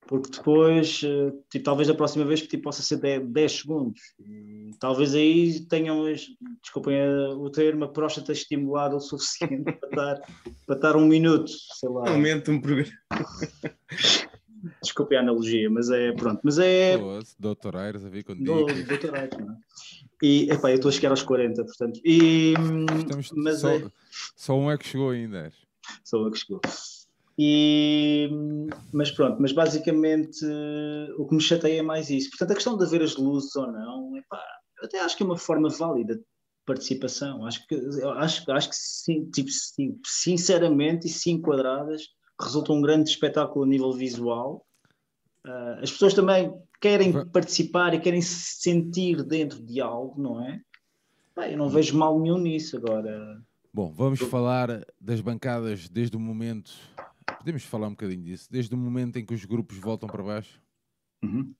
[0.07, 4.01] porque depois, eh, tipo, talvez a próxima vez tipo, possa ser 10, 10 segundos.
[4.19, 6.03] E talvez aí tenham,
[6.61, 6.97] desculpem
[7.37, 10.21] o termo, a próstata estimulada o suficiente para estar,
[10.65, 12.09] para estar um minuto, sei lá.
[12.09, 12.91] Aumenta um programa.
[14.81, 16.41] Desculpem a analogia, mas é pronto.
[16.43, 16.97] Mas é.
[17.39, 19.57] Doutor Aires a ver com Do, Doutor Aires, não é?
[20.23, 21.99] E epá, eu estou a chegar aos 40, portanto.
[22.03, 22.53] E,
[22.99, 23.91] Estamos, mas só, é...
[24.35, 25.51] só um é que chegou ainda.
[26.03, 26.61] Só um é que chegou.
[27.37, 28.29] E,
[28.91, 30.45] mas pronto, mas basicamente
[31.17, 32.29] o que me chateia é mais isso.
[32.29, 34.43] Portanto, a questão de haver as luzes ou não, epá,
[34.79, 36.23] eu até acho que é uma forma válida de
[36.65, 37.45] participação.
[37.45, 37.75] Acho que,
[38.17, 42.03] acho, acho que sim, tipo, sim, sinceramente e se enquadradas,
[42.39, 44.65] resulta um grande espetáculo a nível visual.
[45.45, 50.61] Uh, as pessoas também querem participar e querem se sentir dentro de algo, não é?
[51.49, 53.41] eu não vejo mal nenhum nisso agora.
[53.73, 56.71] Bom, vamos falar das bancadas desde o momento
[57.41, 60.61] Podemos falar um bocadinho disso, desde o momento em que os grupos voltam para baixo?
[61.23, 61.53] Uhum.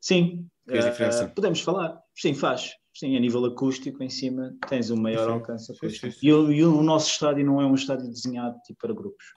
[0.00, 2.00] Sim, uh, podemos falar.
[2.14, 2.72] Sim, faz.
[2.94, 6.06] Sim, a nível acústico em cima tens um maior sim, alcance acústico.
[6.06, 8.94] Sim, sim, e, o, e, o, nosso estádio não é um estádio desenhado tipo, para
[8.94, 9.34] grupos.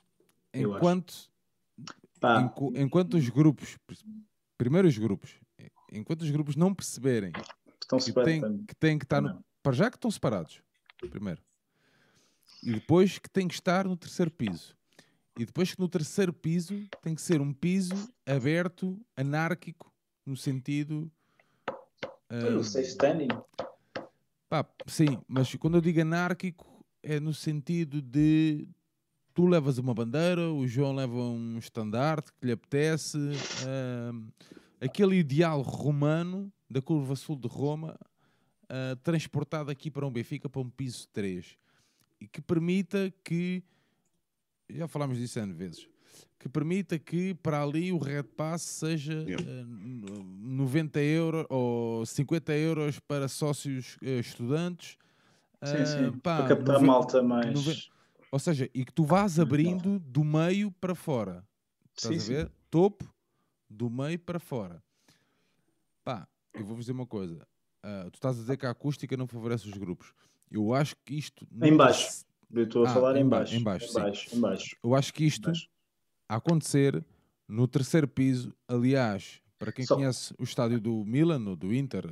[0.53, 1.29] Enquanto,
[2.75, 3.77] enquanto os grupos,
[4.57, 5.35] primeiro os grupos,
[5.91, 7.31] enquanto os grupos não perceberem
[7.81, 10.61] estão que, têm, que têm que estar no, para já que estão separados,
[11.09, 11.41] primeiro,
[12.63, 14.75] e depois que tem que estar no terceiro piso.
[15.37, 19.93] E depois que no terceiro piso tem que ser um piso aberto, anárquico,
[20.25, 21.11] no sentido.
[22.31, 23.27] Uh, safe standing.
[24.49, 28.67] Pá, sim, mas quando eu digo anárquico é no sentido de
[29.37, 34.27] tu levas uma bandeira, o João leva um estandarte que lhe apetece, uh,
[34.81, 37.95] aquele ideal romano da curva sul de Roma,
[38.63, 41.55] uh, transportado aqui para um Benfica para um piso 3
[42.19, 43.63] e que permita que,
[44.67, 45.87] já falámos disso N vezes,
[46.39, 52.99] que permita que para ali o Red Pass seja uh, 90 euros ou 50 euros
[53.01, 54.97] para sócios uh, estudantes.
[55.63, 56.07] Sim, sim.
[56.07, 57.53] Uh, pá, para captar 90, malta mais.
[57.53, 57.96] 90,
[58.31, 61.47] ou seja, e que tu vás abrindo do meio para fora.
[61.95, 62.47] Estás sim, a ver?
[62.47, 62.53] Sim.
[62.69, 63.13] Topo,
[63.69, 64.83] do meio para fora.
[66.03, 67.47] Pá, eu vou-vos dizer uma coisa.
[67.83, 70.13] Uh, tu estás a dizer que a acústica não favorece os grupos.
[70.49, 71.47] Eu acho que isto.
[71.61, 72.25] Em baixo.
[72.51, 73.55] Eu estou a ah, falar em baixo.
[73.55, 74.77] Em baixo, em baixo, em baixo.
[74.83, 75.51] Eu acho que isto
[76.29, 77.05] a acontecer
[77.47, 79.95] no terceiro piso, aliás, para quem Só...
[79.95, 82.05] conhece o estádio do Milan ou do Inter,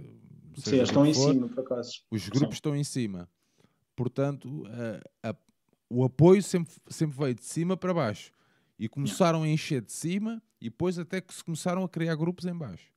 [0.58, 2.02] Sim, estão em cima, por acaso.
[2.10, 2.60] Os grupos Sim.
[2.60, 3.30] estão em cima.
[3.96, 4.64] Portanto,
[5.24, 5.36] a, a,
[5.90, 8.32] o apoio sempre, sempre veio de cima para baixo.
[8.78, 9.52] E começaram yeah.
[9.52, 12.91] a encher de cima e depois até que se começaram a criar grupos em baixo.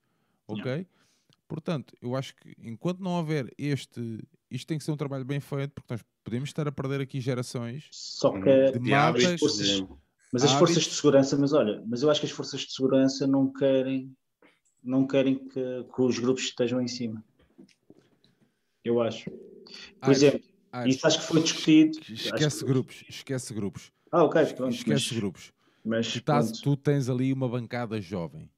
[0.46, 0.64] Ok?
[0.64, 0.88] Yeah.
[1.46, 4.20] Portanto, eu acho que enquanto não houver este,
[4.50, 7.20] isto tem que ser um trabalho bem feito, porque nós podemos estar a perder aqui
[7.20, 9.82] gerações Só que de malta, forças,
[10.30, 13.26] mas as forças de segurança, mas olha, mas eu acho que as forças de segurança
[13.26, 14.14] não querem
[14.82, 17.24] não querem que, que os grupos estejam em cima.
[18.84, 19.30] Eu acho.
[19.30, 20.88] Por acho, exemplo, acho.
[20.88, 21.98] isso acho que foi discutido.
[22.08, 22.64] Esquece que...
[22.64, 23.92] grupos, esquece grupos.
[24.10, 25.52] Ah, ok, pronto, Esquece mas, grupos.
[25.84, 28.50] Mas, tu, tás, tu, tens ali uma bancada jovem.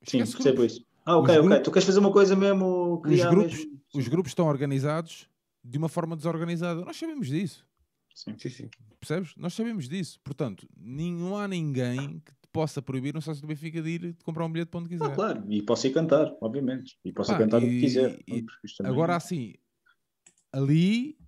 [0.00, 0.84] Esquece Sim, percebo isso.
[1.04, 1.60] Ah, ok, ok.
[1.60, 3.02] Tu queres fazer uma coisa mesmo.
[3.04, 3.80] Os grupos, mesmo...
[3.94, 5.28] os grupos estão organizados
[5.64, 6.84] de uma forma desorganizada.
[6.84, 7.64] Nós sabemos disso.
[8.14, 8.70] Sim, sim, sim.
[9.00, 9.34] Percebes?
[9.36, 10.20] Nós sabemos disso.
[10.22, 14.24] Portanto, não há ninguém que te possa proibir um sócio do Benfica de ir de
[14.24, 15.06] comprar um bilhete para onde quiser.
[15.06, 16.98] Ah, claro, e posso ir cantar, obviamente.
[17.04, 18.18] E posso Pá, cantar e, o que quiser.
[18.28, 18.44] E.
[18.84, 19.54] Agora, assim,
[20.52, 21.18] ali,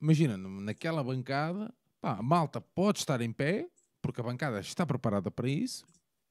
[0.00, 3.68] imagina, naquela bancada, pá, a malta pode estar em pé,
[4.02, 5.84] porque a bancada está preparada para isso.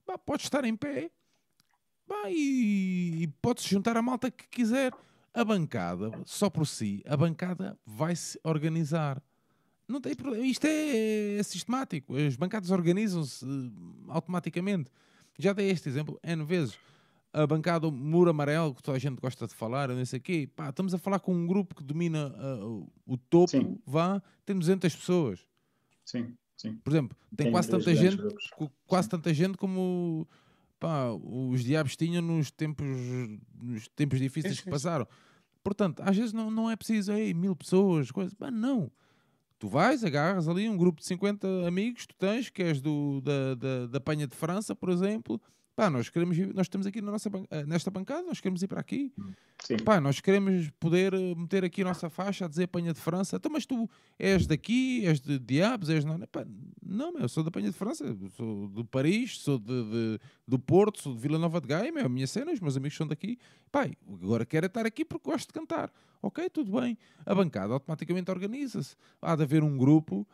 [0.06, 1.12] Pá, pode estar em pé
[2.08, 4.94] Bah, e, e pode-se juntar a malta que quiser.
[5.34, 9.20] A bancada, só por si, a bancada vai se organizar.
[9.88, 10.46] Não tem problema.
[10.46, 12.16] Isto é, é sistemático.
[12.16, 13.72] As bancadas organizam-se uh,
[14.10, 14.92] automaticamente.
[15.40, 16.78] Já dei este exemplo N vezes.
[17.34, 20.50] A bancada Muro Amarelo, que toda a gente gosta de falar, não sei o quê.
[20.56, 23.80] Pá, estamos a falar com um grupo que domina uh, o topo, sim.
[23.86, 25.40] vá, tem 200 pessoas.
[26.06, 26.76] Sim, sim.
[26.76, 28.18] Por exemplo, tem, tem quase tanta gente,
[28.86, 29.10] quase sim.
[29.10, 30.28] tanta gente como
[30.80, 32.86] pá, os diabos tinham nos tempos,
[33.60, 35.08] nos tempos difíceis que passaram.
[35.64, 38.34] Portanto, às vezes não, não é preciso, ei, mil pessoas, coisas.
[38.34, 38.92] Pá, não.
[39.58, 43.56] Tu vais, agarras ali um grupo de 50 amigos, tu tens, que és do, da,
[43.56, 45.42] da, da Panha de França, por exemplo.
[45.76, 48.68] Pá, nós queremos ir, nós estamos aqui na nossa, eh, nesta bancada, nós queremos ir
[48.68, 49.12] para aqui.
[49.64, 49.78] Sim.
[49.78, 53.38] Pá, nós queremos poder eh, meter aqui a nossa faixa a dizer Panha de França.
[53.38, 53.90] Então, mas tu
[54.20, 56.06] és daqui, és de Diabos, és...
[56.06, 56.46] Não, Pá,
[56.86, 58.06] não meu, eu sou da Panha de França,
[58.36, 62.06] sou de Paris, sou de, de- do Porto, sou de Vila Nova de Gaia, meu,
[62.06, 63.40] a minha cena, os meus amigos são daqui.
[63.72, 65.92] Pá, agora quero é estar aqui porque gosto de cantar.
[66.22, 66.96] Ok, tudo bem.
[67.26, 68.96] A bancada automaticamente organiza-se.
[69.20, 70.26] Há de haver um grupo,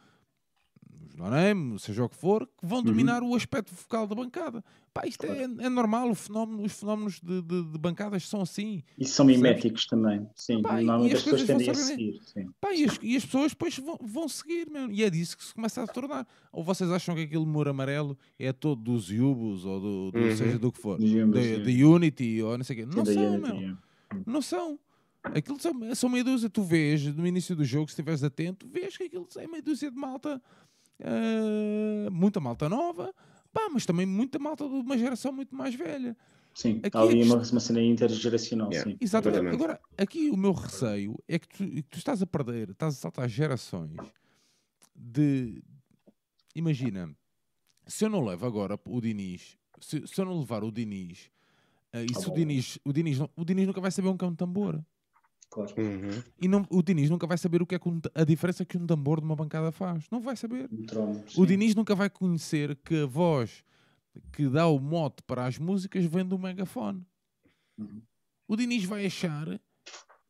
[1.23, 4.63] os Nonem, seja o que for, que vão dominar o aspecto vocal da bancada.
[4.93, 8.81] Pá, isto é, é normal, o fenómeno, os fenómenos de, de- de bancadas são assim.
[8.97, 10.27] E são miméticos também.
[10.35, 12.19] Sim, Pá, e normalmente as as pessoas tendem a seguir.
[12.25, 12.49] Sim.
[12.59, 14.89] Pá, e, as, e as pessoas depois vão, vão seguir, meu.
[14.91, 16.27] e é disso que se começa a tornar.
[16.51, 20.35] Ou vocês acham que aquele muro amarelo é todo dos Yubos, ou do, do- Uhum.
[20.35, 21.05] seja do que for, da
[21.87, 22.95] Unity, ou não sei o quê.
[22.95, 23.69] Não são, Unity, meu.
[23.69, 23.77] é.
[24.25, 24.79] Não são.
[25.21, 26.49] Aquilo são, são meia dúzia.
[26.49, 29.91] Tu vês no início do jogo, se estiveres atento, vês que aquilo é meia dúzia
[29.91, 30.41] de malta,
[31.03, 33.13] ah, muita malta nova,
[33.53, 36.15] pá, mas também muita malta de uma geração muito mais velha.
[36.53, 38.69] Sim, Aqui há ali é uma, uma cena intergeracional.
[38.71, 38.89] Yeah.
[38.91, 38.97] Sim.
[38.99, 39.37] Exatamente.
[39.39, 39.63] Exatamente.
[39.63, 42.97] Agora, aqui o meu receio é que tu, que tu estás a perder, estás a
[42.97, 43.95] saltar gerações
[44.95, 45.61] de.
[46.55, 47.15] Imagina,
[47.87, 51.29] se eu não levo agora o Diniz, se, se eu não levar o Diniz,
[51.93, 52.35] ah, e se o bom.
[52.35, 54.83] Diniz, o Diniz, não- o Diniz nunca vai saber um que é um tambor.
[55.49, 55.73] Claro.
[55.77, 56.23] Uhum.
[56.39, 58.77] E não, o Diniz nunca vai saber o que é que um a diferença que
[58.77, 60.05] um tambor de uma bancada faz.
[60.11, 60.69] Não vai saber.
[60.71, 61.45] Um trono, O.
[61.45, 63.63] Diniz nunca vai conhecer que a voz
[64.31, 67.05] que dá o mote para as músicas vem do megafone.
[67.77, 68.01] Uhum.
[68.47, 69.59] O Diniz vai achar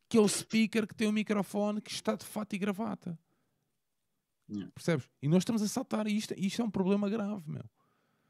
[0.08, 3.18] que é o speaker que tem o microfone que está de fato e gravata.
[4.50, 4.72] Yeah.
[4.74, 5.08] Percebes?
[5.22, 7.64] E nós estamos a saltar e isto, isto é um problema grave, meu.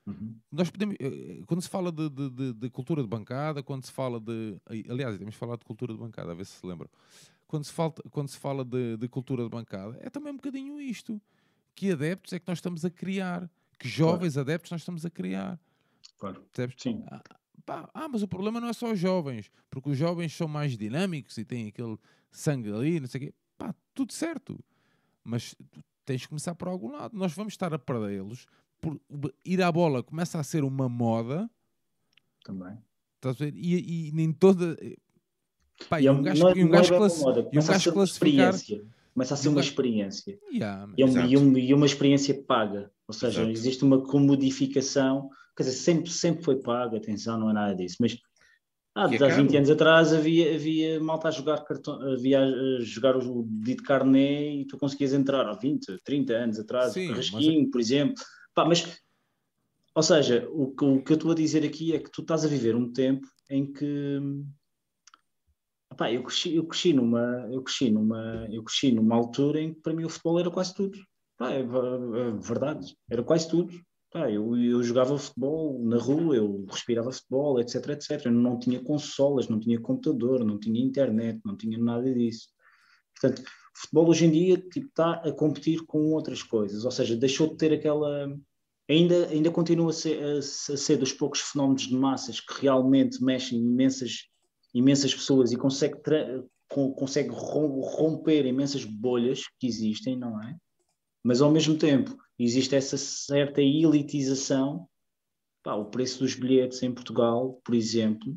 [0.09, 0.35] Uhum.
[0.51, 3.91] Nós podemos, eh, quando se fala de, de- de- de cultura de bancada, quando se
[3.91, 4.57] fala de.
[4.89, 6.89] Aliás, temos falado de cultura de bancada, a ver se se lembram.
[7.47, 10.79] Quando se, falta, quando se fala de, de cultura de bancada, é também um bocadinho
[10.79, 11.19] isto.
[11.73, 13.49] Que adeptos é que nós estamos a criar?
[13.79, 15.59] Que jovens adeptos nós estamos a criar?
[16.17, 16.41] Claro.
[16.51, 16.75] Percebes?
[16.77, 17.03] Sim.
[17.07, 17.21] Ah,
[17.65, 20.77] pá, ah, mas o problema não é só os jovens, porque os jovens são mais
[20.77, 21.97] dinâmicos e têm aquele
[22.31, 23.33] sangue ali, não sei o quê.
[23.57, 24.59] Pá, tudo certo.
[25.23, 25.55] Mas
[26.05, 27.17] tens que começar por algum lado.
[27.17, 28.45] Nós vamos estar a perdê-los
[28.81, 28.99] por
[29.45, 31.49] ir à bola começa a ser uma moda,
[32.43, 32.77] Também.
[33.15, 33.53] estás a ver?
[33.55, 34.77] E, e nem toda.
[35.89, 37.39] Pá, E é um um- gajo, não é- e um é gajo, uma classi- moda,
[37.39, 38.53] e um começa a gajo ser uma classificar.
[38.53, 38.87] experiência.
[39.13, 40.39] Começa a ser uma experiência.
[40.53, 40.93] Yeah.
[40.97, 42.91] E, é um- e um- e uma experiência paga.
[43.07, 43.51] Ou seja, Exato.
[43.51, 48.17] existe uma comodificação, quer dizer, sempre, sempre foi paga, atenção, não é nada disso, mas
[48.95, 49.57] há, é há 20 caro.
[49.57, 54.65] anos atrás havia, havia malta a jogar cartão, havia a jogar o dito carné e
[54.65, 57.29] tu conseguias entrar há 20, 30 anos atrás, Sim, o mas-
[57.71, 58.23] por exemplo.
[58.59, 58.99] Pá, mas,
[59.95, 62.43] ou seja, o, que- o que eu estou a dizer aqui é que tu estás
[62.43, 64.19] a viver um tempo em que
[65.95, 69.79] Pá, eu cresci, eu cresci numa, eu cresci numa, eu cresci numa altura em que
[69.79, 70.99] para mim o futebol era quase tudo.
[71.37, 73.73] Pá, é, é verdade, era quase tudo.
[74.11, 78.25] Pá, eu, eu jogava futebol na rua, eu respirava futebol, etc, etc.
[78.25, 82.49] Eu não tinha consolas, não tinha computador, não tinha internet, não tinha nada disso.
[83.13, 87.15] Portanto, o futebol hoje em dia tipo, está a competir com outras coisas, ou seja,
[87.15, 88.27] deixou de ter aquela.
[88.89, 93.23] Ainda, ainda continua a ser, a, a ser dos poucos fenómenos de massas que realmente
[93.23, 94.27] mexem imensas,
[94.73, 95.97] imensas pessoas e consegue,
[96.67, 100.57] con- consegue rom- romper imensas bolhas que existem, não é?
[101.23, 104.87] Mas ao mesmo tempo existe essa certa elitização.
[105.61, 108.35] Pá, o preço dos bilhetes em Portugal, por exemplo,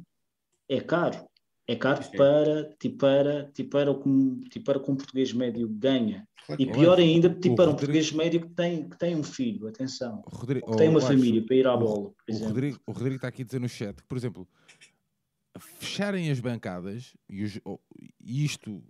[0.69, 1.27] é caro.
[1.73, 2.17] É caro Sim.
[2.17, 5.67] para, tipo, para, tipo, para, o que um- tipo, para o que um português médio
[5.69, 6.29] ganha.
[6.47, 9.17] Claro E pior ainda, tipo, o para um Rodrigo- português médio que tem, que tem
[9.17, 12.31] um filho, atenção, Rodrigo, que tem uma oh, família para ir à bola, por O
[12.31, 12.49] exemplo.
[12.49, 14.47] Rodrigo, o Rodrigo está aqui a dizer no chat que, por exemplo,
[15.59, 17.79] fecharem as bancadas, e, os- oh,
[18.21, 18.83] isto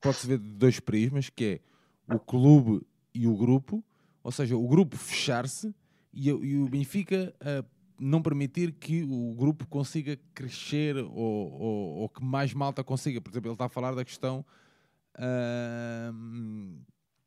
[0.00, 1.60] pode-se ver de dois prismas, que
[2.08, 3.82] é o clube e o grupo,
[4.22, 5.74] ou seja, o grupo fechar-se
[6.12, 7.64] e, o- e o Benfica ah,
[7.98, 13.20] não permitir que o grupo consiga crescer ou, ou- ou que mais malta consiga.
[13.20, 14.44] Por exemplo, ele está a falar da questão
[15.16, 16.12] ah,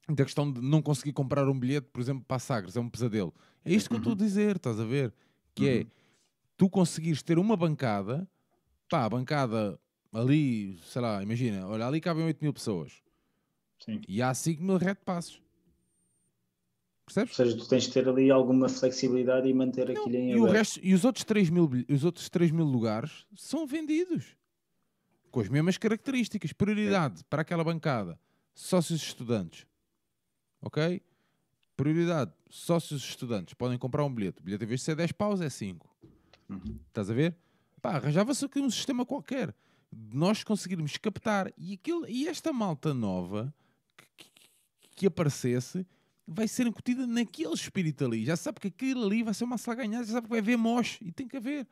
[0.09, 2.89] da questão de não conseguir comprar um bilhete, por exemplo, para a Sagres, é um
[2.89, 3.33] pesadelo.
[3.65, 5.13] É isto que eu estou a dizer, estás a ver?
[5.53, 5.85] Que é, Uhum.
[6.55, 8.27] tu conseguires ter uma bancada,
[8.89, 9.77] pá, a bancada
[10.13, 13.01] ali, sei lá, imagina, olha, ali cabem 8 mil pessoas
[13.79, 14.01] Sim.
[14.07, 15.41] e há 5 mil red passos.
[17.07, 17.35] Ou Percebes?
[17.35, 20.41] seja, tu tens de ter ali alguma flexibilidade e manter Não, aquilo em e, o
[20.43, 20.53] aberto.
[20.57, 24.35] resto, e os outros 3 mil, os outros 3 mil lugares são vendidos
[25.31, 26.51] com as mesmas características.
[26.51, 28.19] Prioridade para aquela bancada,
[28.53, 29.65] sócios estudantes.
[30.61, 31.01] Ok?
[31.77, 33.53] Prioridade, sócios estudantes.
[33.53, 34.41] Podem comprar um bilhete.
[34.41, 35.87] O bilhete, em vez de ser 10 paus, é 5.
[36.49, 36.77] Uhum.
[36.87, 37.35] Estás a ver?
[37.81, 39.55] Pá, arranjava-se aqui um sistema qualquer
[39.93, 43.53] de nós conseguirmos captar e, aquilo, e esta malta nova
[43.95, 44.49] que, que-
[44.95, 45.85] que aparecesse
[46.27, 48.25] vai ser incutida naquele espírito ali.
[48.25, 50.57] Já sabe que aquilo ali vai ser uma sala ganhada, já sabe que vai haver
[50.57, 51.65] mosh e tem que haver.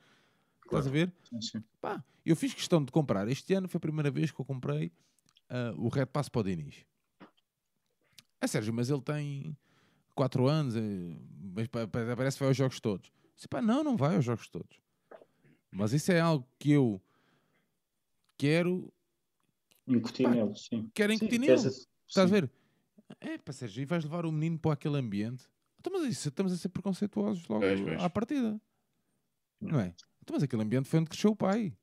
[0.64, 1.12] Estás a ver?
[1.30, 1.64] Sim, sim.
[1.82, 3.28] Pá, eu fiz questão de comprar.
[3.28, 4.92] Este ano foi a primeira vez que eu comprei
[5.50, 6.86] ah, o Red Pass para o Diniz.
[8.42, 9.56] É Sérgio, mas ele tem
[10.16, 10.82] 4 anos, eh,
[11.54, 13.12] mas pa- pa- parece que vai aos jogos todos.
[13.36, 14.80] Disse, pá, não, não vai aos jogos todos.
[15.72, 17.02] Mas isso é algo que eu
[18.38, 18.92] quero,
[19.88, 20.90] Incutir nele, sim.
[20.94, 21.54] quero incutir nele.
[21.54, 21.86] Estás
[22.18, 22.50] a ver?
[23.22, 25.46] É, pá, Sérgio, e vais levar o menino para aquele ambiente.
[25.80, 28.02] Então, mas isso, estamos a ser preconceituosos logo Pois, pois.
[28.04, 28.60] à partida.
[29.62, 29.94] Não é?
[30.22, 31.74] Então, mas aquele ambiente foi onde cresceu o pai.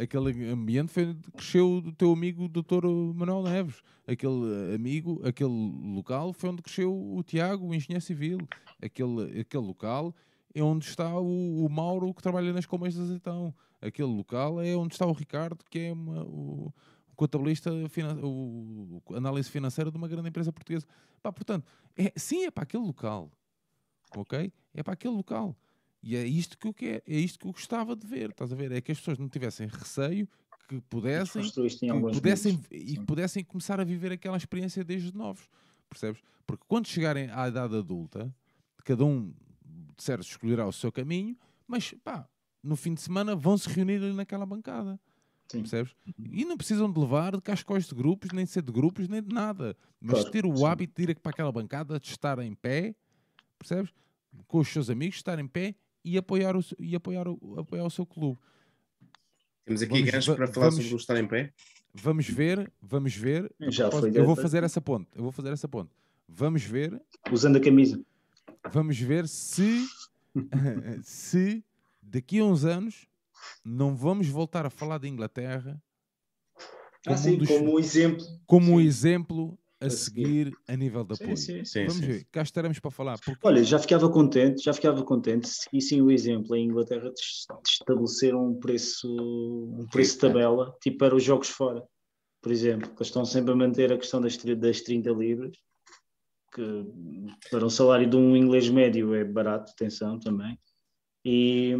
[0.00, 2.86] Aquele ambiente foi onde cresceu o teu amigo Dr.
[3.14, 3.82] Manuel Neves.
[4.06, 5.50] Aquele eh, amigo, aquele
[5.94, 8.38] local foi onde cresceu o Tiago, o engenheiro civil.
[8.82, 10.14] Aquele, aquele local
[10.54, 13.54] é onde está o, o Mauro que trabalha nas colmeias de azeitão.
[13.80, 16.72] Aquele local é onde está o Ricardo, que é uma- o, o
[17.20, 17.70] contabilista,
[18.22, 20.86] o, análise financeira de uma grande empresa portuguesa.
[21.22, 23.30] Pá, portanto, é, sim, é para aquele local.
[24.16, 24.50] Ok?
[24.72, 25.54] É para aquele local.
[26.02, 28.30] E é isto que eu quero, é isto que eu gostava de ver.
[28.30, 28.72] Estás a ver?
[28.72, 30.26] É que as pessoas não tivessem receio,
[30.66, 35.46] que pudessem que pudessem, e que pudessem começar a viver aquela experiência desde novos,
[35.90, 36.22] percebes?
[36.46, 38.34] Porque quando chegarem à idade adulta,
[38.82, 39.30] cada um,
[39.94, 41.36] de certo, escolherá o seu caminho,
[41.66, 42.26] mas pá,
[42.62, 44.98] no fim de semana vão se reunir ali naquela bancada,
[45.50, 45.60] Sim.
[45.60, 45.94] percebes?
[46.32, 49.22] E não precisam de levar de cascóis de grupos, nem de ser de grupos, nem
[49.22, 50.64] de nada, mas Claro, ter o sim.
[50.66, 52.94] hábito de ir para aquela bancada, de estar em pé,
[53.58, 53.92] percebes?
[54.46, 55.74] Com os seus amigos, estar em pé
[56.04, 58.38] e apoiar o, e apoiar o, apoiar o seu clube.
[59.64, 61.52] Temos aqui Vamos- gancho para falar vamos- sobre o estar em pé.
[61.92, 63.52] Vamos ver, vamos ver.
[63.68, 65.08] Já foi eu vou fazer essa ponte.
[65.14, 65.90] Eu vou fazer essa ponte.
[66.28, 67.02] Vamos ver,
[67.32, 68.00] Usando a camisa.
[68.72, 69.84] vamos ver se
[71.02, 71.64] se
[72.00, 73.08] daqui a uns anos
[73.64, 75.80] não vamos voltar a falar de Inglaterra
[77.06, 78.26] Ah, como, sim, um dos- como exemplo.
[78.46, 81.36] como um exemplo a seguir a nível Sim, apoio.
[81.36, 81.80] sim, sim.
[81.86, 83.18] Vamos sim, ver, cá estaremos para falar.
[83.24, 87.20] Porque Olha, já ficava contente, já ficava contente se seguissem o exemplo em Inglaterra de
[87.20, 91.82] es- de estabelecer um preço, um preço de tabela, tipo para os jogos fora,
[92.42, 95.56] por exemplo, que estão sempre a manter a questão das, das 30 libras,
[96.52, 96.84] que
[97.50, 100.58] para um salário de um inglês médio é barato, atenção também.
[101.24, 101.72] E,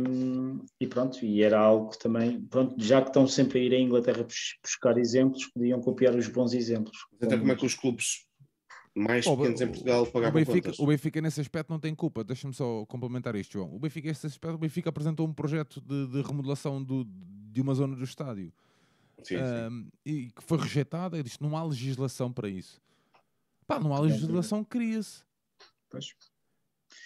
[0.78, 3.78] e pronto, e era algo que também, pronto, já que estão sempre a ir à
[3.78, 6.96] Inglaterra bus- buscar exemplos, podiam copiar os bons exemplos.
[7.20, 8.26] Então, como é que os clubes
[8.94, 10.78] mais Oh, pequenos em o- Portugal o pagavam Benfica, contas?
[10.78, 12.22] o Benfica nesse aspecto não tem culpa.
[12.22, 13.74] Deixa-me só complementar isto, João.
[13.74, 17.72] O Benfica nesse aspecto, o Benfica apresentou um projeto de, de remodelação do- de uma
[17.74, 18.52] zona do estádio.
[19.22, 19.40] Sim, sim.
[19.42, 22.80] Ahm, e que foi rejeitada e disse não há legislação para isso.
[23.66, 25.22] Pá, não há legislação, cria-se.
[25.88, 26.06] Pois.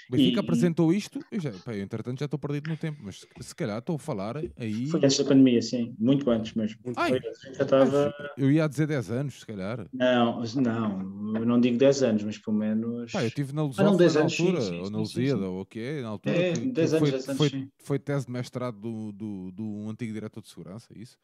[0.08, 3.00] O Benfica E- apresentou isto, eu, já, pá, eu entretanto já estou perdido no tempo,
[3.02, 4.86] mas se, se calhar estou a falar aí.
[4.88, 6.78] Foi antes da pandemia, sim, muito antes mesmo.
[6.84, 7.20] Muito Ai,
[7.56, 8.14] já estava.
[8.36, 9.86] Eu ia dizer 10 anos, se calhar.
[9.92, 13.12] Não, não, eu não digo 10 anos, mas pelo menos.
[13.12, 14.98] Pá, eu estive na não, Lusófona 10 na anos, sim, altura, sim, ou na.
[14.98, 16.36] Lusíada, ou o que é, na altura.
[16.36, 17.68] É, que- que 10 anos, foi, 10 anos, foi, sim.
[17.78, 21.18] foi tese de mestrado do, do, do um antigo diretor de segurança, é isso?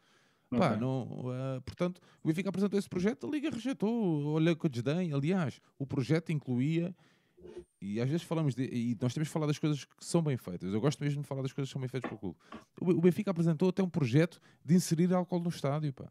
[0.51, 5.13] Pá, não, ah, portanto, o Benfica apresentou esse projeto, a Liga rejeitou, olha com desdém.
[5.13, 6.93] Aliás, o projeto incluía,
[7.81, 10.73] e às vezes falamos, de, e nós temos falar das coisas que são bem feitas.
[10.73, 12.37] Eu gosto mesmo de falar das coisas que são bem feitas clube.
[12.81, 16.11] O Be- O Benfica apresentou até um projeto de inserir álcool no estádio, pá.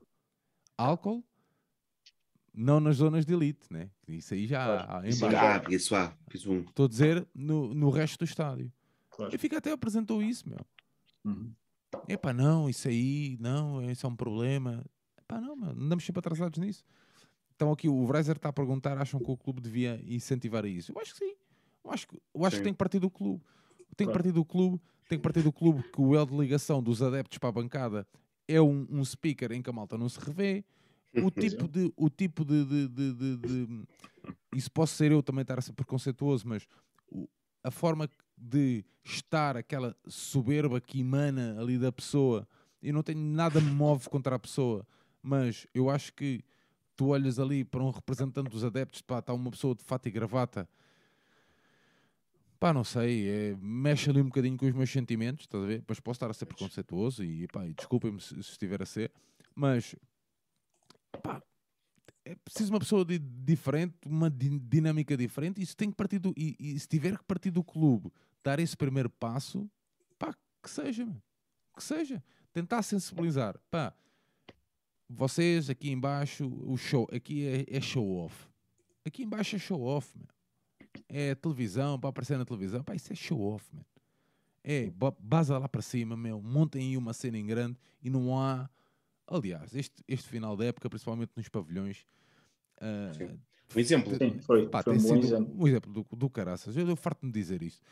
[0.78, 1.24] Álcool,
[2.54, 3.90] não nas zonas de elite, né?
[4.08, 5.06] Isso aí já Claro.
[5.06, 5.30] há Isso há,
[6.48, 6.62] um.
[6.62, 8.72] Estou a dizer no, no resto do estádio.
[9.12, 9.32] Claro.
[9.32, 10.60] Benfica até apresentou isso, meu.
[11.24, 11.54] Uhum.
[12.08, 14.84] Epá, não, isso aí, não, isso é um problema.
[15.18, 16.84] Epá, não, mano, andamos sempre atrasados nisso.
[17.60, 20.94] Então aqui o Weiser está a perguntar, acham que o clube devia incentivar isso?
[20.94, 21.36] Eu acho que sim.
[21.84, 22.64] Eu acho que, eu acho que Sim.
[22.64, 23.44] tem que partir do clube.
[23.98, 26.81] Tem que partir do clube, tem que partir do clube que o elo de ligação
[26.81, 28.07] dos adeptos para a bancada
[28.48, 30.64] é um, um speaker em que a malta não se revê.
[31.14, 33.84] O tipo de, o tipo de, de, de, de- de-
[34.53, 36.65] isso posso ser eu também estar a ser preconceituoso, mas
[37.11, 37.27] o-
[37.61, 42.48] a forma de estar aquela soberba que emana ali da pessoa,
[42.81, 44.88] eu não tenho nada me move contra a pessoa,
[45.22, 46.41] mas eu acho que
[47.00, 50.12] tu olhas ali para um representante dos adeptos, pá, está uma pessoa de fato e
[50.12, 50.68] gravata,
[52.60, 55.80] pá, não sei, é, mexe ali um bocadinho com os meus sentimentos, estás a ver?
[55.80, 59.14] Depois posso estar a ser preconceituoso e, pá, e desculpem-me se, se estiver a ser,
[59.56, 59.96] mas
[61.24, 61.42] pá,
[62.26, 66.20] é preciso uma pessoa di- diferente, uma di- dinâmica diferente, e isso tem que partir
[66.20, 68.12] do, e, e se tiver que partir do clube,
[68.44, 69.72] dar esse primeiro passo,
[70.18, 71.08] pá, que seja,
[71.78, 72.22] que seja,
[72.52, 73.94] tentar sensibilizar, pá,
[75.10, 78.48] vocês aqui embaixo, o show, aqui é, é show off,
[79.03, 80.27] aqui embaixo é show off, meu.
[81.07, 83.86] é televisão, para aparecer na televisão, pá, isso é show off, meu.
[84.64, 88.69] é, baza lá para cima, meu, montem aí uma cena em grande e não há
[89.31, 92.03] Aliás, este, este final da época, principalmente nos pavilhões,
[93.14, 93.40] Sim.
[93.76, 94.18] Um exemplo.
[94.18, 95.56] Sim, foi, pá, foi tem um bom exemplo.
[95.60, 96.76] um exemplo do, do caraças.
[96.76, 97.86] Eu, eu farto-me dizer isto.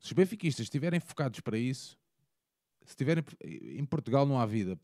[0.00, 1.96] Se os benfiquistas estiverem focados para isso,
[2.82, 4.76] se estiverem em Portugal não há vida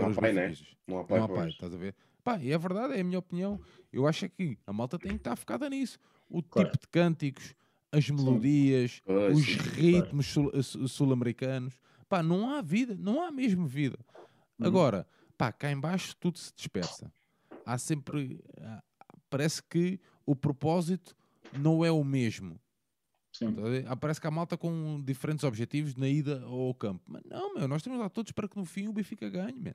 [0.00, 0.54] para Não há os pai, né?
[0.86, 1.94] Não há pai, Não há pai, estás a ver?
[2.24, 3.60] Pá, e é verdade, é a minha opinião.
[3.92, 5.98] Eu acho é que a malta tem que estar focada nisso.
[6.28, 6.68] O Claro.
[6.70, 7.54] tipo de cânticos,
[7.92, 11.80] as melodias, Pois, os sim, ritmos sul- eh, sul- sul-americanos.
[12.08, 13.98] Pá, não há vida, não há mesmo vida.
[14.60, 15.06] Agora,
[15.38, 17.12] pá, cá em baixo tudo se dispersa.
[17.64, 18.42] Há sempre.
[18.60, 18.82] ah,
[19.30, 21.14] Parece que o propósito
[21.58, 22.60] não é o mesmo.
[23.32, 23.54] Sim.
[23.86, 27.02] Ah, Parece que há malta com diferentes objetivos na ida ao campo.
[27.06, 29.74] Mas não, meu, nós estamos lá todos para que no fim o Benfica ganhe, meu.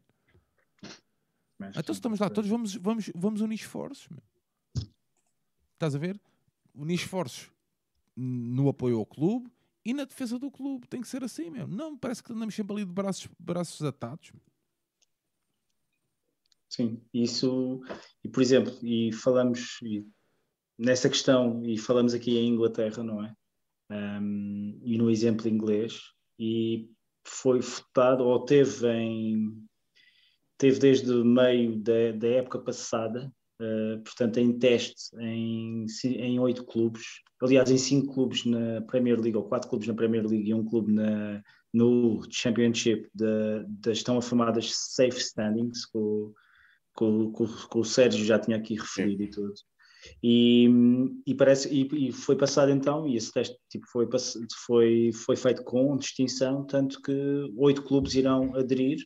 [1.57, 4.07] Mas, Então, se estamos lá todos, vamos, vamos, vamos unir esforços.
[4.09, 4.21] Meu.
[5.73, 6.19] Estás a ver?
[6.73, 7.51] Unir esforços
[8.15, 9.51] no apoio ao clube
[9.83, 10.87] e na defesa do clube.
[10.87, 11.67] Tem que ser assim, meu.
[11.67, 14.31] Não, parece que andamos sempre ali de braços, braços atados.
[14.31, 14.41] meu.
[16.69, 17.81] Sim, isso,
[18.21, 20.05] e por exemplo, e falamos e
[20.77, 23.33] nessa questão, e falamos aqui em Inglaterra, não é?
[23.89, 26.01] Um, e no exemplo inglês,
[26.37, 26.89] e
[27.25, 29.65] foi votado, ou teve em,
[30.57, 37.03] teve desde meio da, da época passada, uh, portanto, em teste em, em oito clubes,
[37.41, 40.65] aliás, em cinco clubes na Premier League, ou quatro clubes na Premier League e um
[40.65, 41.41] clube na,
[41.73, 46.33] no Championship, da das tão afirmadas safe standings, com,
[46.93, 49.53] com, com, com o Sérgio já tinha aqui referido e tudo.
[50.21, 50.69] E,
[51.25, 54.07] e parece e, e foi passado então e esse teste tipo foi
[54.65, 58.99] foi foi feito com distinção tanto que oito clubes irão aderir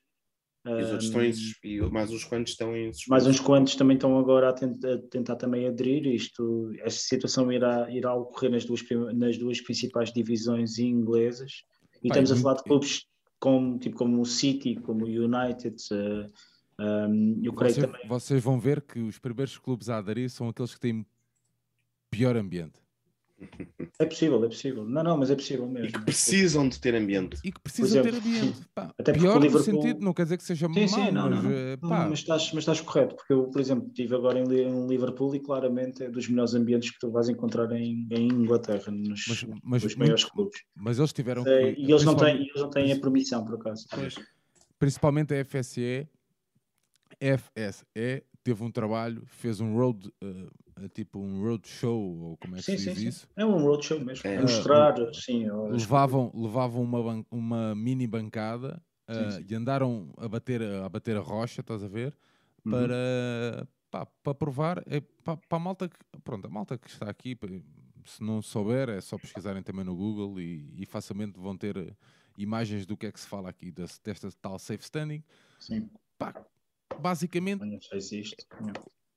[0.77, 1.33] E os outros estão em,
[1.63, 3.09] e mais uns quantos estão em suspenso.
[3.09, 6.05] mais uns quantos também estão agora a, tent- a tentar também aderir.
[6.07, 8.81] Isto, esta situação irá, irá ocorrer nas duas,
[9.15, 11.63] nas duas principais divisões inglesas.
[12.03, 13.05] E Pá, estamos a falar de clubes
[13.39, 15.75] como, tipo, como o City, como o United.
[15.91, 16.27] eh,
[17.09, 18.07] um, eu creio Vocês, também.
[18.07, 21.05] vocês vão ver que os primeiros clubes a aderir são aqueles que têm
[22.09, 22.79] pior ambiente
[23.99, 24.85] É possível, é possível.
[24.85, 25.91] Não, não, mas é possível E mesmo.
[25.91, 27.39] que precisam de ter ambiente.
[27.43, 28.61] e que precisam exemplo, ter ambiente.
[28.73, 31.11] Pá, Até pior o no Liverpool- sentido, não quer dizer que seja Sim, mau, sim,
[31.11, 33.87] não, mas, não, eh, não, pá, mas, estás, mas estás correto, porque eu, por exemplo,
[33.87, 37.29] estive agora em, Li- em Liverpool e claramente é dos melhores ambientes que tu vais
[37.29, 40.59] encontrar em, em Inglaterra, nos, Mas- mas nos maiores clubes.
[40.75, 43.85] mas eles tiveram É, e eles não, têm, eles não têm a permissão, por acaso.
[44.77, 46.07] principalmente a FSE,
[47.19, 50.47] FSE teve um trabalho, fez um road, eh,
[50.83, 53.07] eh, tipo um road show, ou como é que Sim, se sim, diz sim.
[53.09, 53.27] isso?
[53.35, 54.27] É um roadshow mesmo.
[54.27, 54.35] É.
[54.35, 55.45] É mostrar, sim.
[55.45, 59.45] as- Levavam, levavam uma, uma mini bancada eh, Sim, sim.
[59.49, 62.17] e andaram a bater, a bater a rocha, estás a ver?
[62.65, 62.71] Uhum.
[62.71, 67.09] Para, pá, para provar, é, para, para a malta que, pronto, a malta que está
[67.09, 67.37] aqui,
[68.05, 71.95] se não souber, é só pesquisarem também no Google e, e facilmente vão ter eh,
[72.37, 75.23] imagens do que é que se fala aqui, desse- desta tal safe standing.
[75.59, 76.33] Sim, Pá,
[76.99, 78.35] basicamente, já existe.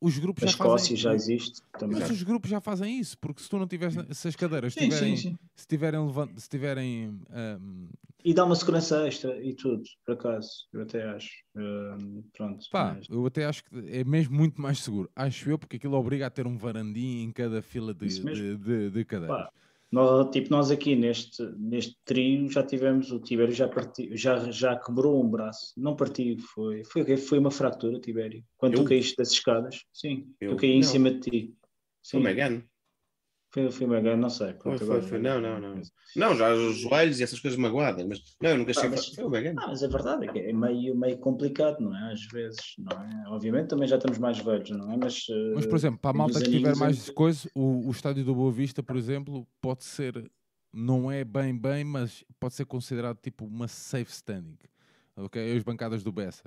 [0.00, 1.98] os grupos A já fazem Escócia já existe também.
[2.00, 4.88] Mas os grupos já fazem isso, porque se tu não tiveres, se as cadeiras Sim,
[4.88, 5.38] tiverem, sim, sim.
[5.54, 7.88] se tiverem, levan- se tiverem ahm,
[8.24, 11.30] E dá uma segurança extra e tudo, por acaso, eu até acho.
[11.56, 12.64] Hum, pronto.
[12.70, 15.10] pá, mas- eu até acho que é mesmo muito mais seguro.
[15.14, 18.90] Acho eu, porque aquilo obriga a ter um varandim em cada fila de, de, de-
[18.90, 19.36] de cadeiras.
[19.46, 19.52] Pá,
[19.92, 24.74] nós, tipo, nós aqui neste, neste trio já tivemos, o Tibério já, partiu, já, já
[24.74, 25.74] quebrou um braço.
[25.76, 28.42] Não partiu, foi, foi, foi uma fratura, Tibério.
[28.56, 28.78] Quando Eu?
[28.82, 30.52] tu caíste das escadas, sim, Eu?
[30.52, 30.88] eu caí em Não.
[30.88, 31.54] cima de ti.
[32.02, 32.64] Sim, Megano.
[33.52, 34.48] Foi, foi uma grande, não sei.
[34.48, 35.18] Foi, pronto, foi, agora- foi.
[35.18, 35.82] Não, não, não.
[36.16, 38.90] Não, já os joelhos e essas coisas magoadas, mas não, eu nunca Ah, cheguei.
[38.90, 39.60] mas- Foi o Megano.
[39.60, 42.12] Ah, mas a verdade é que é meio, meio complicado, não é?
[42.12, 43.28] Às vezes, não é?
[43.28, 44.96] Obviamente também já estamos mais velhos, não é?
[44.96, 45.24] Mas,
[45.54, 48.24] Mas, eh, por exemplo, para a malta que tiver mais em- coisa, o, o estádio
[48.24, 50.30] do Boa Vista, por exemplo, pode ser,
[50.72, 54.58] não é bem bem, mas pode ser considerado tipo uma safe standing.
[55.16, 55.56] Ok?
[55.56, 56.44] As bancadas do Bessa.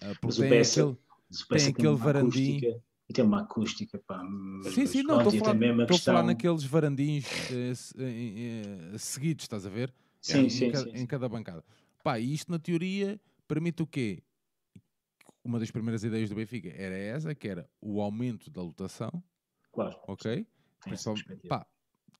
[0.00, 0.98] Ah, porque Mas o tem Bessa- aquele-
[1.30, 2.56] Mas tem que tem aquele varandim.
[2.56, 4.22] acústica- E tem uma acústica, pá.
[4.64, 8.98] Sim, sim, não, estou a falar, a a falar questão- naqueles varandins eh, eh, eh,
[8.98, 9.92] seguidos, estás a ver?
[10.20, 11.06] Sim, em, sim, ca- sim, em sim.
[11.06, 11.64] cada bancada.
[12.02, 14.22] Pá, e isto na teoria permite o quê?
[15.44, 19.10] Uma das primeiras ideias do Benfica era essa, que era o aumento da lotação,
[19.72, 20.46] Claro, ok?
[20.84, 21.48] perspectiva.
[21.48, 21.66] pá,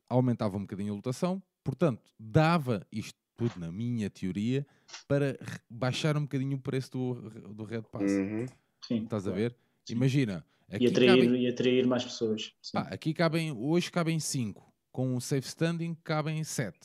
[0.08, 4.66] aumentava um bocadinho a lotação, portanto, dava isto tudo na minha teoria
[5.06, 5.38] para
[5.70, 8.02] baixar um bocadinho o preço do, do Red Pass.
[8.10, 8.46] Uhum.
[8.84, 9.40] Sim, Estás a claro.
[9.40, 9.56] ver?
[9.86, 9.94] Sim.
[9.94, 12.52] Imagina, aqui E atrair, cabem- e atrair mais pessoas.
[12.62, 12.72] Sim.
[12.72, 16.78] Pá, aqui cabem, hoje cabem 5, com o safe standing cabem 7.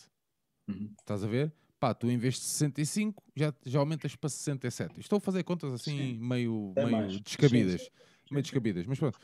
[0.68, 0.94] Uhum.
[1.00, 1.54] Estás a ver?
[1.80, 5.00] Pá, tu em vez de 65 já, já aumentas para 67.
[5.00, 6.20] Estou a fazer contas assim Sim.
[6.20, 7.20] meio, Até meio mais.
[7.22, 7.82] descabidas.
[7.84, 7.90] Sim,
[8.32, 8.86] Meio descabidas.
[8.88, 9.20] Mas pronto.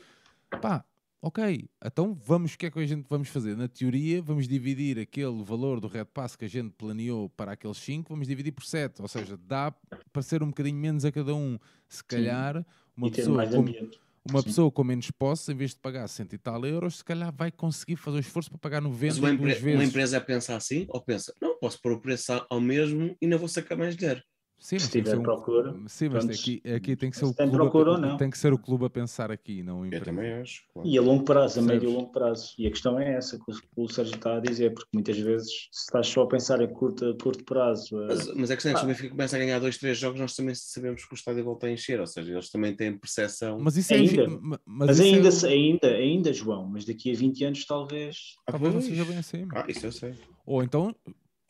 [0.62, 0.84] Pá,
[1.20, 1.68] ok.
[1.84, 3.56] Então vamos, o que é que a gente vamos fazer?
[3.56, 7.76] Na teoria, vamos dividir aquele valor do Red Pass que a gente planeou para aqueles
[7.78, 9.02] 5, vamos dividir por 7.
[9.02, 9.74] Ou seja, dá
[10.12, 11.58] parecer um bocadinho menos a cada um.
[11.88, 12.64] Se calhar,
[12.96, 14.00] uma e ter pessoa mais com, ambiente.
[14.28, 14.46] Uma Sim.
[14.46, 17.50] pessoa com menos posse, em vez de pagar 100 e tal euros, se calhar vai
[17.52, 19.74] conseguir fazer o esforço para pagar 90 Mas uma, empre- vezes.
[19.74, 23.38] uma empresa pensa assim, ou pensa, não, posso pôr o preço ao mesmo e não
[23.38, 24.22] vou sacar mais dinheiro.
[24.58, 27.10] Sim, Se mas tem que ser tiver um- procura, Sim, mas pronto, aqui, aqui tem
[27.10, 28.16] que ser se o tem clube a- procura ou não.
[28.16, 30.04] tem que ser o clube a pensar aqui, não a Eu empresa.
[30.06, 30.62] também acho.
[30.72, 30.88] claro.
[30.88, 32.54] E a longo prazo, a médio e longo prazo.
[32.58, 35.18] E a questão é essa que o, que o Sérgio está a dizer, porque muitas
[35.18, 38.54] vezes, se estás só a pensar a curto, a curto prazo, eh, Mas, mas a
[38.56, 41.04] questão é que se o Benfica começa a ganhar dois, três jogos, nós também sabemos
[41.04, 43.58] que o estádio volta a encher, ou seja, eles também têm percepção.
[43.60, 44.28] Mas isso é Ainda.
[44.28, 47.66] ma- mas mas, isso é- ainda, se- ainda, ainda, João, mas daqui a 20 anos
[47.66, 48.34] talvez.
[48.46, 49.46] Ah, talvez não seja bem assim.
[49.52, 50.14] Ah, isso eu sei.
[50.46, 50.94] Ou então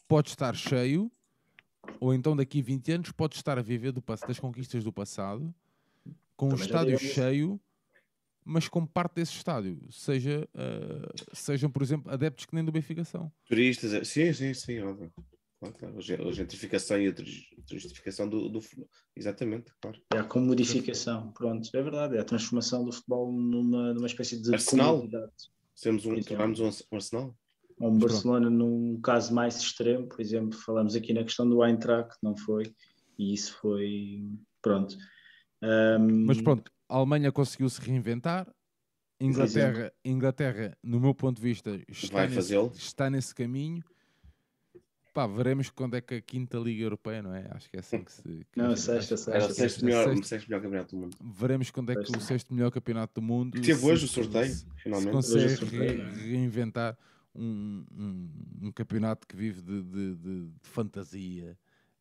[0.09, 1.11] pode estar cheio,
[2.01, 5.55] ou então daqui a 20 anos pode estar a viver do, das conquistas do passado,
[6.37, 7.61] com um Também já estádio cheio,
[8.45, 9.81] mas com parte desse estádio.
[9.91, 13.33] Seja, ah, sejam, por exemplo, adeptos que nem do Benfica são.
[13.47, 15.13] Turistas, é- sim, sim, sim, óbvio.
[15.61, 15.95] Claro, claro.
[15.97, 18.89] A a gentrificação e a turi- turistificação do, do futebol.
[19.17, 19.99] Exatamente, claro.
[20.13, 24.53] É a comodificação, pronto, é verdade, é a transformação do futebol numa, numa espécie de
[24.53, 25.09] Arsenal?
[25.81, 26.15] Temos um, um,
[26.93, 27.35] um Arsenal.
[27.79, 32.17] Ou um Barcelona num caso mais extremo, por exemplo, falamos aqui na questão do Eintracht,
[32.23, 32.73] não foi?
[33.19, 34.25] E isso foi,
[34.63, 34.97] pronto.
[35.63, 38.47] Ahm, Mas pronto, a Alemanha conseguiu se reinventar.
[39.21, 43.83] Inglaterra, Inglaterra, no meu ponto de vista, está, Vai nesse, está nesse caminho.
[45.15, 47.47] Pá, veremos quando é que a quinta Liga Europeia, não é?
[47.53, 48.23] Acho que é assim que se.
[48.23, 49.31] que Não, sexta, sexta.
[49.31, 51.17] Era o sexto a melhor, sexta- o sexto melhor campeonato do mundo.
[51.21, 52.21] Veremos quando é que o Sexta.
[52.27, 55.13] sexto melhor campeonato do mundo Teve se- hoje o se- sorteio, se- se finalmente.
[55.13, 56.27] consegue Hoje o sorteio, re- é?
[56.33, 56.99] reinventar
[57.35, 61.59] um, um- um campeonato que vive de, de- de- de fantasia,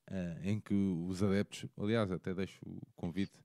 [0.07, 3.39] ah, em que os adeptos, aliás, até deixo o convite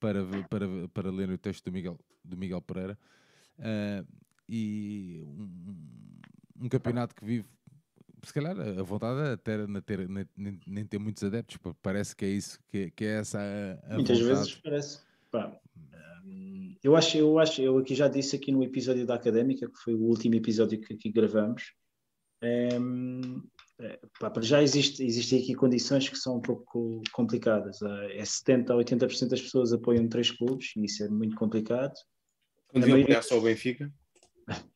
[0.00, 2.98] para, para, para ler o texto do Miguel, do Miguel Pereira,
[3.58, 4.04] ah,
[4.48, 6.20] e um,
[6.64, 7.48] um campeonato que vive.
[8.22, 12.16] Se calhar a vontade é até na ter, nem, nem- nem ter muitos adeptos, parece
[12.16, 14.38] que é isso, que, que é essa a, a Muitas vontade.
[14.38, 15.00] vezes parece.
[15.30, 15.60] Pá,
[16.82, 19.94] eu acho, eu acho, eu aqui já disse aqui no episódio da Académica, que foi
[19.94, 21.72] o último episódio que aqui gravamos.
[22.42, 23.42] hum,
[23.80, 27.82] é, pá, para já existe, existem aqui condições que são um pouco complicadas.
[27.82, 31.94] Ah, É 70% a 80% das pessoas apoiam três clubes, e isso é muito complicado.
[32.68, 33.92] Quando maioria- apoiar só o Benfica,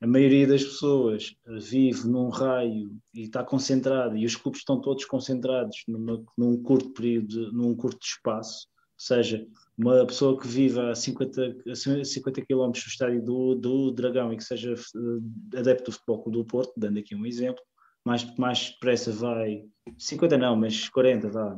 [0.00, 4.80] A maioria das pessoas eh, vive num raio e está concentrada, e os clubes estão
[4.80, 8.66] todos concentrados numa- num curto período, num curto espaço.
[8.68, 9.46] Ou seja,
[9.82, 14.36] uma pessoa que vive a 50, a 50 km do estádio do, do Dragão e
[14.36, 17.62] que seja eh, adepto do Futebol Clube do Porto, dando aqui um exemplo,
[18.04, 19.64] mais, mais depressa vai,
[19.98, 21.56] 50 não, mas 40, vá,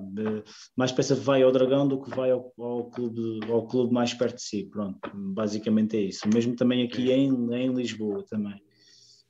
[0.77, 4.37] mais depressa vai ao Dragão do que vai ao, ao, clube, ao clube mais perto
[4.37, 4.65] de si.
[4.65, 6.29] Pronto, basicamente é isso.
[6.33, 8.61] Mesmo também aqui em, em Lisboa também.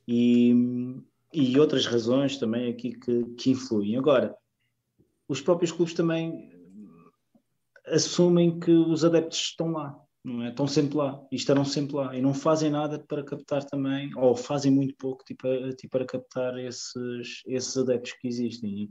[0.06, 0.54] E,
[1.32, 3.96] e outras razões também aqui que, que influem.
[3.96, 4.36] Agora,
[5.28, 6.53] os próprios clubes também
[7.86, 10.50] assumem que os adeptos estão lá, não é?
[10.50, 14.34] Estão sempre lá e estarão sempre lá e não fazem nada para captar também, ou
[14.34, 15.46] fazem muito pouco tipo,
[15.76, 18.90] tipo, para captar esses, esses adeptos que existem.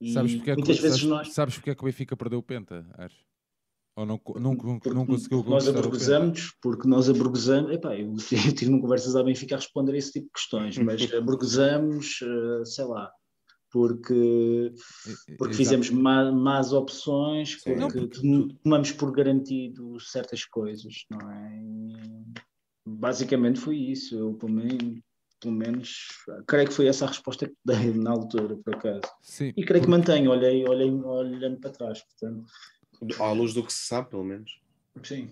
[0.00, 2.16] E, Sabes porque, é que, muitas vezes sabes, nós, sabes porque é que o Benfica
[2.16, 3.16] perdeu o Penta, Ares?
[3.94, 8.14] Ou não, não, porque não conseguiu nós aburguesamos, porque nós aburguesamos, epá, eu
[8.56, 12.84] tive conversas à Benfica a responder a esse tipo de questões, mas aburguesamos, eh, sei
[12.86, 13.12] lá,
[13.72, 14.72] porque
[15.38, 15.56] porque exato.
[15.56, 17.74] fizemos má- más opções, Sim.
[17.76, 21.62] Não, porque porque tom- tomamos por garantido certas coisas, não é?
[21.62, 22.24] E
[22.86, 24.16] basicamente foi isso.
[24.16, 25.00] Eu, pelo menos,
[25.40, 26.06] pelo menos,
[26.46, 29.00] creio que foi essa a resposta que dei na altura, por acaso.
[29.22, 32.44] Sim, E creio que porque- mantenho, olhei, olhei, olhando para trás, portanto.
[33.18, 34.60] à luz do que se sabe, pelo menos.
[35.02, 35.30] Sim.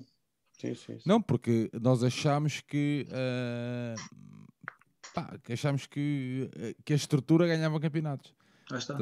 [0.59, 0.99] Sim, sim.
[0.99, 0.99] sim.
[1.07, 3.07] Não, porque nós achámos que.
[3.13, 3.95] ah,
[5.13, 8.35] pá, que achámos que, eh, que a estrutura ganhava campeonatos.
[8.71, 8.97] Lá está.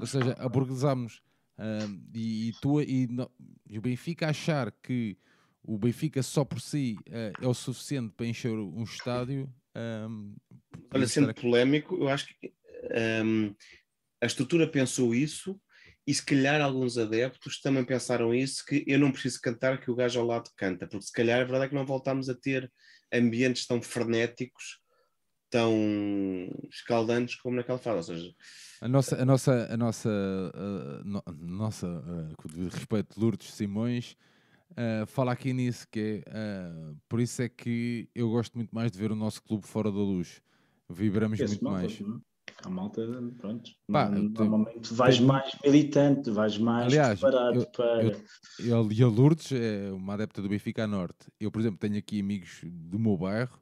[0.00, 1.22] Ou seja, aburguesámos.
[1.58, 3.30] ah, e, e, tu, e, no-
[3.68, 5.16] e o Benfica achar que
[5.62, 9.52] o Benfica só por si ah, é o suficiente para encher um estádio.
[9.74, 10.08] ah,
[10.94, 12.52] Olha, sendo polémico, eu acho que
[13.24, 13.54] hum,
[14.20, 15.60] a estrutura pensou isso
[16.06, 19.94] e se calhar alguns adeptos também pensaram isso, que eu não preciso cantar que o
[19.94, 22.70] gajo ao lado canta, porque se calhar a verdade é que não voltámos a ter
[23.12, 24.81] ambientes tão frenéticos,
[25.52, 25.76] tão
[26.70, 28.34] escaldantes como naquela fase, ou seja,
[28.80, 30.10] A nossa, a nossa, a nossa,
[30.54, 34.16] ah, no- nossa ah, com devido respeito, Lourdes Simões,
[34.76, 36.72] ah, fala aqui nisso, que é,
[37.08, 39.98] por isso é que eu gosto muito mais de ver o nosso clube fora da
[39.98, 40.40] luz.
[40.88, 42.00] Vibramos Esse muito mais.
[42.00, 42.20] não?
[42.64, 43.02] A malta,
[43.38, 43.70] pronto.
[43.90, 48.02] Pá, eu tenho- normalmente vais mais militante, vais mais Aliás, preparado eu- para.
[48.04, 48.22] eu-
[48.60, 51.30] E a- e a Lourdes é uma adepta do Benfica a Norte.
[51.40, 53.60] Eu, por exemplo, tenho aqui amigos do meu bairro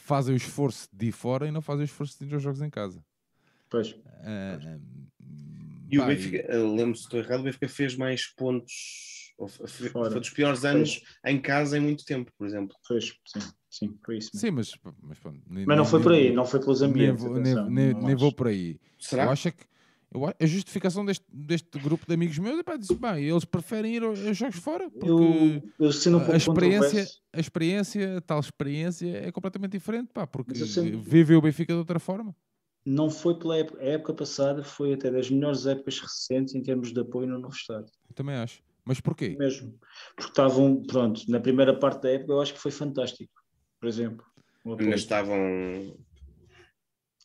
[0.00, 2.60] fazem o esforço de ir fora e não fazem o esforço de ir aos jogos
[2.62, 3.04] em casa.
[3.68, 3.94] Pois.
[4.24, 4.58] Ah,
[5.90, 9.18] E o Benfica, eu lembro se estou errado, o Benfica fez mais pontos.
[9.90, 10.10] Fora.
[10.10, 12.76] Foi dos piores anos em casa em muito tempo, por exemplo.
[12.86, 13.40] Pois, sim,
[13.70, 14.30] sim, foi isso.
[14.34, 14.40] mesmo.
[14.48, 16.82] Sim, mas, mas, pronto, nem- Mas não nem- foi por aí, nem- não foi pelos
[16.82, 17.24] Nem, ambientes.
[17.24, 18.18] vou, nem, nem- não nem acho.
[18.18, 18.78] vou por aí.
[18.98, 19.24] Será?
[19.24, 19.64] Eu acho é que
[20.12, 23.94] eu a- justificação deste, deste grupo de amigos meus é para dizer, bem, eles preferem
[23.94, 28.40] ir aos jogos fora, porque Eu, eu sendo um a experiência, a experiência, a tal
[28.40, 32.34] experiência é completamente diferente, pá, porque Mas sempre- vive o Benfica de outra forma.
[32.84, 36.92] não foi pela época, a época passada, foi até das melhores épocas recentes em termos
[36.92, 37.92] de apoio no novo estádio.
[38.08, 38.62] Eu também acho.
[38.84, 39.36] Mas porquê?
[39.38, 39.78] Mesmo.
[40.16, 43.30] Porque estavam, pronto, na primeira parte da época eu acho que foi fantástico.
[43.78, 44.24] Por exemplo.
[44.66, 45.36] Ainda estavam.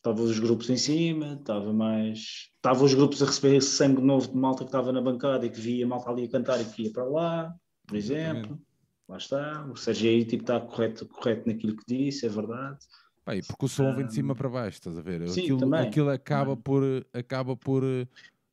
[0.06, 2.52] Estavam os grupos em cima, estava mais.
[2.58, 5.50] Estavam os grupos a receber esse sangue novo de malta que estava na bancada e
[5.50, 7.56] que via malta ali a cantar e que ia para lá,
[7.88, 8.62] por exemplo.
[9.10, 9.66] Lá está.
[9.66, 12.78] O Sérgio aí tipo, está correto, correto naquilo que disse, é verdade.
[13.34, 15.28] E porque o som vem de cima para baixo, estás a ver?
[15.28, 15.80] Sim, aquilo, também.
[15.88, 16.62] aquilo acaba Também.
[16.62, 17.84] por acaba por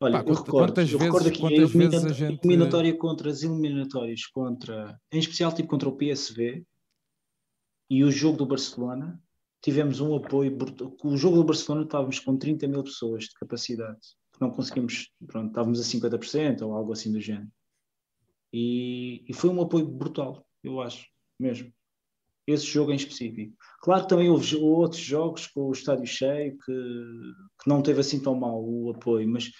[0.00, 3.42] Olha, Pá, eu, recordo, eu vezes- recordo aqui quantas vezes a gente- eliminatória contra as
[3.42, 6.64] eliminatórias contra, em especial tipo contra o PSV
[7.90, 9.22] e o jogo do Barcelona,
[9.62, 10.94] tivemos um apoio brutal.
[11.04, 14.00] O jogo do Barcelona estávamos com 30 mil pessoas de capacidade,
[14.40, 17.50] não conseguimos, pronto, estávamos a 50% ou algo assim do género.
[18.52, 21.06] E, e foi um apoio brutal, eu acho,
[21.38, 21.72] mesmo.
[22.44, 23.56] Esse jogo em específico.
[23.80, 26.72] Claro que também houve outros jogos com o estádio cheio que,
[27.62, 29.50] que não teve assim tão mal o apoio, mas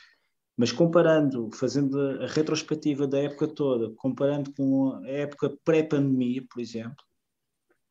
[0.56, 7.02] mas comparando, fazendo a retrospectiva da época toda, comparando com a época pré-pandemia, por exemplo,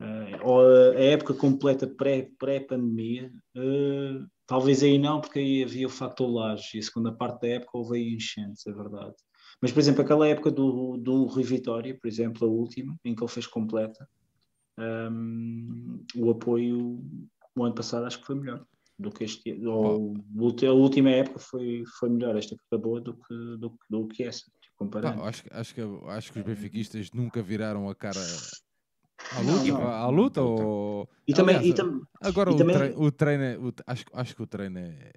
[0.02, 5.90] eh, ou a época completa pré- pré-pandemia, eh, talvez aí não, porque aí havia o
[5.90, 9.16] fator laje, e a segunda parte da época houve aí enchentes, é verdade.
[9.62, 13.24] Mas, por exemplo, aquela época do, do Rui Vitória, por exemplo, a última, em que
[13.24, 14.08] ele fez completa,
[14.80, 17.04] ehm, o apoio,
[17.56, 18.66] o ano passado acho que foi melhor
[18.98, 20.14] do que este ou
[20.68, 24.42] a última época foi, foi melhor esta que acabou do que, do, do que essa,
[24.62, 25.24] tipo, comparando.
[25.24, 28.20] acho, que- acho, que, acho que os benfiquistas nunca viraram a cara
[29.30, 29.88] à Não, luta, não.
[29.88, 31.10] à luta ou...
[31.28, 34.06] E também, Aliás, e tam- Agora e o, também- treino, o treino é- o- acho,
[34.14, 35.12] acho que o treino é,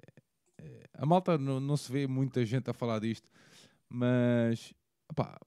[0.57, 3.29] é- a malta não, não se vê muita gente a falar disto,
[3.89, 4.73] mas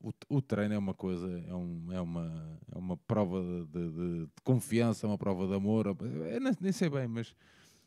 [0.01, 4.24] o, o treino é uma coisa, é, um- é uma, é uma prova de, de-
[4.26, 7.35] de confiança, é uma prova de amor, eu nem, nem sei bem, mas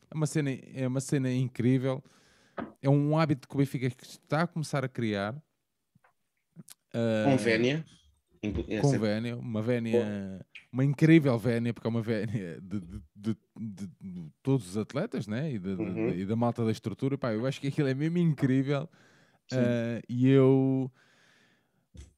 [0.09, 2.03] é uma cena, é uma cena incrível,
[2.81, 5.35] é um hábito que o Benfica está a começar a criar.
[6.93, 7.77] Ah, Com Vénia.
[7.77, 8.00] inclu- é
[8.41, 13.37] com sempre- vénia, uma vénia, uma incrível vénia, porque é uma vénia de, de- de-
[14.01, 15.51] de- todos os atletas, né?
[15.53, 16.09] E, Uhum.
[16.09, 17.17] e da malta da estrutura.
[17.17, 18.89] Pá, eu acho que aquilo é mesmo incrível.
[19.53, 20.91] Ah, e eu,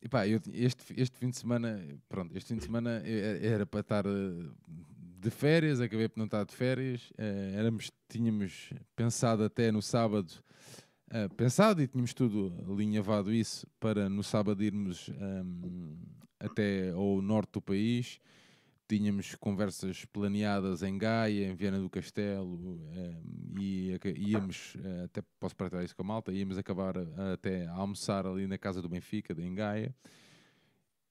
[0.01, 3.01] e pá, eu- este, este fim de semana, pronto, este fim de semana
[3.41, 4.49] era para estar eh,
[5.19, 7.11] de férias, acabei por não estar de férias.
[7.17, 10.31] eh, éramos, tínhamos pensado até no sábado
[11.14, 15.95] Uh, pensado e tínhamos tudo alinhavado isso para no sábado irmos um,
[16.40, 18.19] até ao norte do país.
[18.88, 25.22] Tínhamos conversas planeadas em Gaia, em Viana do Castelo, um, e aca- íamos, uh, até
[25.40, 28.81] posso partilhar isso com a malta, íamos acabar uh, até a almoçar ali na casa
[28.81, 29.95] do Benfica, em Gaia.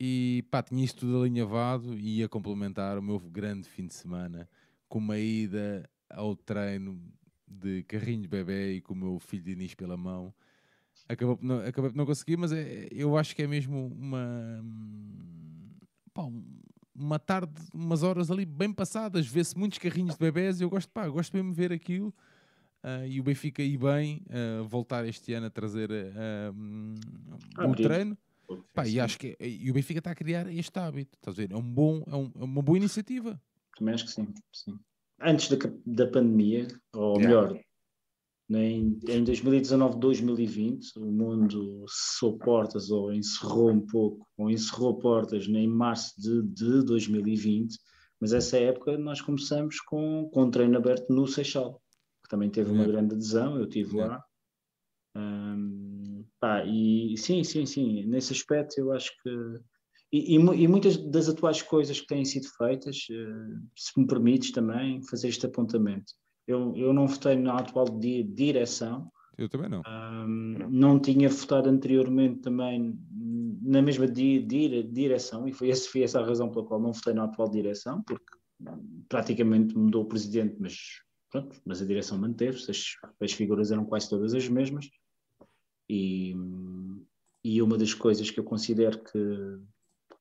[0.00, 4.48] E pá, tinha isso tudo alinhavado e ia complementar o meu grande fim de semana
[4.88, 7.00] com uma ida ao treino
[7.52, 10.34] de carrinho de bebê e com o meu filho de Inês pela mão.
[11.08, 14.64] Acabou por não, acabei por não conseguir, mas é- eu acho que é mesmo uma,
[16.14, 16.44] pá, um-
[16.94, 19.26] uma tarde, umas horas ali bem passadas.
[19.26, 22.14] Vê-se muitos carrinhos de bebés e eu gosto, pá, gosto mesmo de ver aquilo.
[22.82, 26.94] Ah, e o Benfica aí bem, ah, voltar este ano a trazer ah, um,
[27.56, 27.82] Ah, o bonito.
[27.88, 28.18] treino.
[28.74, 31.52] Pá, e acho que e o Benfica está a criar este hábito, estás a ver?
[31.52, 33.40] É, um bom, é, um- é uma boa iniciativa.
[33.76, 34.78] Também acho que sim, sim.
[35.24, 37.48] Antes da, da pandemia, ou Yeah.
[37.52, 37.62] melhor,
[38.50, 45.46] em, em 2019, 2020, o mundo cessou portas ou encerrou um pouco, ou encerrou portas
[45.46, 47.78] em março de, de 2020,
[48.20, 51.80] mas essa época nós começamos com, com um treino aberto no Seixal,
[52.22, 52.92] que também teve uma Yeah.
[52.92, 54.16] grande adesão, eu estive Yeah.
[54.16, 54.24] lá.
[55.14, 59.30] Ahm, pá, e sim, sim, sim, nesse aspecto eu acho que
[60.12, 64.52] e, e e muitas das atuais coisas que têm sido feitas, eh, se me permites
[64.52, 66.12] também fazer este apontamento.
[66.46, 69.82] Eu, eu não votei na atual di- direção, Eu também não.
[69.86, 72.98] ahm, não tinha votado anteriormente também
[73.62, 76.92] na mesma di- di- direção, e foi, esse, foi essa a razão pela qual não
[76.92, 78.36] votei na atual direção, porque
[79.08, 80.76] praticamente mudou o presidente, mas
[81.30, 82.84] pronto, mas a direção manteve-se, as,
[83.20, 84.88] as figuras eram quase todas as mesmas,
[85.88, 86.34] e,
[87.44, 89.58] e uma das coisas que eu considero que,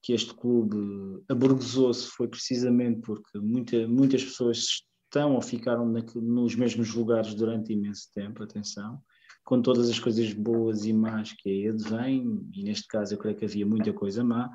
[0.02, 4.66] que este clube aburguesou-se foi precisamente porque muita, muitas pessoas
[5.06, 9.02] estão ou ficaram naque- nos mesmos lugares durante imenso tempo, atenção,
[9.44, 13.38] com todas as coisas boas e más que aí advém, e neste caso eu creio
[13.38, 14.50] que havia muita coisa má,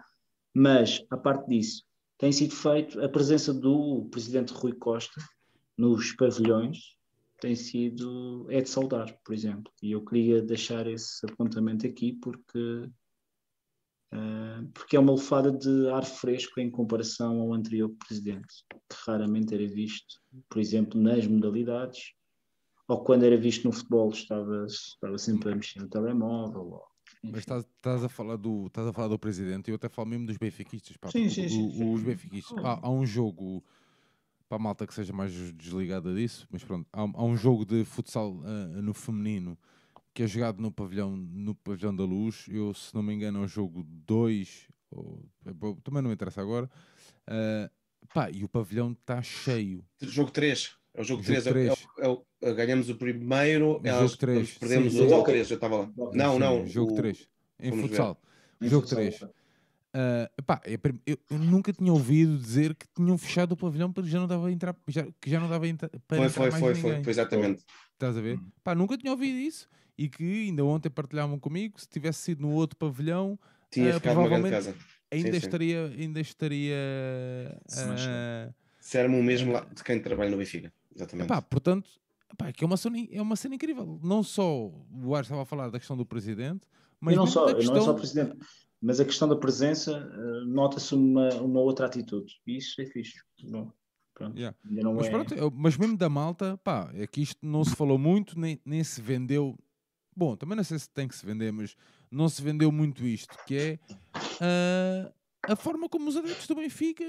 [0.54, 1.84] mas, a parte disso,
[2.18, 5.20] tem sido feito a presença do presidente Rui Costa
[5.76, 6.78] nos pavilhões,
[7.40, 12.88] tem sido, é de saudar, por exemplo, e eu queria deixar esse apontamento aqui porque
[14.72, 19.66] porque é uma lefada de ar fresco em comparação ao anterior presidente, que raramente era
[19.66, 22.12] visto, por exemplo, nas modalidades,
[22.88, 26.60] ou quando era visto no futebol estava, estava sempre a mexer no telemóvel.
[26.60, 26.84] Ou,
[27.22, 30.08] Mas estás, estás, a falar do, estás a falar do presidente e eu até falo
[30.08, 30.96] mesmo dos benfiquistas.
[30.96, 32.64] Pá, sim, sim, sim, sim, Os benfiquistas.
[32.64, 33.64] Há, há, um jogo,
[34.48, 37.84] para a malta que seja mais desligada disso, mas pronto, há, há um jogo de
[37.84, 39.58] futsal uh, no feminino
[40.16, 42.46] que é jogado no pavilhão, no pavilhão da Luz.
[42.48, 44.66] Eu, se não me engano, é o jogo 2,
[45.84, 46.70] também não interessa agora.
[47.28, 47.68] Uh,
[48.14, 49.84] pá, e o pavilhão está cheio.
[50.00, 50.74] Jogo 3.
[50.94, 51.46] É o jogo 3.
[51.48, 54.56] É, é, é, ganhamos o primeiro, é jogo 3.
[54.56, 55.50] perdemos sim, o jogo 3.
[55.50, 55.92] Eu estava lá.
[56.14, 56.66] Não, sim, não.
[56.66, 57.28] Jogo 3.
[57.60, 58.18] Em Vamos futsal.
[58.58, 58.68] Ver.
[58.70, 59.20] Jogo 3.
[59.22, 64.18] Uh, pá, eu, eu, nunca tinha ouvido dizer que tinham fechado o pavilhão porque já
[64.18, 66.72] não dava entrar, já, que já não dava entra, para foi, entrar foi, mais foi,
[66.72, 66.92] ninguém.
[66.94, 67.64] foi, foi, exatamente.
[67.92, 68.38] Estás a ver?
[68.38, 68.50] Hum.
[68.64, 69.68] Pá, nunca tinha ouvido isso
[69.98, 73.38] e que ainda ontem partilhavam comigo, se tivesse sido no outro pavilhão,
[73.70, 74.74] tinha uh, ficado provavelmente casa.
[75.10, 76.00] Ainda, sim, estaria, sim.
[76.00, 76.76] ainda estaria.
[77.66, 81.26] Uh, se era o mesmo lá de quem trabalha no Benfica, exatamente.
[81.26, 81.88] Epá, portanto,
[82.32, 83.98] epá, que é uma, cena, é uma cena incrível.
[84.02, 86.66] Não só o Ar estava a falar da questão do presidente,
[87.00, 87.74] mas e não, só, questão...
[87.74, 88.36] não é só o presidente,
[88.80, 92.34] mas a questão da presença uh, nota-se uma, uma outra atitude.
[92.46, 93.20] E isso é fixe.
[93.44, 93.70] Bom.
[94.12, 94.56] Pronto, yeah.
[94.64, 95.10] mas, é...
[95.10, 98.82] pronto, mas mesmo da malta, pá, é que isto não se falou muito, nem, nem
[98.82, 99.58] se vendeu
[100.16, 101.76] Bom, também não sei se tem que se vender, mas
[102.10, 103.78] não se vendeu muito isto, que é
[104.16, 105.12] uh,
[105.42, 107.04] a forma como os adeptos do Benfica,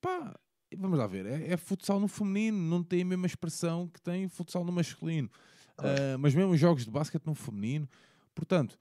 [0.00, 0.38] pá,
[0.76, 4.28] vamos lá ver, é, é, futsal no feminino, não tem a mesma expressão que tem
[4.28, 5.30] futsal no masculino.
[5.78, 7.88] Uh, mas mesmo os jogos de basquete no feminino.
[8.34, 8.78] Portanto,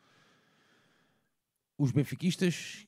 [1.77, 2.85] os benfiquistas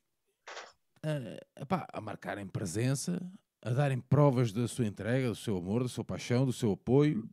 [1.04, 3.20] uh, epá, a marcarem presença,
[3.64, 7.28] a darem provas da sua entrega, do seu amor, da sua paixão, do seu apoio.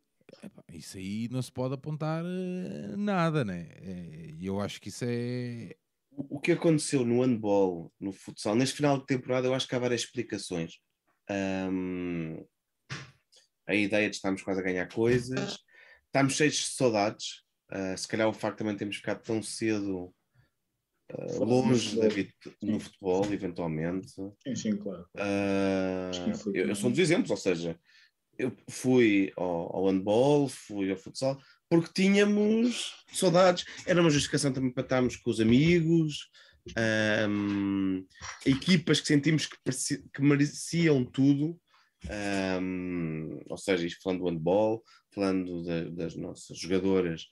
[0.73, 3.69] Isso aí não se pode apontar uh, nada, né?
[4.39, 5.75] E eu acho que isso é.
[6.11, 9.79] O que aconteceu no handball, no futsal, neste final de temporada, eu acho que há
[9.79, 10.79] várias explicações.
[11.31, 12.45] Um,
[13.67, 15.59] a ideia de estarmos quase a ganhar coisas,
[16.07, 17.43] estamos cheios de saudades.
[17.71, 20.15] Uh, se calhar o facto também temos ficado tão cedo
[21.11, 24.11] uh, longe da vida no futebol, eventualmente.
[24.11, 25.09] Sim, sim, claro.
[25.15, 27.79] Uh, eu, eu sou um dos exemplos, ou seja,
[28.39, 31.39] eu fui ao, ao handball, fui ao futsal,
[31.69, 36.31] porque tínhamos saudades, era uma justificação também para estarmos com os amigos,
[37.29, 38.07] um,
[38.47, 39.59] equipas que sentimos que,
[40.13, 41.59] que mereciam tudo,
[42.61, 44.83] um, ou seja, isto falando do handball,
[45.15, 47.27] falando de, das nossas jogadoras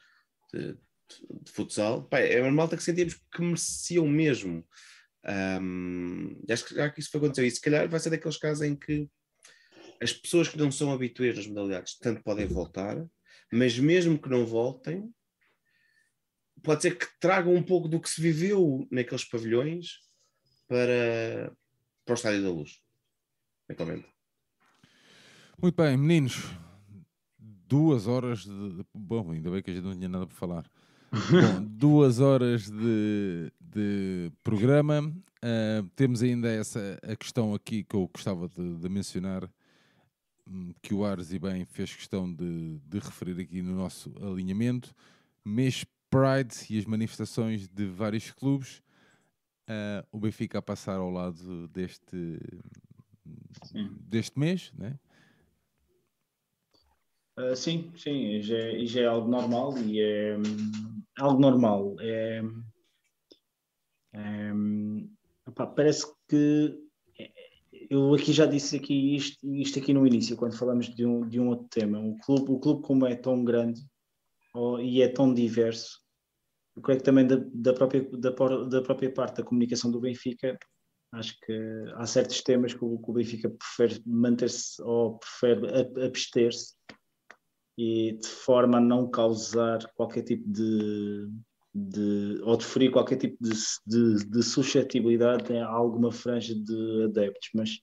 [0.52, 4.64] de, de, de futsal, é uma malta que sentimos que mereciam mesmo.
[5.60, 8.62] Um, acho, que, acho que isso foi acontecer, e se calhar vai ser daqueles casos
[8.62, 9.08] em que
[10.00, 12.96] as pessoas que não são habituês das modalidades tanto podem voltar,
[13.52, 15.12] mas mesmo que não voltem,
[16.62, 19.98] pode ser que tragam um pouco do que se viveu naqueles pavilhões
[20.66, 21.52] para,
[22.04, 22.80] para o Estádio da Luz.
[23.68, 24.08] Eventualmente.
[25.60, 26.42] Muito bem, meninos.
[27.38, 28.84] Duas horas de.
[28.94, 30.70] Bom, ainda bem que a gente não tinha nada para falar.
[31.12, 35.00] Bom, duas horas de, de programa.
[35.42, 39.48] Uh, temos ainda essa a questão aqui que eu gostava de, de mencionar
[40.82, 44.94] que o Ares e bem fez questão de, de referir aqui no nosso alinhamento,
[45.44, 48.82] mês Pride e as manifestações de vários clubes,
[49.68, 52.38] uh, o Benfica a passar ao lado deste,
[53.64, 53.96] sim.
[54.00, 54.98] deste mês, né?
[57.38, 61.96] Uh, sim, sim, e já, é, já, é algo normal e é um, algo normal.
[62.00, 62.42] É,
[64.12, 64.52] é,
[65.46, 66.89] opa, parece que
[67.90, 71.40] eu aqui já disse aqui isto, isto aqui no início, quando falamos de um, de
[71.40, 71.98] um outro tema.
[71.98, 73.82] O clube, o clube como é tão grande
[74.54, 75.98] oh, e é tão diverso,
[76.76, 80.56] eu creio que também da, da, própria, da, da própria parte da comunicação do Benfica,
[81.12, 81.52] acho que
[81.96, 85.60] há certos temas que o, que o Benfica prefere manter-se ou prefere
[86.06, 86.74] abster-se
[87.76, 91.28] e de forma a não causar qualquer tipo de,
[91.74, 93.50] de, ou de ferir qualquer tipo de,
[93.86, 97.78] de, de suscetibilidade a alguma franja de adeptos, mas,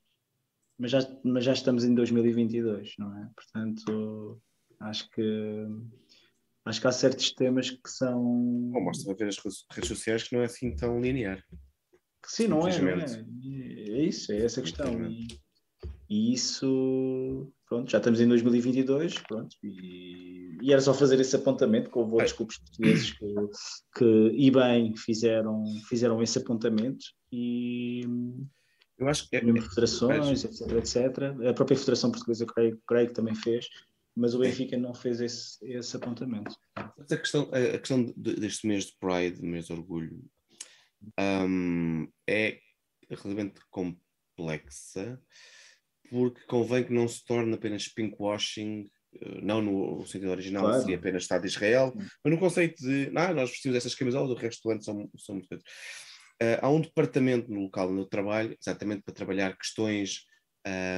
[0.78, 3.30] mas, já, mas já estamos em 2022, não é?
[3.36, 4.42] Portanto,
[4.82, 5.68] acho que
[6.66, 8.22] acho que há certos temas que são.
[8.72, 9.38] Bom, mostra a ver as
[9.72, 11.42] redes sociais que não é assim tão linear.
[12.26, 13.26] Sim, não é, não é.
[13.90, 15.10] É isso, é essa questão.
[15.10, 15.28] E,
[16.10, 21.90] E isso, pronto, já estamos em 2022, pronto, e, e era só fazer esse apontamento,
[21.90, 23.36] que houve outros clubes portugueses que,
[23.98, 28.02] que, e bem, fizeram, fizeram esse apontamento e
[28.98, 30.98] Eu acho que é, federações, etc, etc.
[31.50, 33.68] A própria Federação Portuguesa, creio, creio que também fez,
[34.16, 36.56] mas o Benfica não fez esse, esse apontamento.
[36.76, 40.24] A questão, a questão de- deste mês de Pride, mês de orgulho,
[41.20, 42.60] hum, é
[43.10, 45.22] relativamente complexa,
[46.10, 48.90] porque convém que não se torne apenas pinkwashing,
[49.22, 50.80] eh, não no sentido original, Claro.
[50.82, 54.36] seria apenas Estado de Israel, mas no conceito de, ah, nós vestimos essas camisolas, o
[54.36, 55.48] resto do ano são, são muito.
[56.40, 60.26] Eh, há um departamento no local onde eu trabalho, exatamente para trabalhar questões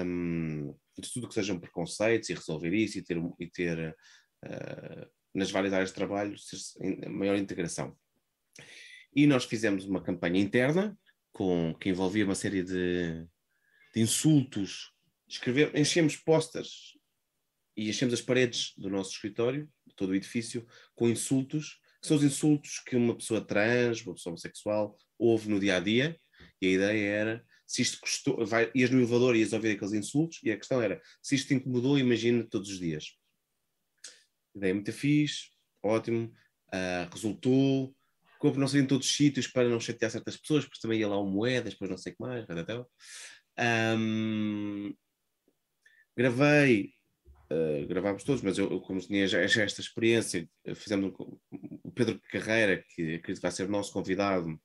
[0.05, 3.95] hum, de tudo que sejam preconceitos e resolver isso e ter, um- e ter
[4.43, 6.35] eh, nas várias áreas de trabalho
[7.09, 7.95] maior integração.
[9.15, 10.97] E nós fizemos uma campanha interna
[11.31, 13.25] com, que envolvia uma série de,
[13.93, 14.91] de insultos.
[15.29, 16.97] Escrever, enchemos posters
[17.77, 20.65] e enchemos as paredes do nosso escritório, de todo o edifício,
[20.95, 25.59] com insultos, que são os insultos que uma pessoa trans, uma pessoa homossexual, ouve no
[25.59, 26.19] dia a dia.
[26.61, 29.93] E a ideia era se isto custou, vai, ias no elevador e ias ouvir aqueles
[29.93, 33.15] insultos, e a questão era se isto te incomodou, imagina todos os dias.
[34.55, 35.51] Ideia muito fixe,
[35.83, 36.33] ótimo,
[36.73, 37.95] ah, resultou,
[38.39, 41.07] compro não sei em todos os sítios para não chatear certas pessoas, porque também ia
[41.07, 42.89] lá o moedas, depois não sei o que mais, tal.
[43.57, 44.93] Ahm,
[46.19, 46.91] gravei,
[47.49, 51.39] ah, gravámos todos, mas eu, como tinha já, já esta experiência, eh, fizemos um-
[51.81, 54.59] o Pedro Carreira, que acredito vai ser o nosso convidado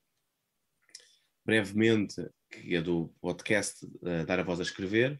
[1.46, 2.16] brevemente,
[2.50, 5.16] que é do podcast eh, Dar a Voz a Escrever.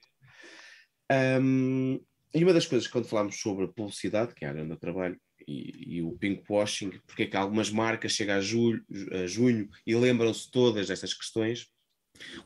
[1.09, 2.01] Ahm,
[2.35, 5.17] e uma das coisas, quando falámos sobre publicidade, que é a área onde eu trabalho,
[5.47, 9.95] e, e o pinkwashing, porque é que algumas marcas chegam a, julho, a junho e
[9.95, 11.69] lembram-se todas dessas questões,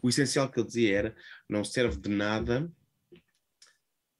[0.02, 1.16] o essencial que ele dizia era,
[1.48, 2.70] não serve de nada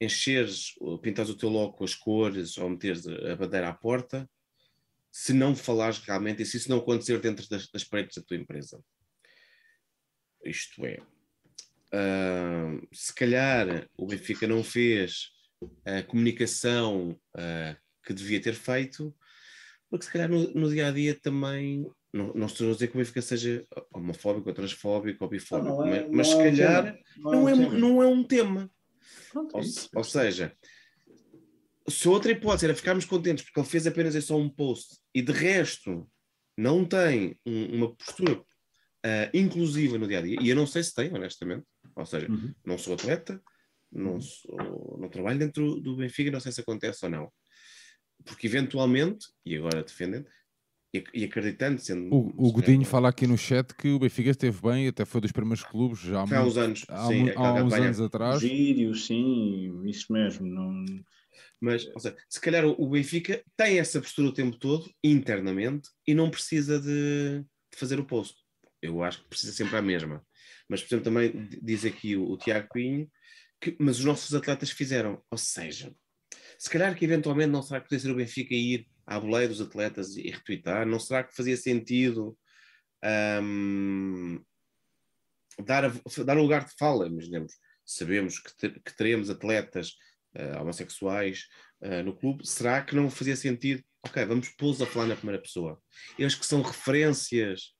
[0.01, 4.29] encheres, pintares o teu logo com as cores ou meteres a bandeira à porta,
[5.11, 8.37] se não falares realmente e se isso não acontecer dentro das, das paredes da tua
[8.37, 8.81] empresa.
[10.45, 10.99] Isto é,
[11.91, 15.31] ah, se calhar o Benfica não fez
[15.85, 19.13] a comunicação ah, que devia ter feito,
[19.89, 21.85] porque se calhar no, no dia a dia também.
[22.11, 25.85] Não, não estou a dizer que o Benfica seja homofóbico, ou transfóbico, ou bifóbico, Não,
[25.85, 27.03] não é- mas, mas não se é um calhar tema.
[27.17, 27.77] não é, um tema.
[27.77, 28.71] não é um tema.
[29.31, 29.65] Pronto, Ou, é
[29.95, 30.55] ou seja,
[31.87, 35.21] se outra hipótese era ficarmos contentes porque ele fez apenas esse só um post e
[35.21, 36.09] de resto
[36.57, 38.43] não tem um- uma postura
[39.03, 41.65] ah, inclusiva no dia a dia, e eu não sei se tem, honestamente,
[41.95, 42.53] ou seja, Uhum.
[42.65, 43.41] não sou atleta,
[43.89, 47.31] não, sou, não trabalho dentro do Benfica, não sei se acontece ou não.
[48.25, 50.27] Porque eventualmente, e agora defendendo,
[50.93, 52.13] e, e acreditando, sendo.
[52.13, 55.31] O, o Godinho fala aqui no chat que o Benfica esteve bem, até foi dos
[55.31, 58.01] primeiros clubes, já há, há muito- uns anos, há, sim, mu- aquela há uns anos
[58.01, 58.41] atrás.
[58.41, 60.47] Vídeos, sim, isso mesmo.
[60.47, 60.85] Não...
[61.61, 65.89] Mas, ou seja, se calhar o o Benfica tem essa postura o tempo todo, internamente,
[66.07, 68.35] e não precisa de, de fazer o post.
[68.81, 70.25] Eu acho que precisa sempre a mesma.
[70.69, 73.09] Mas, por exemplo, também diz aqui o, o Tiago Pinho,
[73.59, 75.21] que, mas os nossos atletas fizeram.
[75.29, 75.93] Ou seja,
[76.57, 79.59] se calhar que eventualmente não será que podia ser o Benfica ir à boleia dos
[79.59, 80.85] atletas e retweetar?
[80.85, 82.37] Não será que fazia sentido
[83.03, 84.37] ahm,
[85.65, 87.07] dar, a- dar um lugar de fala?
[87.07, 87.53] Imaginemos,
[87.83, 89.93] sabemos que, ter- que teremos atletas
[90.35, 91.47] ah, homossexuais
[91.81, 93.83] ah, no clube, será que não fazia sentido?
[94.05, 95.81] Ok, vamos pô-los a falar na primeira pessoa.
[96.17, 97.73] Eles que são referências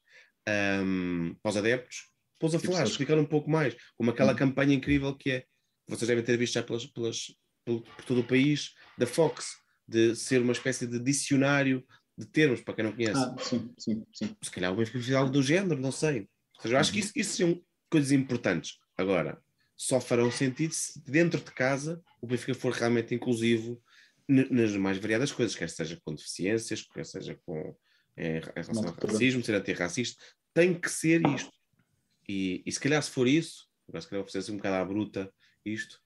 [0.47, 4.37] ahm, para os adeptos, pô-los a falar, explicar um pouco mais, como aquela Uhum.
[4.37, 5.45] campanha incrível que é,
[5.87, 7.27] vocês devem ter visto já pelas, pelas,
[7.63, 9.55] pelo- por todo o país, da Fox,
[9.89, 11.83] de ser uma espécie de dicionário
[12.15, 13.19] de termos, para quem não conhece.
[13.19, 14.35] Ah, sim, sim, sim.
[14.41, 16.29] Se calhar o Benfica algo do género, não sei.
[16.57, 18.77] Ou seja, eu acho que isso, isso são coisas importantes.
[18.97, 19.41] Agora,
[19.75, 23.81] só farão sentido se dentro de casa o Benfica for realmente inclusivo
[24.27, 27.75] nas mais variadas coisas, quer seja com deficiências, quer seja com
[28.15, 30.21] em, em relação ao racismo, ser antirracista,
[30.53, 31.51] tem que ser isto.
[32.27, 34.75] E, e se calhar se for isso, agora se calhar vou fazer assim um bocado
[34.75, 35.33] à bruta
[35.65, 35.99] isto,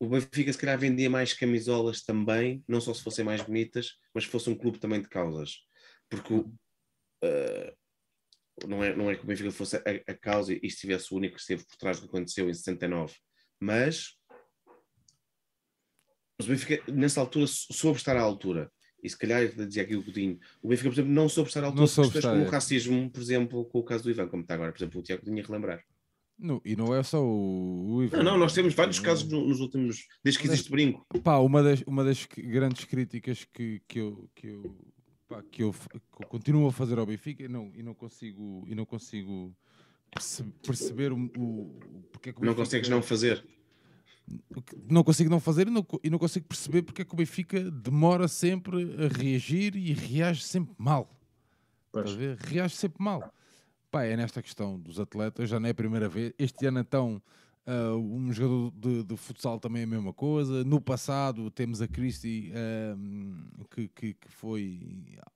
[0.00, 4.24] o Benfica se calhar vendia mais camisolas também, não só se fossem mais bonitas, mas
[4.24, 5.58] se fosse um clube também de causas.
[6.08, 7.76] Porque uh,
[8.66, 11.34] não, é, não é que o Benfica fosse a, a causa e estivesse o único
[11.34, 13.14] que esteve por trás do que aconteceu em 69,
[13.60, 14.16] mas,
[16.38, 18.72] mas o Benfica nessa altura sou- soube estar à altura.
[19.02, 21.66] E se calhar, dizia aqui o Coutinho, o Benfica, por exemplo, não soube estar à
[21.66, 22.46] altura de questões como é.
[22.46, 25.02] o racismo, por exemplo, com o caso do Ivan, como está agora, por exemplo, o
[25.02, 25.84] Tiago tinha a relembrar.
[26.42, 28.10] Não, e não é só o, o.
[28.10, 31.04] Não, não, nós temos vários casos no- nos últimos, desde que existe brinco.
[31.22, 34.76] Pá, uma das, uma das grandes críticas que, que, eu, que, eu,
[35.28, 38.64] pá, que, eu, que eu continuo a fazer ao Benfica e não, e não consigo,
[38.66, 39.54] e não consigo
[40.10, 41.78] perce- perceber o, o,
[42.10, 43.44] porque é que Não consegues não fazer.
[44.88, 47.70] não consigo não fazer e não, e não consigo perceber porque é que o Benfica
[47.70, 51.10] demora sempre a reagir e reage sempre mal.
[51.92, 52.08] Pois.
[52.08, 52.36] Estás a ver?
[52.38, 53.30] Reage sempre mal.
[53.90, 56.32] Pá, é nesta questão dos atletas, já não é a primeira vez.
[56.38, 57.20] Este ano, então,
[57.66, 60.62] ah, um jogador de, de futsal também é a mesma coisa.
[60.62, 62.96] No passado, temos a Cristi, ah,
[63.74, 64.80] que, que, que foi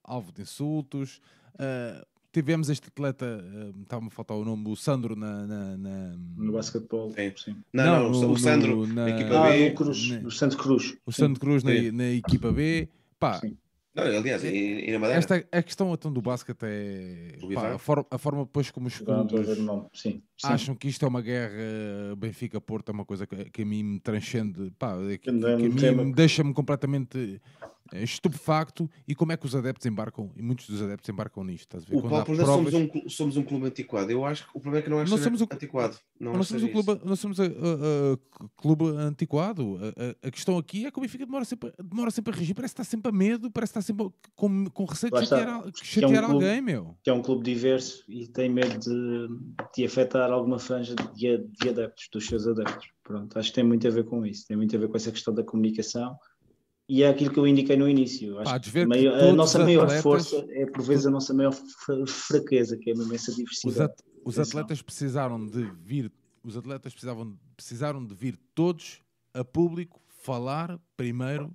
[0.04, 1.20] alvo de insultos.
[1.58, 5.44] Ah, tivemos este atleta, ah, estava-me a faltar o nome, o Sandro, na.
[5.48, 7.32] na, na- No basquetebol, Sim.
[7.36, 7.56] sim.
[7.72, 9.70] Não, não, no- o Sandro, no- na- na equipa Ah, B.
[9.72, 10.18] Cruz, né?
[10.20, 10.96] no Santo Cruz.
[11.04, 11.22] o Sim.
[11.22, 12.88] Santo Cruz na, na equipa B.
[13.18, 13.56] Pá, Sim.
[13.94, 15.18] Não, aliás, e, e na Madeira.
[15.20, 19.00] esta, a questão então, do basquete é pá, a, forma, a forma depois como os
[19.00, 19.86] não clubes ver o nome.
[19.92, 20.20] Sim.
[20.36, 20.48] Sim.
[20.48, 24.00] acham que isto é uma guerra Benfica-Porto, é uma coisa que, que a mim me
[24.00, 29.32] transcende, pá, que, que, Não é a um mim deixa-me completamente eh, estupefacto e como
[29.32, 31.96] é que os adeptos embarcam, e muitos dos adeptos embarcam nisto, estás a ver?
[31.96, 34.10] O Quando Paulo, somos provas- um, clu- somos um clube antiquado.
[34.10, 35.96] Eu acho que o problema é que não é ser somos o- antiquado.
[36.18, 39.78] Não, Nós acho somos um clube, nós somos a, a- a- clube antiquado.
[39.78, 39.88] A,
[40.24, 42.74] a- a questão aqui é que o Benfica demora sempre, demora sempre a reagir, parece
[42.74, 45.62] que está sempre a medo, parece que está sempre com, com receio de chatear, al-
[45.62, 46.96] porque é um chatear clube- alguém, meu.
[47.02, 49.28] que é um clube diverso e tem medo de,
[49.76, 52.88] de afetar alguma franja de, de adeptos, dos seus adeptos.
[53.02, 55.12] Pronto, acho que tem muito a ver com isso, tem muito a ver com essa
[55.12, 56.16] questão da comunicação
[56.88, 58.38] e é aquilo que eu indiquei no início.
[58.40, 61.32] Acho Pá, que meio- a nossa os maior atletas- força é por vezes a nossa
[61.32, 63.92] maior fra- fraqueza, que é mesmo essa Os, diversidade.
[63.92, 66.12] at- os atletas precisaram de vir,
[66.42, 69.00] os atletas precisavam, precisaram de vir todos
[69.32, 71.54] a público falar primeiro.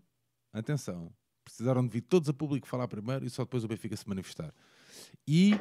[0.51, 1.11] Atenção,
[1.45, 4.51] precisaram de vir todos a público falar primeiro e só depois o Benfica se manifestar.
[5.27, 5.59] E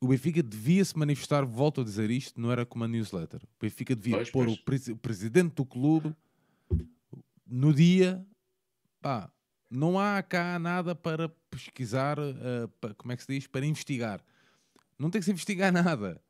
[0.00, 3.42] o Benfica devia se manifestar, volto a dizer isto, não era como a newsletter.
[3.44, 4.88] O Benfica devia Pois, pôr pois.
[4.88, 6.14] O presidente do clube
[7.46, 8.24] no dia.
[9.06, 9.30] Pá,
[9.70, 13.46] não há cá nada para pesquisar, eh, pa- como é que se diz?
[13.46, 14.20] Para investigar.
[14.98, 16.20] Não tem que se investigar nada.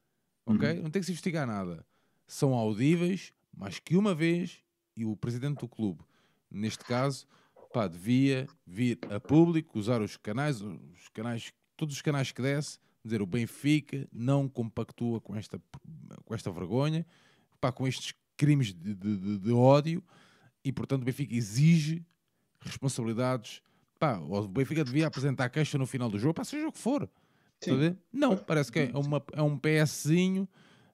[0.44, 0.74] Ok?
[0.82, 1.86] Não tem que se investigar nada.
[2.26, 4.58] São audíveis, mas que uma vez,
[4.94, 6.04] e o presidente do clube,
[6.50, 7.26] neste caso,
[7.72, 12.78] pá, devia vir a público, usar os canais, os canais, todos os canais que desse,
[13.02, 15.58] dizer o Benfica não compactua com esta,
[16.26, 17.06] com esta vergonha,
[17.58, 20.04] pá, com estes crimes de, de- de- de ódio,
[20.62, 22.04] e portanto o Benfica exige
[22.66, 23.62] responsabilidades.
[23.98, 27.04] Pá, o Benfica devia apresentar queixa no final do jogo, pá, seja o que for.
[27.04, 27.08] A?
[28.12, 30.46] Não, parece que é, uma, é um PSzinho.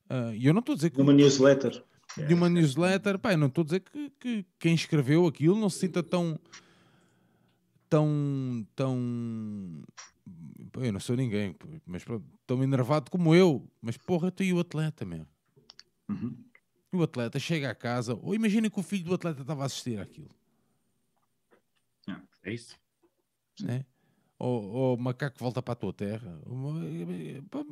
[0.08, 1.82] ah, E eu não estou a dizer que Numa newsletter.
[2.28, 5.68] de uma newsletter, pá, eu não estou a dizer que, que quem escreveu aquilo não
[5.68, 6.38] se sinta tão.
[7.88, 8.66] tão.
[8.76, 9.82] tão.
[10.80, 11.54] Eu não sou ninguém,
[11.84, 13.68] mas pronto, tão enervado como eu.
[13.80, 15.26] Mas porra, tu e o atleta, meu.
[16.08, 16.34] Uhum.
[16.92, 19.98] O atleta chega à casa, ou imagina que o filho do atleta estava a assistir
[19.98, 20.28] àquilo,
[22.44, 22.76] É isso.
[23.60, 23.84] né?
[24.38, 26.40] Ou, ou o macaco volta para a tua terra.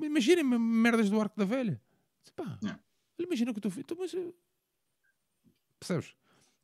[0.03, 1.81] Imaginem merdas do arco da velha.
[2.37, 3.23] Pá, É.
[3.23, 3.83] imagina que o teu filho.
[3.85, 4.33] então, mas, eh,
[5.79, 6.15] percebes?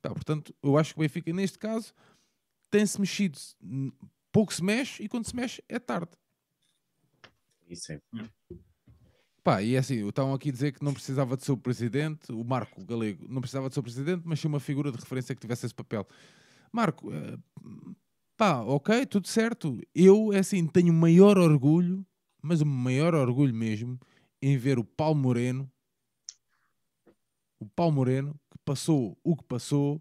[0.00, 1.92] Pá, portanto, eu acho que o Benfica, neste caso,
[2.70, 3.38] tem-se mexido.
[4.30, 6.12] Pouco se mexe e quando se mexe é tarde.
[7.68, 8.00] Isso é.
[9.42, 12.30] Pá, e é assim, estavam aqui a dizer que não precisava de ser o presidente,
[12.32, 15.34] o Marco Galego não precisava de ser o presidente, mas sim uma figura de referência
[15.34, 16.06] que tivesse esse papel.
[16.72, 17.38] Marco, eh,
[18.36, 19.80] pá, ok, tudo certo.
[19.94, 22.04] Eu, é assim, tenho maior orgulho,
[22.42, 23.98] mas o maior orgulho mesmo,
[24.40, 25.70] em ver o Paulo Moreno,
[27.58, 30.00] o Paulo Moreno, que passou o que passou,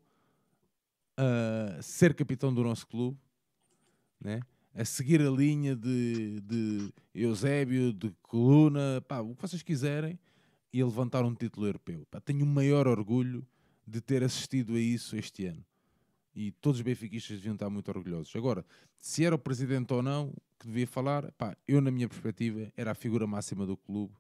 [1.17, 3.17] a ser capitão do nosso clube,
[4.19, 4.41] né?
[4.73, 10.19] a seguir a linha de, de Eusébio, de Coluna, pá, o que vocês quiserem,
[10.73, 12.05] e a levantar um título europeu.
[12.11, 13.47] Pá, tenho o maior orgulho
[13.87, 15.65] de ter assistido a isso este ano.
[16.35, 18.35] E todos os benfiquistas deviam estar muito orgulhosos.
[18.35, 18.65] Agora,
[18.97, 22.91] se era o presidente ou não que devia falar, pá, eu, na minha perspectiva, era
[22.91, 24.13] a figura máxima do clube,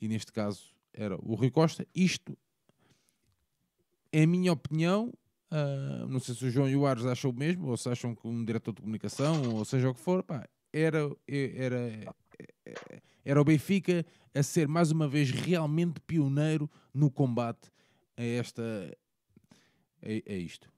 [0.00, 1.86] e neste caso era o Rui Costa.
[1.94, 2.36] Isto
[4.10, 5.12] é a minha opinião.
[5.50, 8.14] ah, não sei se o João e o Ares acham o mesmo, ou se acham
[8.14, 12.14] que um diretor de comunicação, ou seja o que for, pá, era, era,
[13.24, 17.70] era o Benfica a ser mais uma vez realmente pioneiro no combate
[18.16, 18.62] a esta
[20.02, 20.72] a, a isto.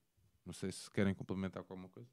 [0.44, 2.08] Não sei se querem complementar com alguma coisa.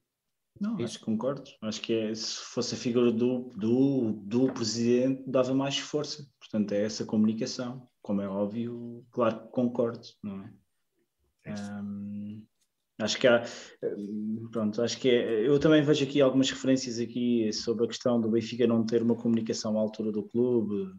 [0.60, 1.50] Não, acho que concordo.
[1.62, 6.28] Acho que é, se fosse a figura do, do, do presidente, dava mais força.
[6.40, 7.88] Portanto, é essa comunicação.
[8.02, 10.54] Como é óbvio, claro que concordo, não é?
[11.46, 11.54] É
[13.04, 13.44] acho que há,
[14.52, 18.30] pronto, acho que é, eu também vejo aqui algumas referências aqui sobre a questão do
[18.30, 20.94] Benfica não ter uma comunicação à altura do clube.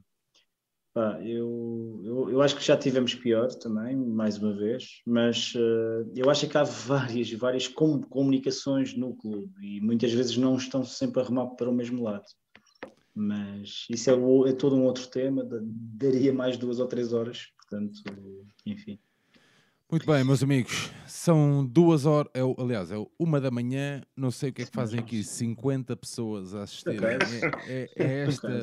[0.95, 6.05] Pá, eu, eu, eu acho que já tivemos pior também, mais uma vez, mas eh,
[6.17, 10.85] eu acho que há várias, várias com- comunicações no clube e muitas vezes não estão
[10.85, 12.27] sempre a remar para o mesmo lado.
[13.15, 17.47] Mas isso é, é todo um outro tema, da- daria mais duas ou três horas,
[17.57, 18.03] portanto,
[18.67, 18.99] enfim.
[19.93, 20.91] Muito bem, meus amigos.
[21.07, 24.01] São duas horas, é, aliás, é uma da manhã.
[24.17, 26.99] Não sei o que é que fazem aqui 50 pessoas a assistirem.
[27.67, 28.63] É, é- é esta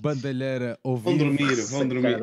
[0.00, 2.20] bandalheira ao Vão dormir, vão dormir.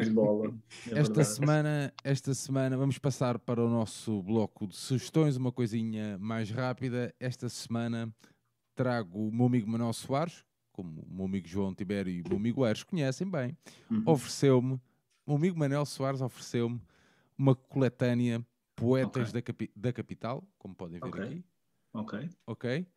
[0.89, 6.17] É Esta semana, esta semana vamos passar para o nosso bloco de sugestões, uma coisinha
[6.17, 7.13] mais rápida.
[7.19, 8.09] Esta semana
[8.73, 12.37] trago o meu amigo Manuel Soares, como o meu amigo João Tibério e o meu
[12.37, 13.57] amigo Aires conhecem bem,
[13.91, 14.03] Uhum.
[14.05, 14.81] ofereceu-me, o
[15.27, 16.79] meu amigo Manuel Soares ofereceu-me
[17.37, 18.45] uma coletânea
[18.75, 19.33] Poetas Ok.
[19.33, 21.23] da, capi- da Capital, como podem ver Ok.
[21.23, 21.45] aqui,
[21.93, 22.29] Ok.
[22.47, 22.87] ok?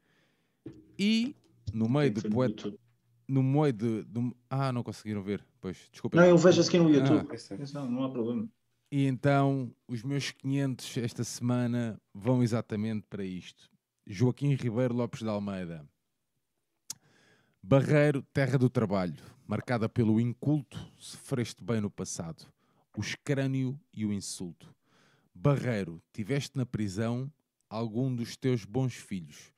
[0.98, 1.36] E
[1.72, 2.72] no meio de poeta,
[3.28, 6.16] no meio de, de- ah, não conseguiram ver, pois, desculpa.
[6.16, 7.28] Não, eu vejo aqui no YouTube.
[7.30, 7.56] Ah.
[7.74, 8.48] Não, não há problema.
[8.90, 13.70] E então, os meus 500 esta semana vão exatamente para isto.
[14.06, 15.86] Joaquim Ribeiro Lopes de Almeida.
[17.62, 22.46] Barreiro, terra do trabalho, marcada pelo inculto, sofreste bem no passado,
[22.96, 24.74] o escrânio e o insulto.
[25.34, 27.30] Barreiro, tiveste na prisão
[27.68, 29.52] algum dos teus bons filhos.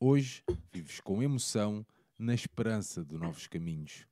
[0.00, 0.42] Hoje
[0.72, 1.86] vives com emoção
[2.18, 4.06] na esperança de novos caminhos.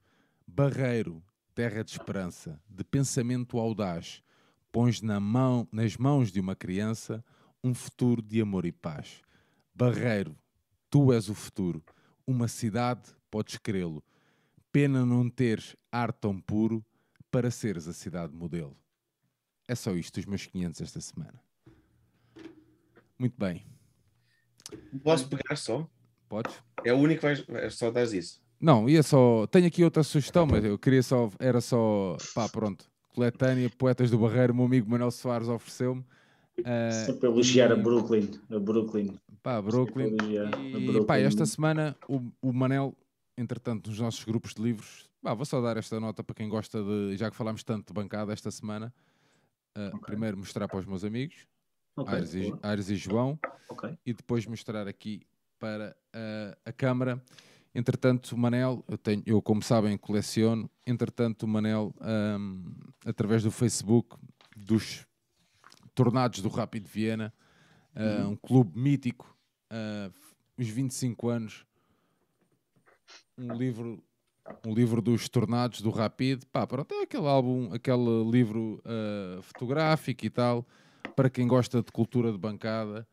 [0.47, 1.23] Barreiro,
[1.55, 4.23] terra de esperança, de pensamento audaz,
[4.71, 7.25] pões na mão, nas mãos de uma criança
[7.65, 9.23] um futuro de amor e paz.
[9.75, 10.37] Barreiro,
[10.91, 11.83] tu és o futuro,
[12.27, 14.05] uma cidade, podes crê-lo.
[14.71, 16.85] Pena não teres ar tão puro
[17.37, 18.75] para seres a cidade modelo.
[19.69, 21.35] É só isto, os meus 500 esta semana.
[23.19, 23.63] Muito bem,
[25.05, 25.87] Posso pegar só?
[26.31, 26.55] podes?
[26.83, 27.45] É o único que vais.
[27.51, 28.41] é Só dar isso.
[28.59, 29.47] Não, ia só.
[29.49, 31.31] Tenho aqui outra sugestão, mas eu queria só.
[31.39, 32.17] Era só.
[32.35, 32.87] Pá, pronto.
[33.15, 36.03] Coletânea, Poetas do Barreiro, meu amigo Manuel Soares ofereceu-me.
[37.05, 38.31] Sempre elogiar a e- Brooklyn.
[38.51, 39.15] A Brooklyn.
[39.43, 40.17] Pá, Brooklyn.
[40.19, 41.05] Elogiar a E Brooklyn.
[41.07, 42.95] pá, esta semana o, o Manel,
[43.37, 46.83] entretanto, nos nossos grupos de livros, pá, vou só dar esta nota para quem gosta
[46.83, 47.17] de.
[47.17, 48.93] Já que falámos tanto de bancada esta semana,
[49.75, 50.01] ah, Ok.
[50.07, 51.47] primeiro mostrar para os meus amigos,
[51.97, 52.61] Ok, Aires, e, boa.
[52.63, 53.39] Aires e João,
[53.69, 53.99] Ok.
[54.05, 55.23] e depois mostrar aqui
[55.59, 57.23] para ah, a Câmara.
[57.75, 62.73] Entretanto, o Manel, eu, tenho, eu como sabem coleciono, entretanto o Manel, ahm,
[63.05, 64.17] através do Facebook,
[64.57, 65.07] dos
[65.95, 67.35] tornados do Rápido Viena,
[67.95, 69.37] ah, um clube mítico,
[69.71, 70.11] ah,
[70.57, 71.67] os 25 anos,
[73.39, 74.03] um livro,
[74.65, 80.25] um livro dos tornados do Rápido, pá, pronto, é aquele álbum, aquele livro ah, fotográfico
[80.25, 80.67] e tal,
[81.15, 83.07] para quem gosta de cultura de bancada,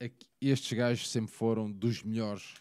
[0.00, 2.54] aqui- estes gajos sempre foram dos melhores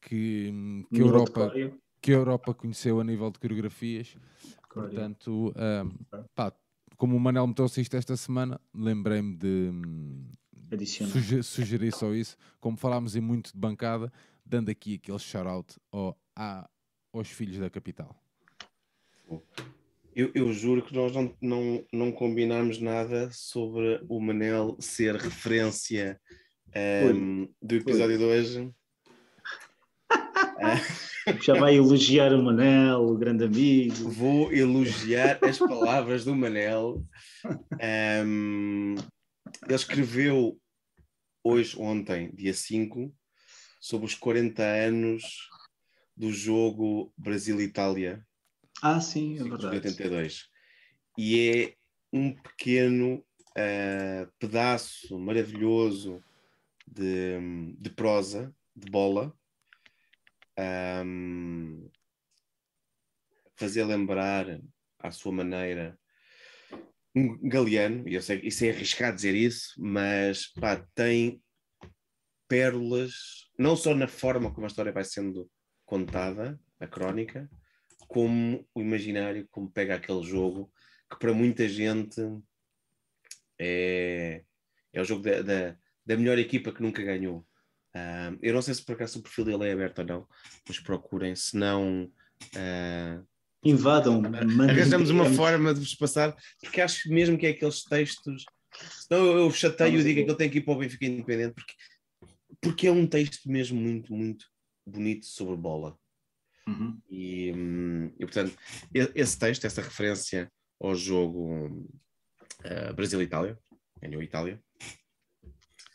[0.00, 0.52] que,
[0.90, 1.52] que, a Europa,
[2.00, 4.16] que a Europa conheceu a nível de coreografias.
[4.72, 5.84] Portanto, ah,
[6.34, 6.52] pá,
[6.96, 10.28] como o Manel me trouxe isto esta semana, lembrei-me de hum,
[11.42, 12.36] sugerir só isso.
[12.60, 14.12] Como falámos em muito de bancada,
[14.44, 16.68] dando aqui aquele shout-out ao, à-
[17.12, 18.14] aos filhos da capital.
[20.14, 26.20] Eu, eu juro que nós não, não, não combinámos nada sobre o Manel ser referência
[26.72, 28.70] ehm, do episódio de hoje.
[31.42, 34.10] Já vai elogiar o Manel, o grande amigo.
[34.10, 37.02] Vou elogiar as palavras do Manel.
[37.80, 38.94] Ehm,
[39.64, 40.60] ele escreveu
[41.42, 43.12] hoje, ontem, dia 5,
[43.84, 45.50] sobre os 40 anos
[46.16, 48.26] do jogo Brasil-Itália
[48.80, 49.76] Ah, sim, é de verdade.
[49.76, 50.48] 82.
[51.18, 51.76] E é
[52.10, 53.22] um pequeno
[53.54, 56.24] ah, pedaço maravilhoso
[56.86, 59.36] de, de prosa, de bola,
[60.56, 61.90] Ahm,
[63.56, 64.60] fazer lembrar
[65.00, 65.98] à sua maneira
[67.14, 71.42] um galeano, e eu sei que isso é arriscado dizer isso, mas pá, tem
[72.48, 75.50] pérolas, não só na forma como a história vai sendo
[75.84, 77.48] contada, a crónica,
[78.08, 80.72] como o imaginário, como pega aquele jogo,
[81.10, 82.20] que para muita gente
[83.58, 84.42] é,
[84.92, 87.46] é o jogo da, da, da melhor equipa que nunca ganhou.
[87.94, 90.28] Ah, eu não sei se por acaso o perfil dele é aberto ou não,
[90.66, 92.10] mas procurem, se não.
[92.56, 93.22] ah,
[93.64, 94.20] Invadam.
[94.68, 98.44] arranjamos uma forma de vos passar, porque acho mesmo que é aqueles textos.
[99.08, 101.54] Senão eu, eu chateio e digo que ele tem que ir para o Benfica Independente,
[101.54, 101.72] porque,
[102.64, 104.46] porque é um texto mesmo muito, muito
[104.86, 105.98] bonito sobre bola.
[106.66, 106.98] Uhum.
[107.10, 108.56] E, hum, e, portanto,
[109.14, 110.50] esse texto, essa referência
[110.80, 111.86] ao jogo
[112.64, 113.58] eh, Brasil-Itália,
[114.00, 114.58] ganhou Itália.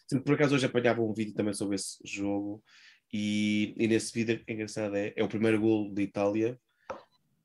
[0.07, 2.63] Sempre por acaso hoje apanhava um vídeo também sobre esse jogo
[3.11, 6.59] e, e nesse vídeo, é engraçado, é, é o primeiro gol de Itália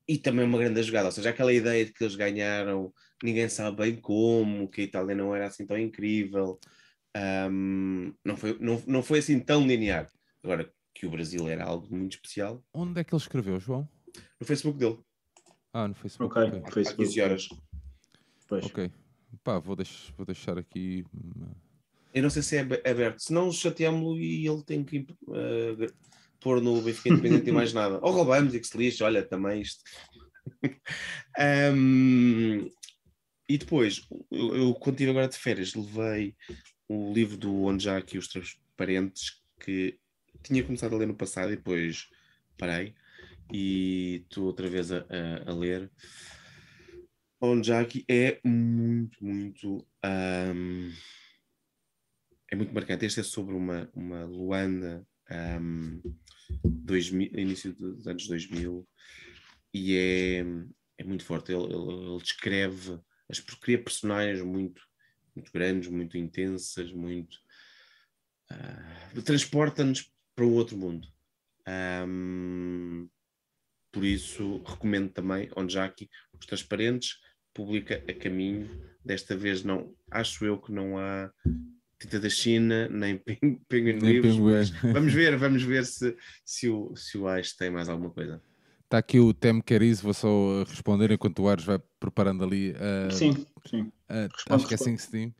[0.07, 2.93] e também uma grande jogada, ou seja, aquela ideia de que eles ganharam,
[3.23, 6.59] ninguém sabe bem como, que a Itália não era assim tão incrível,
[7.51, 10.09] hum, não, foi, não, não foi assim tão linear.
[10.43, 13.87] Agora, que o Brasil era algo muito especial, Onde é que ele escreveu, João?
[14.39, 14.97] no Facebook dele.
[15.73, 16.37] Ah, no Facebook.
[16.37, 16.61] Ok, ok.
[16.65, 17.03] Há Facebook.
[17.05, 17.47] 15 horas.
[18.47, 18.65] Pois.
[18.65, 18.91] Ok.
[19.43, 21.03] Pá, vou, deix- vou deixar aqui.
[21.13, 21.51] hum,
[22.13, 23.19] Eu não sei se é ab- aberto.
[23.19, 24.99] Se não, chateámo-lo e ele tem que
[25.77, 25.91] gra-
[26.39, 27.99] pôr no Benfica Independente e mais nada.
[28.01, 29.83] Ou roubamos e que se lixe, olha, também isto.
[31.37, 32.69] Ahm,
[33.49, 36.35] e depois, eu, eu, quando estive agora de férias, levei
[36.87, 37.67] o livro do
[37.97, 39.99] Aqui os Transparentes, que
[40.43, 42.09] tinha começado a ler no passado e depois
[42.57, 42.93] parei.
[43.53, 45.91] E estou outra vez a, a- a ler.
[47.79, 49.85] Aqui é muito, muito.
[50.03, 50.91] ahm,
[52.51, 53.05] é muito marcante.
[53.05, 56.01] Este é sobre uma, uma Luanda, ahm,
[56.63, 58.87] 2000 início dos anos 2000,
[59.73, 60.39] e é,
[60.97, 61.51] é muito forte.
[61.51, 62.99] Ele, ele- ele descreve,
[63.29, 64.81] as, cria personagens muito,
[65.35, 67.37] muito grandes, muito intensas, muito.
[68.49, 71.07] ah, transporta-nos para um outro mundo.
[71.65, 73.07] Ahm,
[73.91, 76.09] por isso, recomendo também, onde já aqui,
[76.39, 77.19] os transparentes,
[77.53, 78.69] publica a caminho.
[79.03, 81.31] Desta vez não, acho eu que não há
[81.99, 84.03] tinta da China, nem Peng- Penguin mas
[84.93, 88.41] Vamos ver, vamos ver se, se o, se o Ash tem mais alguma coisa.
[88.85, 92.71] Está aqui o Tem Cariz, vou só uh, responder enquanto o Ares vai preparando ali.
[92.71, 93.33] uh, Sim,
[93.65, 93.81] sim.
[93.81, 93.91] uh,
[94.31, 95.33] Responde, acho que é assim que se diz.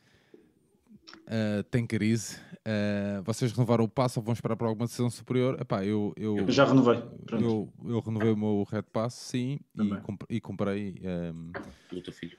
[1.27, 2.37] Uh, tem carize.
[2.67, 5.59] Uh, vocês renovaram o passo ou vão esperar para alguma decisão superior?
[5.61, 6.99] Epá, eu, eu, Eu já renovei.
[7.25, 7.43] Pronto.
[7.43, 10.95] eu, eu renovei o meu Red Pass, sim, e, comp- e comprei,
[11.33, 11.51] um,
[11.89, 12.37] Do teu filho.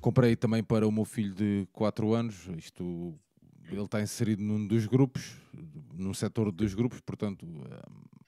[0.00, 2.48] comprei também para o meu filho de 4 anos.
[2.56, 3.12] Isto,
[3.70, 5.36] ele está inserido num dos grupos,
[5.94, 7.62] num setor dos grupos, portanto, um,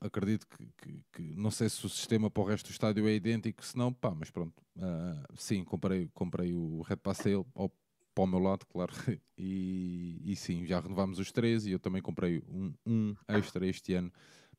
[0.01, 3.15] acredito que, que- que- não sei se o sistema para o resto do estádio é
[3.15, 7.45] idêntico, se não, pá, mas pronto, uh, sim, comprei, comprei o Red Pass a ele,
[7.55, 7.71] ao,
[8.15, 8.93] para o meu lado, claro,
[9.39, 13.95] e, e sim, já renovámos os três e eu também comprei um, um extra este
[13.95, 14.13] ano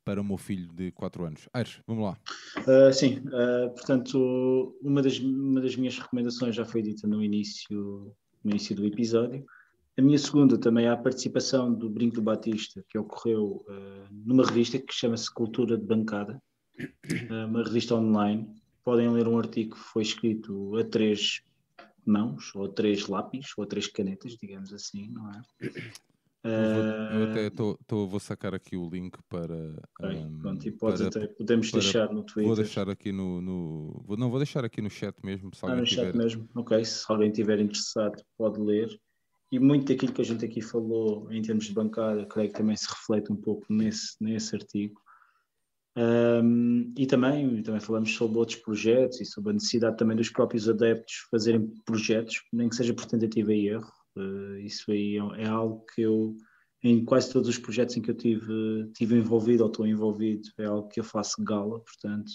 [0.03, 1.47] para o meu filho de 4 anos.
[1.53, 2.17] Aires, vamos lá.
[2.67, 8.15] Uh, sim, uh, portanto, uma das, uma das minhas recomendações já foi dita no início,
[8.43, 9.45] no início do episódio.
[9.97, 14.45] A minha segunda também é a participação do Brinco do Batista, que ocorreu uh, numa
[14.45, 16.41] revista que chama-se Cultura de Bancada,
[16.79, 18.47] uh, uma revista online.
[18.83, 21.41] Podem ler um artigo que foi escrito a três
[22.05, 25.41] mãos, ou a três lápis, ou a três canetas, digamos assim, não é?
[26.43, 29.55] Eu, vou, eu Uh, até tô, tô- vou sacar aqui o link para.
[30.01, 32.45] um, pronto, e podes para- até, podemos para- deixar no Twitter.
[32.47, 33.39] Vou deixar aqui no.
[33.41, 35.53] no- vou- não, vou deixar aqui no chat mesmo.
[35.53, 36.15] Se Ah, no chat tiver.
[36.15, 36.49] mesmo.
[36.55, 38.89] Ok, se alguém estiver interessado, pode ler.
[39.51, 42.75] E muito daquilo que a gente aqui falou em termos de bancada, creio que também
[42.75, 45.01] se reflete um pouco nesse, nesse artigo.
[45.95, 50.69] Ahm, e também, também falamos sobre outros projetos e sobre a necessidade também dos próprios
[50.69, 53.91] adeptos fazerem projetos, nem que seja por tentativa e erro.
[54.17, 56.35] Eh, isso aí é, é algo que eu,
[56.83, 60.65] em quase todos os projetos em que eu tive, tive envolvido ou estou envolvido, é
[60.65, 62.31] algo que eu faço gala, portanto,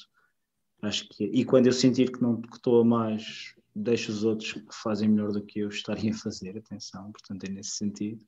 [0.83, 4.53] acho que e quando eu sentir que não que estou a mais deixo os outros
[4.53, 8.21] que fazem melhor do que eu estarem a fazer atenção portanto é nesse sentido.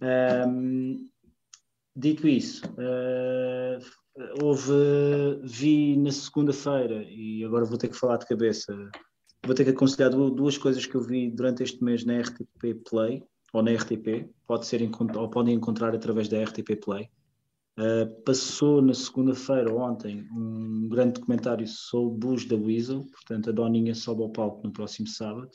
[0.00, 1.08] Ahm,
[1.94, 3.78] dito isso ah,
[4.42, 4.72] houve
[5.44, 8.74] vi na segunda-feira e agora vou ter que falar de cabeça
[9.44, 12.74] vou ter que aconselhar du- duas coisas que eu vi durante este mês na RTP
[12.88, 13.22] Play
[13.52, 14.82] ou na RTP pode ser
[15.16, 17.08] ou podem encontrar através da RTP Play
[17.78, 23.94] Uh, passou na segunda-feira, ontem, um grande documentário sobre Bush da Weasel, portanto a Doninha
[23.94, 25.50] sobe ao palco no próximo sábado,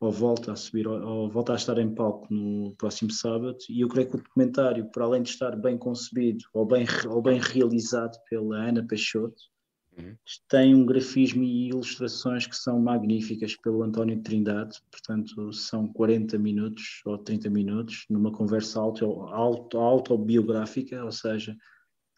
[0.00, 3.80] ou volta a subir, ao- ou volta a estar em palco no próximo sábado, e
[3.80, 7.40] eu creio que o documentário, para além de estar bem concebido, ou bem, ou bem
[7.40, 9.42] realizado pela Ana Peixoto,
[9.98, 10.16] Uhum.
[10.48, 17.02] tem um grafismo e ilustrações que são magníficas pelo António Trindade, portanto são 40 minutos
[17.04, 21.54] ou 30 minutos numa conversa auto, auto, autobiográfica, ou seja,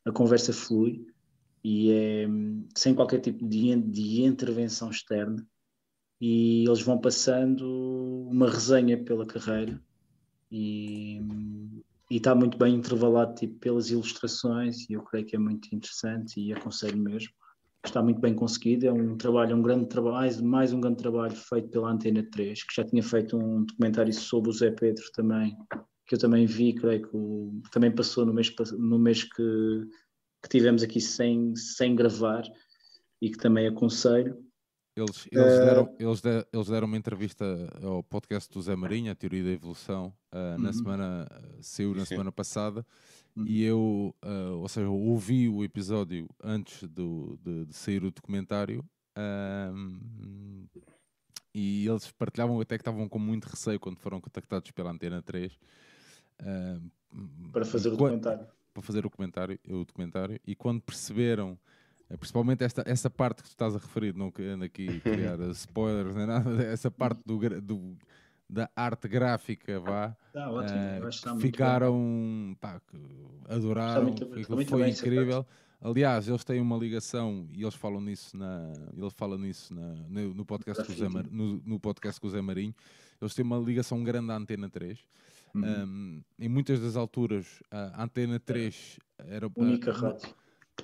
[0.05, 1.05] a conversa flui
[1.65, 2.27] e é
[2.77, 5.45] sem qualquer tipo de, de intervenção externa
[6.21, 9.83] e eles vão passando uma resenha pela carreira
[10.51, 11.21] e
[12.11, 16.39] e está muito bem intervalado tipo, pelas ilustrações e eu creio que é muito interessante
[16.39, 17.33] e aconselho mesmo
[17.85, 21.69] está muito bem conseguido, é um trabalho, um grande trabalho, mais, um grande trabalho feito
[21.69, 25.57] pela Antena 3, que já tinha feito um documentário sobre o Zé Pedro também,
[26.07, 29.83] que eu também vi, creio que o- também passou no mês, no mês que,
[30.43, 32.43] que tivemos aqui sem, sem gravar
[33.21, 34.44] e que também aconselho.
[34.97, 37.45] Eles, eles, Eh, deram, eles, de- eles deram uma entrevista
[37.83, 40.73] ao podcast do Zé Marinho, a Teoria da Evolução, uh, na Uhum.
[40.73, 41.29] semana,
[41.61, 42.11] saiu na Sim.
[42.11, 42.87] semana passada,
[43.35, 43.45] Uhum.
[43.45, 48.11] e eu, uh, ou seja, eu ouvi o episódio antes do, de, de sair o
[48.13, 48.85] documentário,
[49.19, 50.69] um,
[51.53, 55.59] e eles partilhavam até que estavam com muito receio quando foram contactados pela Antena 3.
[56.41, 58.47] um, Para fazer o quan- documentário.
[58.73, 61.59] para fazer o comentário, o documentário e quando perceberam
[62.19, 66.27] Principalmente esta, essa parte que tu estás a referir, não querendo aqui criar spoilers nem
[66.27, 67.97] nada, essa parte do, do-
[68.49, 71.41] da arte gráfica, vá, Está ótimo, bem.
[71.41, 72.81] ficaram, pá,
[73.49, 74.29] adoraram, muito-
[74.67, 75.47] foi essa incrível.
[75.81, 80.33] Aliás, eles têm uma ligação e eles falam nisso na, ele fala nisso na, no,
[80.35, 82.75] no podcast com o Zé, Mar- no, no podcast com o Zé Marinho.
[83.21, 84.99] Eles têm uma ligação grande à Antena 3.
[85.55, 85.63] Uhum.
[85.63, 90.29] Um, em muitas das alturas, a Antena 3 era Única a- rádio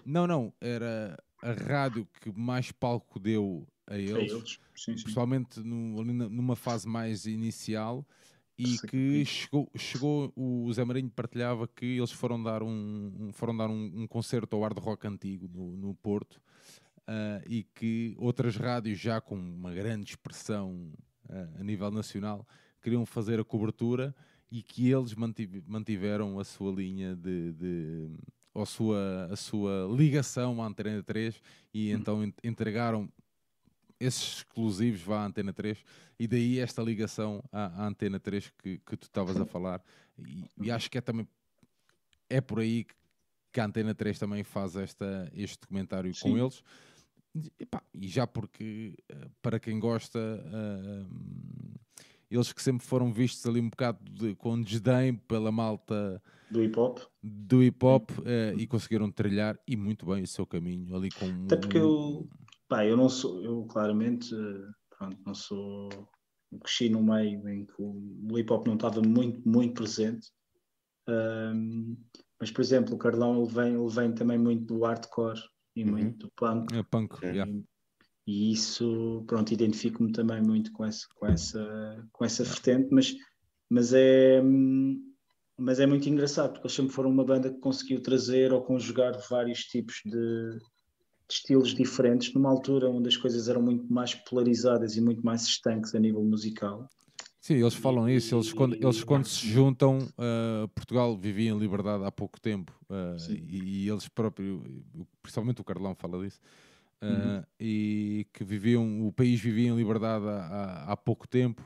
[0.05, 4.51] Não, não, era a rádio que mais palco deu a eles, eles.
[4.75, 5.03] Sim, sim.
[5.03, 8.07] principalmente no- numa fase mais inicial.
[8.59, 8.87] E Sim.
[8.89, 13.91] que chegou, chegou, o Zé Marinho partilhava que eles foram dar um, foram dar um,
[14.03, 16.39] um concerto ao Hard Rock Antigo no, no Porto
[17.07, 20.93] ah, e que outras rádios já com uma grande expressão
[21.31, 22.47] ah, a nível nacional
[22.83, 24.15] queriam fazer a cobertura
[24.51, 28.11] e que eles mantive- mantiveram a sua linha de, de
[28.53, 31.41] ou a sua, a sua ligação à Antena 3
[31.73, 33.09] e então en- entregaram
[33.99, 35.79] esses exclusivos vá à Antena 3
[36.19, 39.83] e daí esta ligação à, à Antena 3 que, que tu estavas a falar.
[40.19, 41.27] E, e acho que é também
[42.29, 42.95] é por aí que-
[43.53, 46.41] que a Antena 3 também faz esta, este documentário com Sim.
[46.41, 46.63] eles.
[47.59, 51.05] E, pá, e já porque eh, para quem gosta eh,
[52.31, 56.79] eles que sempre foram vistos ali um bocado de- com desdém pela malta Do hip
[56.79, 56.99] hop.
[57.23, 61.27] do hip hop eh, e conseguiram trilhar e muito bem o seu caminho ali com
[61.45, 62.29] Até porque um- eu,
[62.69, 65.89] pá, eu não sou, eu claramente, eh, pronto, não sou,
[66.63, 70.29] cresci num meio em que o hip hop não estava muito, muito presente.
[71.09, 71.97] Ahm,
[72.41, 75.41] mas, por exemplo, o Carlão ele vem, ele vem também muito do hardcore
[75.77, 75.91] e Uhum.
[75.91, 76.75] muito do punk.
[76.75, 77.51] eh, punk, yeah.
[78.31, 83.13] E, isso, pronto, identifico-me também muito com essa, com essa, com essa vertente, mas,
[83.69, 84.41] mas, é,
[85.59, 89.19] mas é muito engraçado, porque eles sempre foram uma banda que conseguiu trazer ou conjugar
[89.29, 90.61] vários tipos de, de
[91.29, 95.93] estilos diferentes numa altura onde as coisas eram muito mais polarizadas e muito mais estanques
[95.93, 96.89] a nível musical.
[97.41, 98.37] Sim, eles falam isso.
[98.37, 103.33] Eles, quando, eles, quando se juntam, uh, Portugal vivia em liberdade há pouco tempo uh,
[103.33, 104.61] e, e eles próprios,
[105.21, 106.39] principalmente o Carlão, fala disso.
[107.03, 107.43] Uh, Uhum.
[107.59, 111.63] E que viviam, o país vivia em liberdade há, há- pouco tempo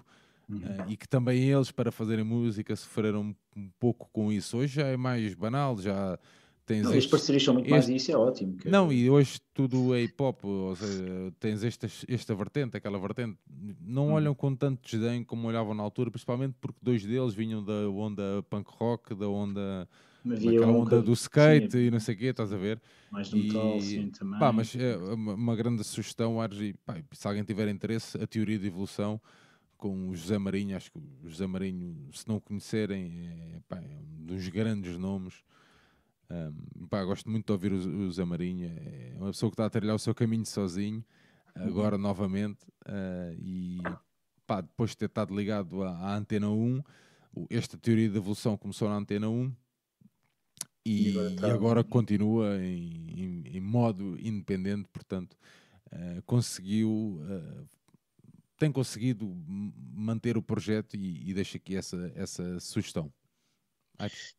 [0.50, 4.56] uh, e que também eles, para fazerem música, sofreram um pouco com isso.
[4.58, 6.18] Hoje já é mais banal, já
[6.66, 8.56] tens Não, as parcerias são muito mais este- e isso é ótimo.
[8.64, 13.36] não, e hoje tudo é hip hop, ou seja, tens esta, esta vertente, aquela vertente,
[13.80, 14.12] não Hum.
[14.12, 18.42] olham com tanto desdém como olhavam na altura, principalmente porque dois deles vinham da onda
[18.48, 19.88] punk rock, da onda,
[20.24, 22.80] Havia daquela um onda do skate sim, e não sei o quê, estás a ver?
[23.10, 24.38] mais do metal, E, sim, também.
[24.38, 28.58] Pá, mas é uma, uma grande sugestão, e, pá, se alguém tiver interesse, a teoria
[28.58, 29.20] de evolução
[29.76, 33.96] com o José Marinho, acho que o José Marinho, se não conhecerem, é, pá, é
[33.96, 35.42] um dos grandes nomes.
[36.30, 39.66] Um, pá, gosto muito de ouvir o, o José Marinho, é uma pessoa que está
[39.66, 41.04] a trilhar o seu caminho sozinho,
[41.54, 43.78] agora novamente, ah, e
[44.46, 46.82] pá, depois de ter estado ligado à, à Antena 1,
[47.34, 49.52] o- esta teoria de evolução começou na Antena 1
[50.84, 55.36] e, E agora e continua em, em- em modo independente, portanto,
[55.90, 57.64] ah, conseguiu, ah,
[58.58, 59.32] tem conseguido
[59.94, 63.12] manter o projeto e, e deixo aqui essa, essa sugestão.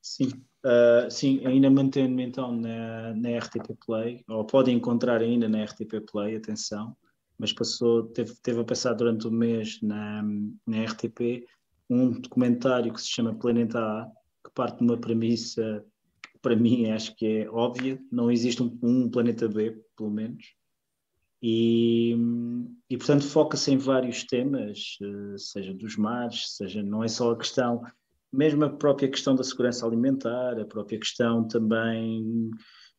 [0.02, 0.30] Sim,
[0.64, 6.02] ah, sim, ainda mantendo-me então na, na RTP Play, ou podem encontrar ainda na RTP
[6.12, 6.96] Play, atenção,
[7.38, 10.24] mas passou, teve, teve a passar durante o mês na,
[10.66, 11.46] na RTP
[11.90, 14.12] um documentário que se chama Planeta A,
[14.44, 15.86] que parte de uma premissa
[16.46, 20.54] para mim acho que é óbvia, não existe um, um planeta B, pelo menos,
[21.42, 22.16] e,
[22.88, 27.38] e portanto foca-se em vários temas, eh, seja dos mares, seja, não é só a
[27.38, 27.82] questão
[28.32, 32.52] mesmo a própria questão da segurança alimentar, a própria questão também,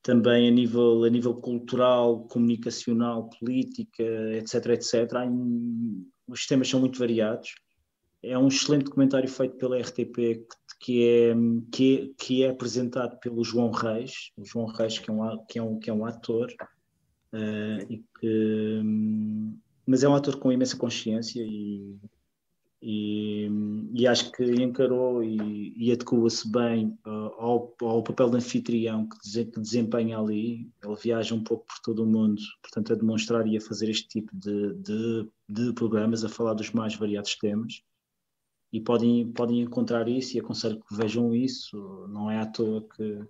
[0.03, 4.03] também a, nível, a nível cultural, comunicacional, política,
[4.33, 5.13] etc, etc.
[6.27, 7.55] Os temas são muito variados.
[8.25, 11.35] É um excelente documentário feito pela RTP que, que é,
[11.73, 15.63] que, que é apresentado pelo João Reis, o João Reis que é um, que é
[15.63, 16.49] um, que é um ator,
[17.33, 18.83] eh, e que,
[19.87, 21.97] mas é um ator com imensa consciência e
[22.89, 23.49] e,
[23.95, 29.45] e acho que encarou e, e adequa-se bem uh, ao, ao papel de anfitrião que,
[29.45, 30.71] que desempenha ali.
[30.85, 34.07] Ele viaja um pouco por todo o mundo, portanto, a demonstrar e a fazer este
[34.09, 37.83] tipo de, de, de programas, a falar dos mais variados temas.
[38.73, 42.07] E podem, podem encontrar isso e aconselho que vejam isso.
[42.09, 43.21] Não é à toa que,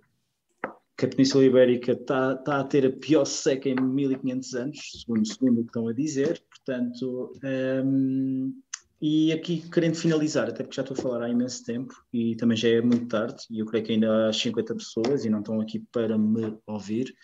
[0.97, 5.27] que a Península Ibérica está, está a ter a pior seca em 1500 anos, segundo,
[5.27, 6.43] segundo o que estão a dizer.
[6.49, 7.33] Portanto,
[7.85, 8.53] hum,
[8.99, 12.57] e aqui, querendo finalizar, até porque já estou a falar há imenso tempo e também
[12.57, 15.61] já é muito tarde, e eu creio que ainda há 50 pessoas e não estão
[15.61, 17.15] aqui para me ouvir,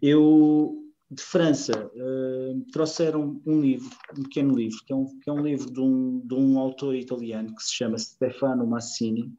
[0.00, 5.32] eu, de França, uh, trouxeram um livro, um pequeno livro, que é um, que é
[5.32, 9.32] um livro de um, de um autor italiano que se chama Stefano Massini.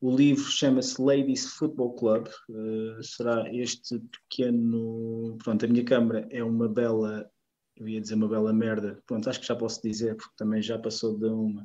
[0.00, 2.28] O livro chama-se Ladies Football Club.
[2.48, 5.36] Uh, será este pequeno.
[5.42, 7.30] Pronto, a minha câmara é uma bela.
[7.76, 9.00] Eu ia dizer uma bela merda.
[9.06, 11.62] Pronto, acho que já posso dizer, porque também já passou de uma.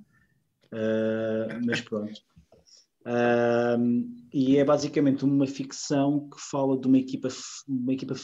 [0.72, 2.22] Uh, mas pronto.
[3.06, 7.28] Um, e é basicamente uma ficção que fala de uma equipa,
[7.68, 8.16] uma equipa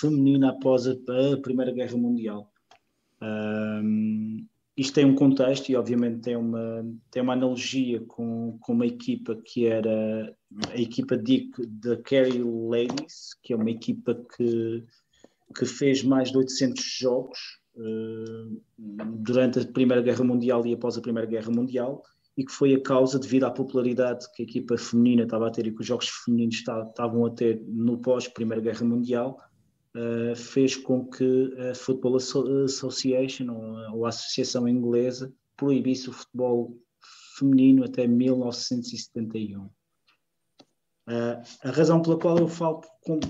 [0.00, 2.50] feminina após a, a Primeira Guerra Mundial.
[3.22, 4.44] Um,
[4.76, 9.36] isto tem um contexto e, obviamente, tem uma, tem uma analogia com, com uma equipa
[9.44, 10.34] que era
[10.70, 14.84] a equipa da Kerry Ladies, que é uma equipa que,
[15.54, 17.38] que fez mais de 800 jogos
[17.76, 22.02] uh, durante a Primeira Guerra Mundial e após a Primeira Guerra Mundial
[22.36, 25.66] e que foi a causa, devido à popularidade que a equipa feminina estava a ter
[25.66, 29.38] e que os jogos femininos estavam a ter no pós-Primeira Guerra Mundial,
[29.96, 36.78] uh, fez com que a Football Association, ou, ou a Associação Inglesa, proibisse o futebol
[37.36, 39.68] feminino até 1971.
[41.10, 42.82] Uh, a razão pela qual eu falo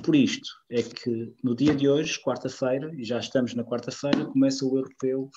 [0.03, 4.67] por isto é que no dia de hoje, quarta-feira, e já estamos na quarta-feira, começa
[4.67, 5.31] o europeu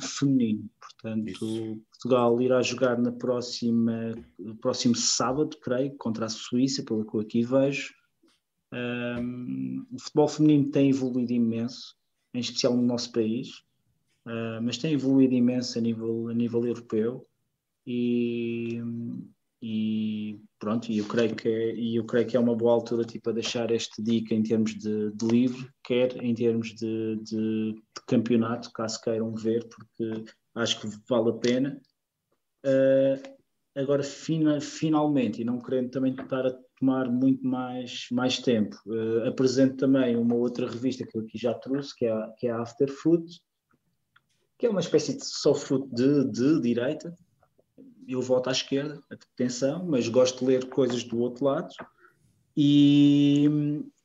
[0.00, 0.68] feminino.
[0.80, 1.80] Portanto, Isso.
[1.90, 7.20] Portugal irá jogar na próxima, no próximo sábado, creio, contra a Suíça, pelo que eu
[7.20, 7.94] aqui vejo.
[8.72, 11.94] Um, o futebol feminino tem evoluído imenso,
[12.34, 13.50] em especial no nosso país,
[14.26, 17.24] uh, mas tem evoluído imenso a nível, a nível europeu.
[17.86, 18.82] E,
[19.66, 23.02] e pronto, e eu creio que é, e eu creio que é uma boa altura
[23.02, 27.72] tipo, a deixar esta dica em termos de, de livro, quer em termos de, de,
[27.72, 31.80] de, campeonato, caso queiram ver, porque acho que vale a pena.
[32.62, 33.34] Uh,
[33.74, 39.26] agora, fina, finalmente, e não querendo também estar a tomar muito mais, mais tempo, uh,
[39.26, 42.50] apresento também uma outra revista que eu aqui já trouxe, que é a, que é
[42.50, 43.24] After Food,
[44.58, 47.16] que é uma espécie de soft food de, de direita,
[48.08, 51.72] eu voto à esquerda, atenção, mas gosto de ler coisas do outro lado.
[52.56, 53.48] E,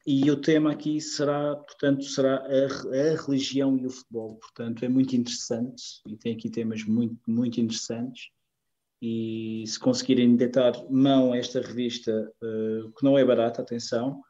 [0.05, 4.35] e o tema aqui será, portanto, será a, a, religião e o futebol.
[4.35, 8.29] Portanto, é muito interessante e tem aqui temas muito, muito interessantes.
[9.01, 14.21] E se conseguirem deitar mão a esta revista, uh, que não é barata, atenção,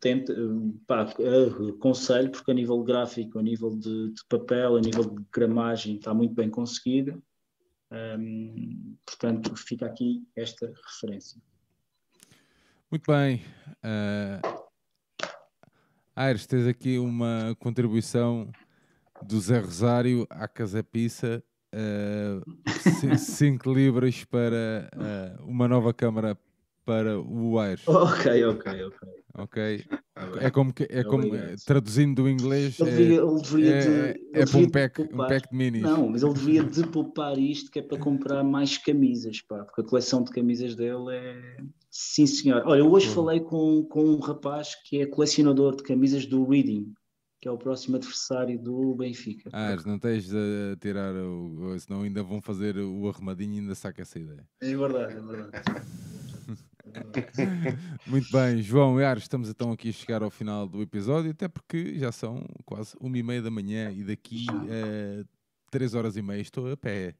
[0.00, 4.80] tente, uh, pá, uh, aconselho, porque a nível gráfico, a nível de, de papel, a
[4.80, 7.20] nível de gramagem, está muito bem conseguida
[7.90, 11.40] um, portanto, fica aqui esta referência.
[12.90, 13.42] Muito bem.
[13.84, 14.68] Uh,
[16.16, 18.50] Aires, tens aqui uma contribuição
[19.22, 21.42] do Zé Rosário à Casa Pizza.
[23.18, 26.34] 5 uh, libras para uh, uma nova câmara
[26.88, 27.84] para o Aires.
[27.86, 29.08] Ok, ok, ok.
[29.34, 29.84] Ok.
[30.40, 31.24] É como, que, é como
[31.64, 32.80] traduzindo do inglês.
[32.80, 35.82] Ele deveria, ele deveria é, de, é, é para um pack, um pack de minis.
[35.82, 39.82] Não, mas ele devia de poupar isto que é para comprar mais camisas, pá, porque
[39.82, 41.56] a coleção de camisas dele é.
[41.90, 42.62] Sim, senhor.
[42.66, 46.92] Olha, eu hoje falei com, com um rapaz que é colecionador de camisas do Reading,
[47.40, 49.50] que é o próximo adversário do Benfica.
[49.52, 51.78] Ah, não tens de tirar o.
[51.78, 54.44] Senão ainda vão fazer o arrumadinho e ainda saca essa ideia.
[54.60, 56.07] É verdade, é verdade.
[58.06, 61.48] Muito bem, João e Ares, estamos então aqui a chegar ao final do episódio, até
[61.48, 65.24] porque já são quase uma e meia da manhã e daqui a
[65.70, 67.14] três horas e meia estou a pé.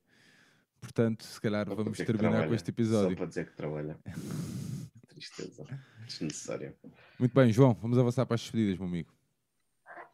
[0.81, 3.11] Portanto, se calhar Só vamos terminar com este episódio.
[3.11, 3.99] Só para dizer que trabalha.
[5.09, 5.65] Tristeza.
[6.07, 6.75] Desnecessária.
[7.19, 9.13] Muito bem, João, vamos avançar para as despedidas, meu amigo.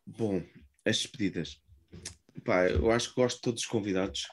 [0.06, 0.42] Bom,
[0.84, 1.60] as despedidas.
[2.44, 4.26] Pá, eu acho que gosto de todos os convidados.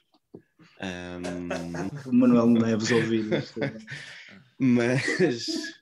[0.82, 2.10] Um...
[2.10, 3.30] O Manuel Neves ouvido.
[4.64, 5.82] Mas,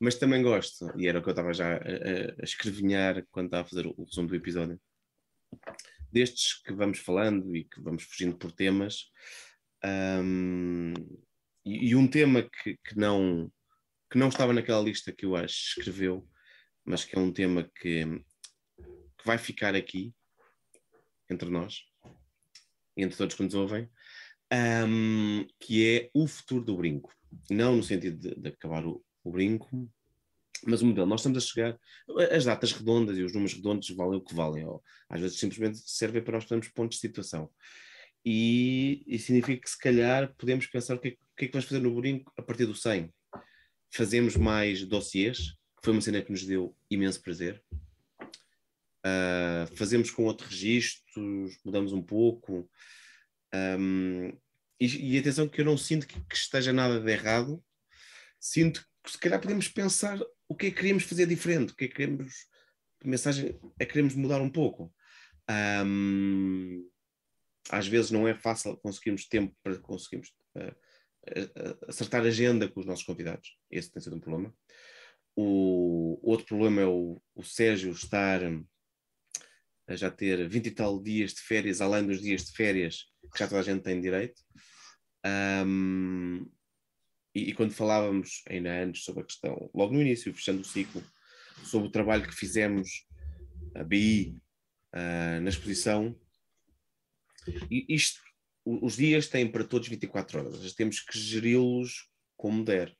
[0.00, 3.62] mas também gosto, e era o que eu estava já a, a, escrevinhar quando estava
[3.62, 4.80] a fazer o, resumo do episódio,
[6.10, 9.10] destes que vamos falando e que vamos fugindo por temas.
[9.84, 10.94] Um,
[11.62, 13.52] e, e, um tema que, que, não,
[14.10, 16.26] que não estava naquela lista que o Ash escreveu,
[16.86, 18.06] mas que é um tema que,
[19.18, 20.14] que vai ficar aqui
[21.28, 21.80] entre nós,
[22.96, 23.90] entre todos que nos ouvem,
[24.88, 27.12] um, que é o futuro do brinco
[27.50, 29.90] não no sentido de, de acabar o, o, brinco,
[30.66, 31.06] mas o modelo.
[31.06, 31.78] Nós estamos a chegar,
[32.30, 35.78] as datas redondas e os números redondos valem o que valem, ou às vezes simplesmente
[35.84, 37.50] servem para nós termos pontos de situação.
[38.24, 41.66] E, e significa que se calhar podemos pensar o que, é, que é que vamos
[41.66, 43.12] fazer no brinco a partir do 100.
[43.92, 47.62] Fazemos mais dossiês, que foi uma cena que nos deu imenso prazer.
[49.04, 52.68] Uh, fazemos com outros registros, mudamos um pouco.
[53.54, 54.32] Um,
[54.84, 57.62] e, e, atenção que eu não sinto que, que, esteja nada de errado,
[58.40, 61.84] sinto que se calhar podemos pensar o que é que queríamos fazer diferente, o que
[61.84, 62.32] é que queremos,
[63.02, 64.92] a mensagem é que queremos mudar um pouco.
[65.86, 66.88] Um,
[67.70, 70.76] às vezes não é fácil conseguirmos tempo para conseguirmos uh,
[71.88, 73.56] acertar agenda com os nossos convidados.
[73.70, 74.54] Esse tem sido um problema.
[75.36, 78.40] O outro problema é o, o Sérgio estar
[79.86, 83.38] a já ter 20 e tal dias de férias, além dos dias de férias que
[83.38, 84.40] já toda a gente tem direito.
[85.66, 86.46] Um,
[87.34, 91.02] e, e, quando falávamos ainda antes sobre a questão, logo no início, fechando o ciclo,
[91.64, 93.06] sobre o trabalho que fizemos,
[93.74, 94.36] a BI,
[94.94, 96.16] uh, na exposição,
[97.70, 98.20] e isto,
[98.64, 102.94] os dias têm para todos 24 horas, temos que geri-los como der.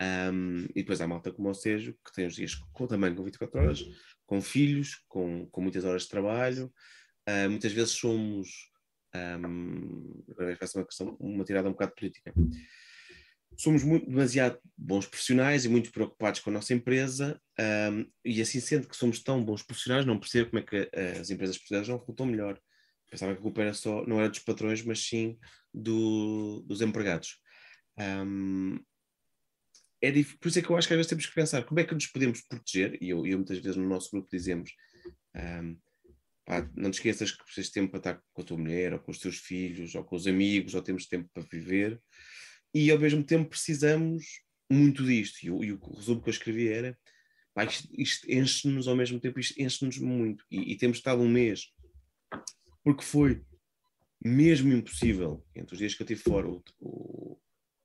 [0.00, 3.22] Um, e depois há malta como o Sejo, que tem os dias com, também com
[3.22, 3.84] 24 horas,
[4.26, 6.72] com filhos, com, com muitas horas de trabalho.
[7.28, 8.69] Uh, muitas vezes somos.
[9.14, 12.32] Um, agora vai ser uma questão, uma tirada um bocado política.
[13.56, 17.40] Somos muito, demasiado bons profissionais e muito preocupados com a nossa empresa,
[17.92, 20.90] um, e assim sendo que somos tão bons profissionais, não percebo como é que
[21.20, 22.58] as empresas portuguesas não resultam melhor.
[23.10, 25.36] Pensava que a culpa era só, não era dos patrões, mas sim
[25.74, 27.40] do, dos empregados.
[27.98, 28.78] Um,
[30.00, 30.38] é dif...
[30.38, 31.92] Por isso é que eu acho que às vezes temos que pensar como é que
[31.92, 34.70] nos podemos proteger, e eu, eu muitas vezes no nosso grupo dizemos
[35.34, 35.76] um,
[36.74, 39.10] não te esqueças que precisas de tempo para estar com a tua mulher, ou com
[39.10, 42.00] os teus filhos, ou com os amigos, ou temos tempo para viver,
[42.74, 44.24] e ao mesmo tempo precisamos
[44.70, 45.42] muito disto.
[45.42, 46.98] E, e o resumo que eu escrevi era
[47.54, 51.28] pá, isto, isto enche-nos ao mesmo tempo, isto enche-nos muito, e, e temos estado um
[51.28, 51.72] mês,
[52.82, 53.42] porque foi
[54.22, 57.38] mesmo impossível, entre os dias que eu estive fora, o, o,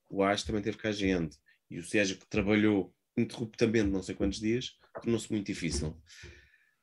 [0.10, 1.38] o Ash também teve cá gente,
[1.70, 5.98] e o Sérgio que trabalhou interruptamente não sei quantos dias, tornou-se muito difícil.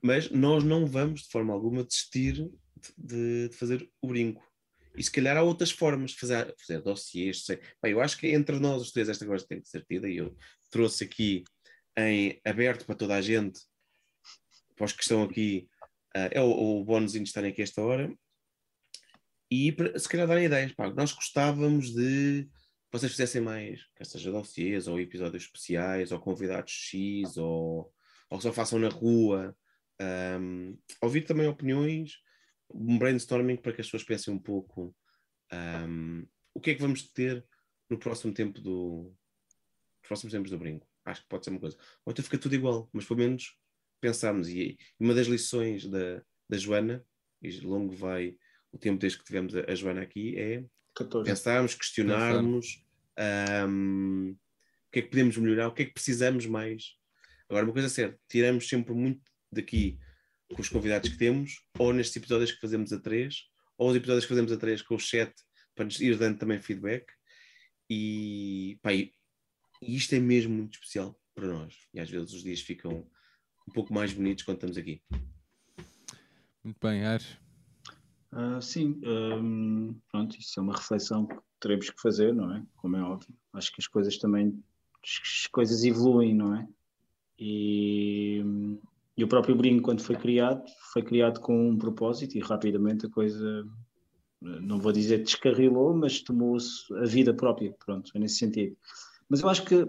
[0.02, 2.50] Mas nós não vamos, de forma alguma, desistir
[2.98, 4.42] de, de fazer o brinco.
[4.96, 7.44] E se calhar há outras formas de fazer, fazer dossiês.
[7.44, 7.60] Sei.
[7.82, 10.16] Bem, eu acho que entre nós os três esta coisa tem que ser tida e
[10.18, 10.36] eu
[10.70, 11.44] trouxe aqui
[11.96, 13.60] em aberto para toda a gente,
[14.74, 15.68] para os que estão aqui,
[16.16, 18.12] uh, é o, o bónus de estarem aqui esta hora.
[19.50, 20.72] E se calhar darem ideias.
[20.72, 22.48] Pá, nós gostávamos de
[22.90, 27.92] vocês fizessem mais, quer seja dossiês, ou episódios especiais, ou convidados X, ou,
[28.28, 29.56] ou só façam na rua.
[30.00, 32.18] Um, ouvir também opiniões,
[32.72, 34.94] um brainstorming para que as pessoas pensem um pouco
[35.52, 37.44] um, o que é que vamos ter
[37.88, 39.14] no próximo tempo do
[40.02, 40.86] próximos tempos do brinco.
[41.04, 41.76] Acho que pode ser uma coisa.
[42.04, 43.56] Ou então fica tudo igual, mas pelo menos
[44.00, 44.48] pensarmos.
[44.48, 47.04] E uma das lições da, da Joana,
[47.40, 48.36] e longo vai
[48.72, 50.64] o tempo desde que tivemos a, a Joana aqui, é
[50.94, 51.28] 14.
[51.28, 52.84] pensarmos, questionarmos
[53.68, 56.96] um, o que é que podemos melhorar, o que é que precisamos mais.
[57.48, 59.98] Agora, uma coisa é certa, tiramos sempre muito daqui
[60.52, 63.44] com os convidados que temos, ou nestes episódios que fazemos a três,
[63.78, 65.32] ou os episódios que fazemos a três com o chat,
[65.74, 67.06] para nos ir dando também feedback.
[67.88, 69.12] E, pá, e
[69.82, 71.74] isto é mesmo muito especial para nós.
[71.92, 73.06] E às vezes os dias ficam
[73.68, 75.02] um pouco mais bonitos quando estamos aqui.
[76.62, 77.38] Muito bem, Ares.
[78.32, 82.64] Uh, sim, um, pronto, isso é uma reflexão que teremos que fazer, não é?
[82.76, 83.34] Como é óbvio.
[83.52, 84.62] Acho que as coisas também,
[85.02, 86.66] as coisas evoluem, não é?
[87.38, 88.42] E,
[89.16, 93.10] e o próprio brinco, quando foi criado, foi criado com um propósito e rapidamente a
[93.10, 93.64] coisa,
[94.40, 98.76] não vou dizer descarrilou, mas tomou-se a vida própria, pronto, é nesse sentido.
[99.28, 99.86] Mas eu acho que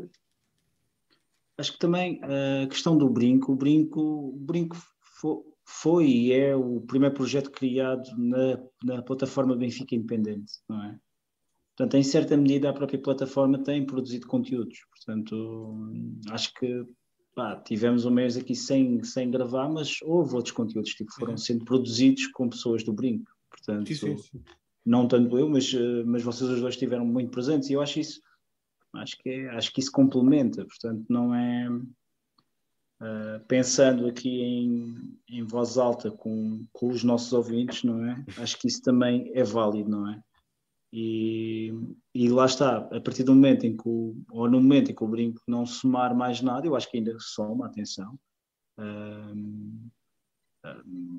[1.58, 6.56] acho que também a questão do brinco, o brinco, o brinco foi, foi e é
[6.56, 11.00] o primeiro projeto criado na, na plataforma Benfica Independente, não é?
[11.76, 14.78] Portanto, em certa medida, a própria plataforma tem produzido conteúdos.
[14.92, 15.92] Portanto,
[16.30, 16.86] acho que
[17.36, 21.38] pá, tivemos um mês aqui sem, sem gravar, mas houve outros conteúdos que tipo, foram
[21.38, 23.32] sendo produzidos com pessoas do Brinco.
[23.50, 24.44] Portanto, sim, sim, sim.
[24.86, 28.00] não tanto eu, mas, eh, mas vocês os dois estiveram muito presentes e eu acho
[28.00, 28.22] isso,
[28.96, 30.66] acho que, é, acho que isso complementa.
[30.66, 31.68] Portanto, não é
[33.02, 34.96] Uh, pensando aqui em,
[35.28, 38.24] em voz alta com, com os nossos ouvintes, não é?
[38.38, 40.24] Acho que isso também é válido, não é?
[40.96, 41.74] E,
[42.14, 45.04] e lá está, a partir do momento em que, o, ou no momento em que
[45.04, 48.14] o brinco não somar mais nada, eu acho que ainda soma, atenção,
[48.80, 49.90] uh,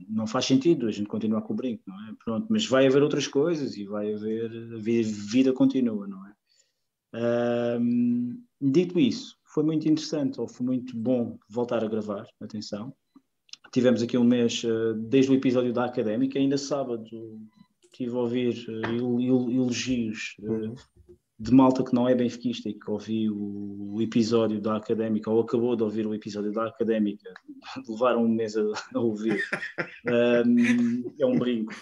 [0.08, 2.14] não faz sentido a gente continuar com o brinco, não é?
[2.24, 6.34] Pronto, mas vai haver outras coisas e vai haver, a vida continua, não é?
[7.16, 7.80] Uh,
[8.60, 12.94] dito isso, foi muito interessante, ou foi muito bom voltar a gravar, atenção.
[13.72, 17.40] Tivemos aqui um mês, eh, desde o episódio da Académica, ainda sábado,
[17.94, 20.74] estive a ouvir eh, elogios eh, uhum.
[21.38, 25.76] de malta que não é benfiquista e que ouviu o episódio da Académica, ou acabou
[25.76, 27.32] de ouvir o episódio da Académica,
[27.88, 28.62] levaram um mês a,
[28.94, 29.40] a ouvir.
[30.46, 31.72] um, é um brinco.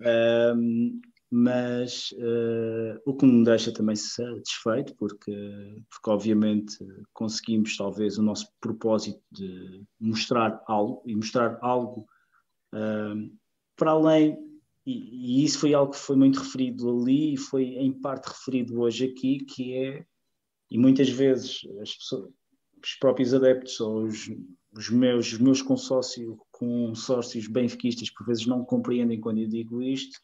[0.00, 1.00] Um,
[1.34, 5.32] mas uh, o que me deixa também satisfeito, porque,
[5.88, 6.76] porque obviamente
[7.14, 12.06] conseguimos talvez o nosso propósito de mostrar algo e mostrar algo
[12.74, 13.32] uh,
[13.76, 14.36] para além,
[14.84, 18.80] e, e, isso foi algo que foi muito referido ali e foi em parte referido
[18.80, 20.04] hoje aqui, que é,
[20.70, 22.30] e muitas vezes as pessoas,
[22.82, 24.30] os próprios adeptos ou os,
[24.76, 30.20] os meus, os meus consórcios, consórcios benfiquistas por vezes não compreendem quando eu digo isto,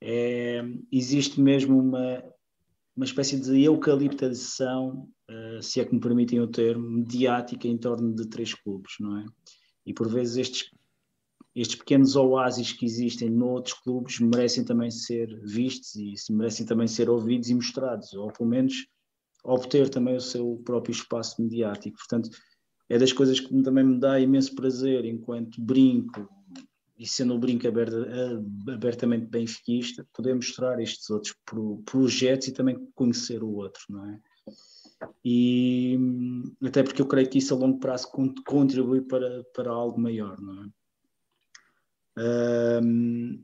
[0.00, 2.22] é, existe mesmo uma,
[2.96, 8.14] uma espécie de eucaliptização, uh, se é que me permitem o termo, mediática em torno
[8.14, 9.26] de três clubes, não é?
[9.86, 10.70] E por vezes estes,
[11.54, 17.08] estes pequenos oásis que existem noutros clubes merecem também ser vistos e merecem também ser
[17.08, 18.86] ouvidos e mostrados, ou pelo menos
[19.44, 21.96] obter também o seu próprio espaço mediático.
[21.98, 22.30] Portanto,
[22.88, 26.28] é das coisas que também me dá imenso prazer enquanto brinco
[26.98, 27.96] e sendo um brinco aberta,
[28.72, 34.20] abertamente benfiquista, poder mostrar estes outros pro, projetos e também conhecer o outro, não é?
[35.24, 35.98] E
[36.64, 38.08] até porque eu creio que isso a longo prazo
[38.46, 40.68] contribui para, para algo maior, não é?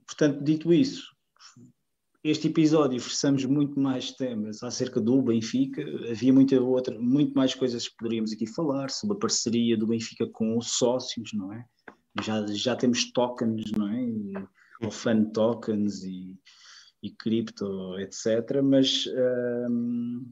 [0.07, 1.15] Portanto, dito isso,
[2.23, 5.83] este episódio oferecemos muito mais temas acerca do Benfica.
[6.11, 10.27] Havia muita outra, muito mais coisas que poderíamos aqui falar sobre a parceria do Benfica
[10.29, 11.65] com os sócios, não é?
[12.23, 14.03] já, já temos tokens, não é?
[14.03, 14.33] E,
[14.83, 16.37] ou fan tokens e,
[17.03, 18.63] e cripto, etc.
[18.63, 19.07] Mas,
[19.69, 20.31] um,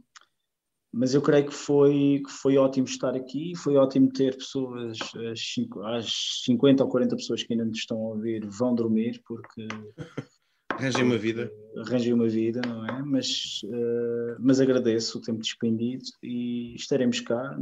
[0.92, 4.98] mas eu creio que foi, que foi ótimo estar aqui, foi ótimo ter pessoas,
[5.30, 9.20] as, cinco, as 50 ou 40 pessoas que ainda nos estão a ouvir vão dormir,
[9.26, 9.68] porque.
[10.70, 11.50] Arranjem uma vida.
[11.78, 13.02] Arranjem uma vida, não é?
[13.02, 17.56] Mas, uh, mas agradeço o tempo despendido e estaremos cá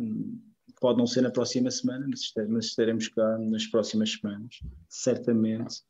[0.80, 2.06] pode não ser na próxima semana,
[2.48, 5.82] mas estaremos cá nas próximas semanas, certamente,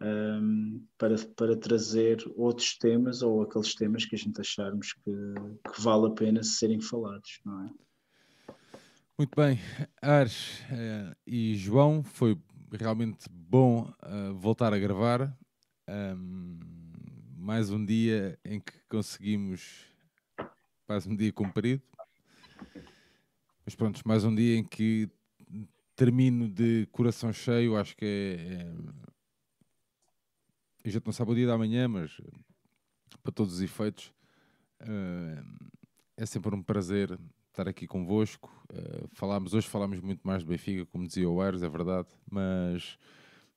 [0.00, 5.12] um, para, para trazer outros temas ou aqueles temas que a gente acharmos que,
[5.72, 7.70] que vale a pena serem falados, não é?
[9.18, 9.58] Muito bem,
[10.02, 12.38] Ares uh, e João, foi
[12.70, 15.34] realmente bom uh, voltar a gravar.
[15.88, 16.58] Um,
[17.34, 19.86] mais um dia em que conseguimos,
[20.86, 21.82] mais um dia cumprido.
[23.64, 25.08] Mas pronto, mais um dia em que
[25.96, 28.52] termino de coração cheio, acho que é.
[28.52, 29.15] é...
[30.86, 32.16] Eu já não sabe o dia da manhã, mas
[33.20, 34.14] para todos os efeitos,
[34.82, 35.70] uh,
[36.16, 37.18] é sempre um prazer
[37.50, 38.48] estar aqui convosco.
[38.72, 42.96] Uh, falámos, hoje falámos muito mais de Benfica, como dizia o Aires, é verdade, mas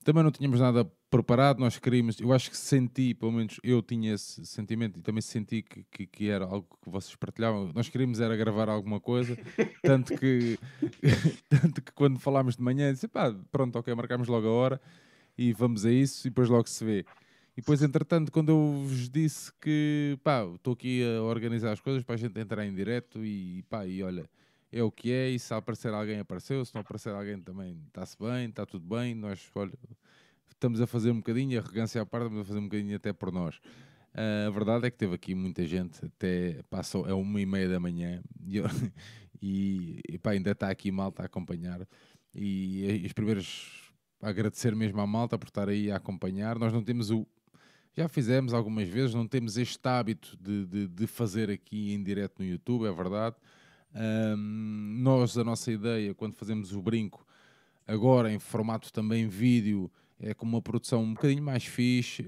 [0.04, 4.16] também não tínhamos nada preparado, nós queríamos, eu acho que senti, pelo menos eu tinha
[4.16, 7.72] esse sentimento e também senti que, que, que, era algo que vocês partilhavam.
[7.76, 9.38] Nós queríamos era gravar alguma coisa,
[9.84, 10.58] tanto que,
[11.48, 14.82] tanto que quando falámos de manhã, disse pá, pronto, ok, marcámos logo a hora
[15.40, 17.06] e vamos a isso e depois logo se vê.
[17.56, 22.04] E depois, entretanto, quando eu vos disse que pá, estou aqui a organizar as coisas
[22.04, 24.30] para a gente entrar em direto e pá, e olha,
[24.70, 28.18] é o que é, e se aparecer alguém apareceu, se não aparecer alguém também está-se
[28.20, 29.72] bem, está tudo bem, nós olha,
[30.50, 33.32] estamos a fazer um bocadinho, arrogância à parte, estamos a fazer um bocadinho até por
[33.32, 33.56] nós.
[34.14, 37.70] Uh, a verdade é que teve aqui muita gente, até passou, é uma e meia
[37.70, 38.66] da manhã, e, eu,
[39.42, 41.88] e, e pá, ainda está aqui malta a acompanhar,
[42.36, 43.89] e, e as primeiras,
[44.22, 47.26] agradecer mesmo à malta por estar aí a acompanhar, nós não temos o,
[47.96, 52.40] já fizemos algumas vezes, não temos este hábito de, de, de fazer aqui em direto
[52.40, 53.36] no YouTube, é verdade,
[53.96, 57.26] um, nós, a nossa ideia, quando fazemos o brinco,
[57.88, 62.26] agora em formato também vídeo, é com uma produção um bocadinho mais fixe,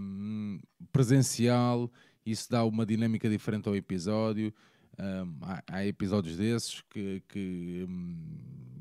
[0.00, 0.58] um,
[0.92, 1.90] presencial,
[2.24, 4.52] isso dá uma dinâmica diferente ao episódio.
[4.98, 8.16] Um, há, há, episódios desses que, que hum,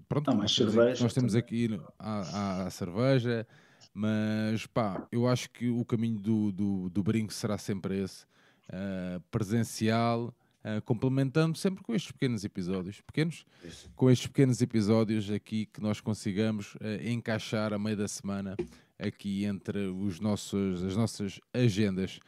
[0.08, 3.48] pronto, há mais nós, cerveja, nós temos aqui a, a, cerveja,
[3.94, 8.26] mas pá, eu acho que o caminho do, do, do brinco será sempre esse,
[8.70, 10.34] uh, presencial,
[10.66, 13.92] Uh, complementando sempre com estes pequenos episódios, pequenos, Isso.
[13.98, 18.56] com estes pequenos episódios aqui que nós consigamos uh, encaixar a meio da semana
[18.98, 22.22] aqui entre os nossos, as nossas agendas.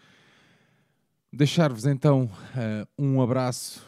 [1.31, 3.85] Deixar-vos então uh, um abraço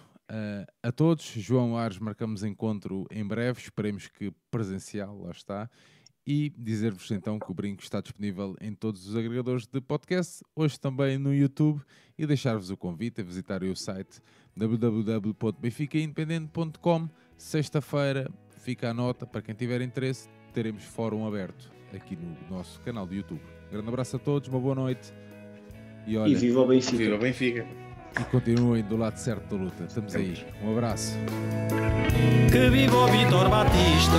[0.84, 1.24] a todos.
[1.26, 5.70] João Ares, marcamos encontro em breve, esperemos que presencial, lá está.
[6.26, 10.78] E dizer-vos então que o Brinco está disponível em todos os agregadores de podcast, hoje
[10.78, 11.82] também no YouTube,
[12.18, 14.20] e deixar-vos o convite a visitarem o site
[14.54, 17.10] www.benficaindependente.com.
[17.38, 23.06] Sexta-feira fica a nota, para quem tiver interesse, teremos fórum aberto aqui no nosso canal
[23.06, 23.42] do YouTube.
[23.72, 25.14] Grande abraço a todos, uma boa noite.
[26.08, 26.98] E, olha, e viva o Benfica.
[26.98, 27.66] Viva o Benfica.
[28.20, 29.84] E continuem do lado certo da luta.
[29.84, 30.38] Estamos aí.
[30.64, 31.18] Um abraço.
[32.50, 34.18] Que viva o Vitor Batista.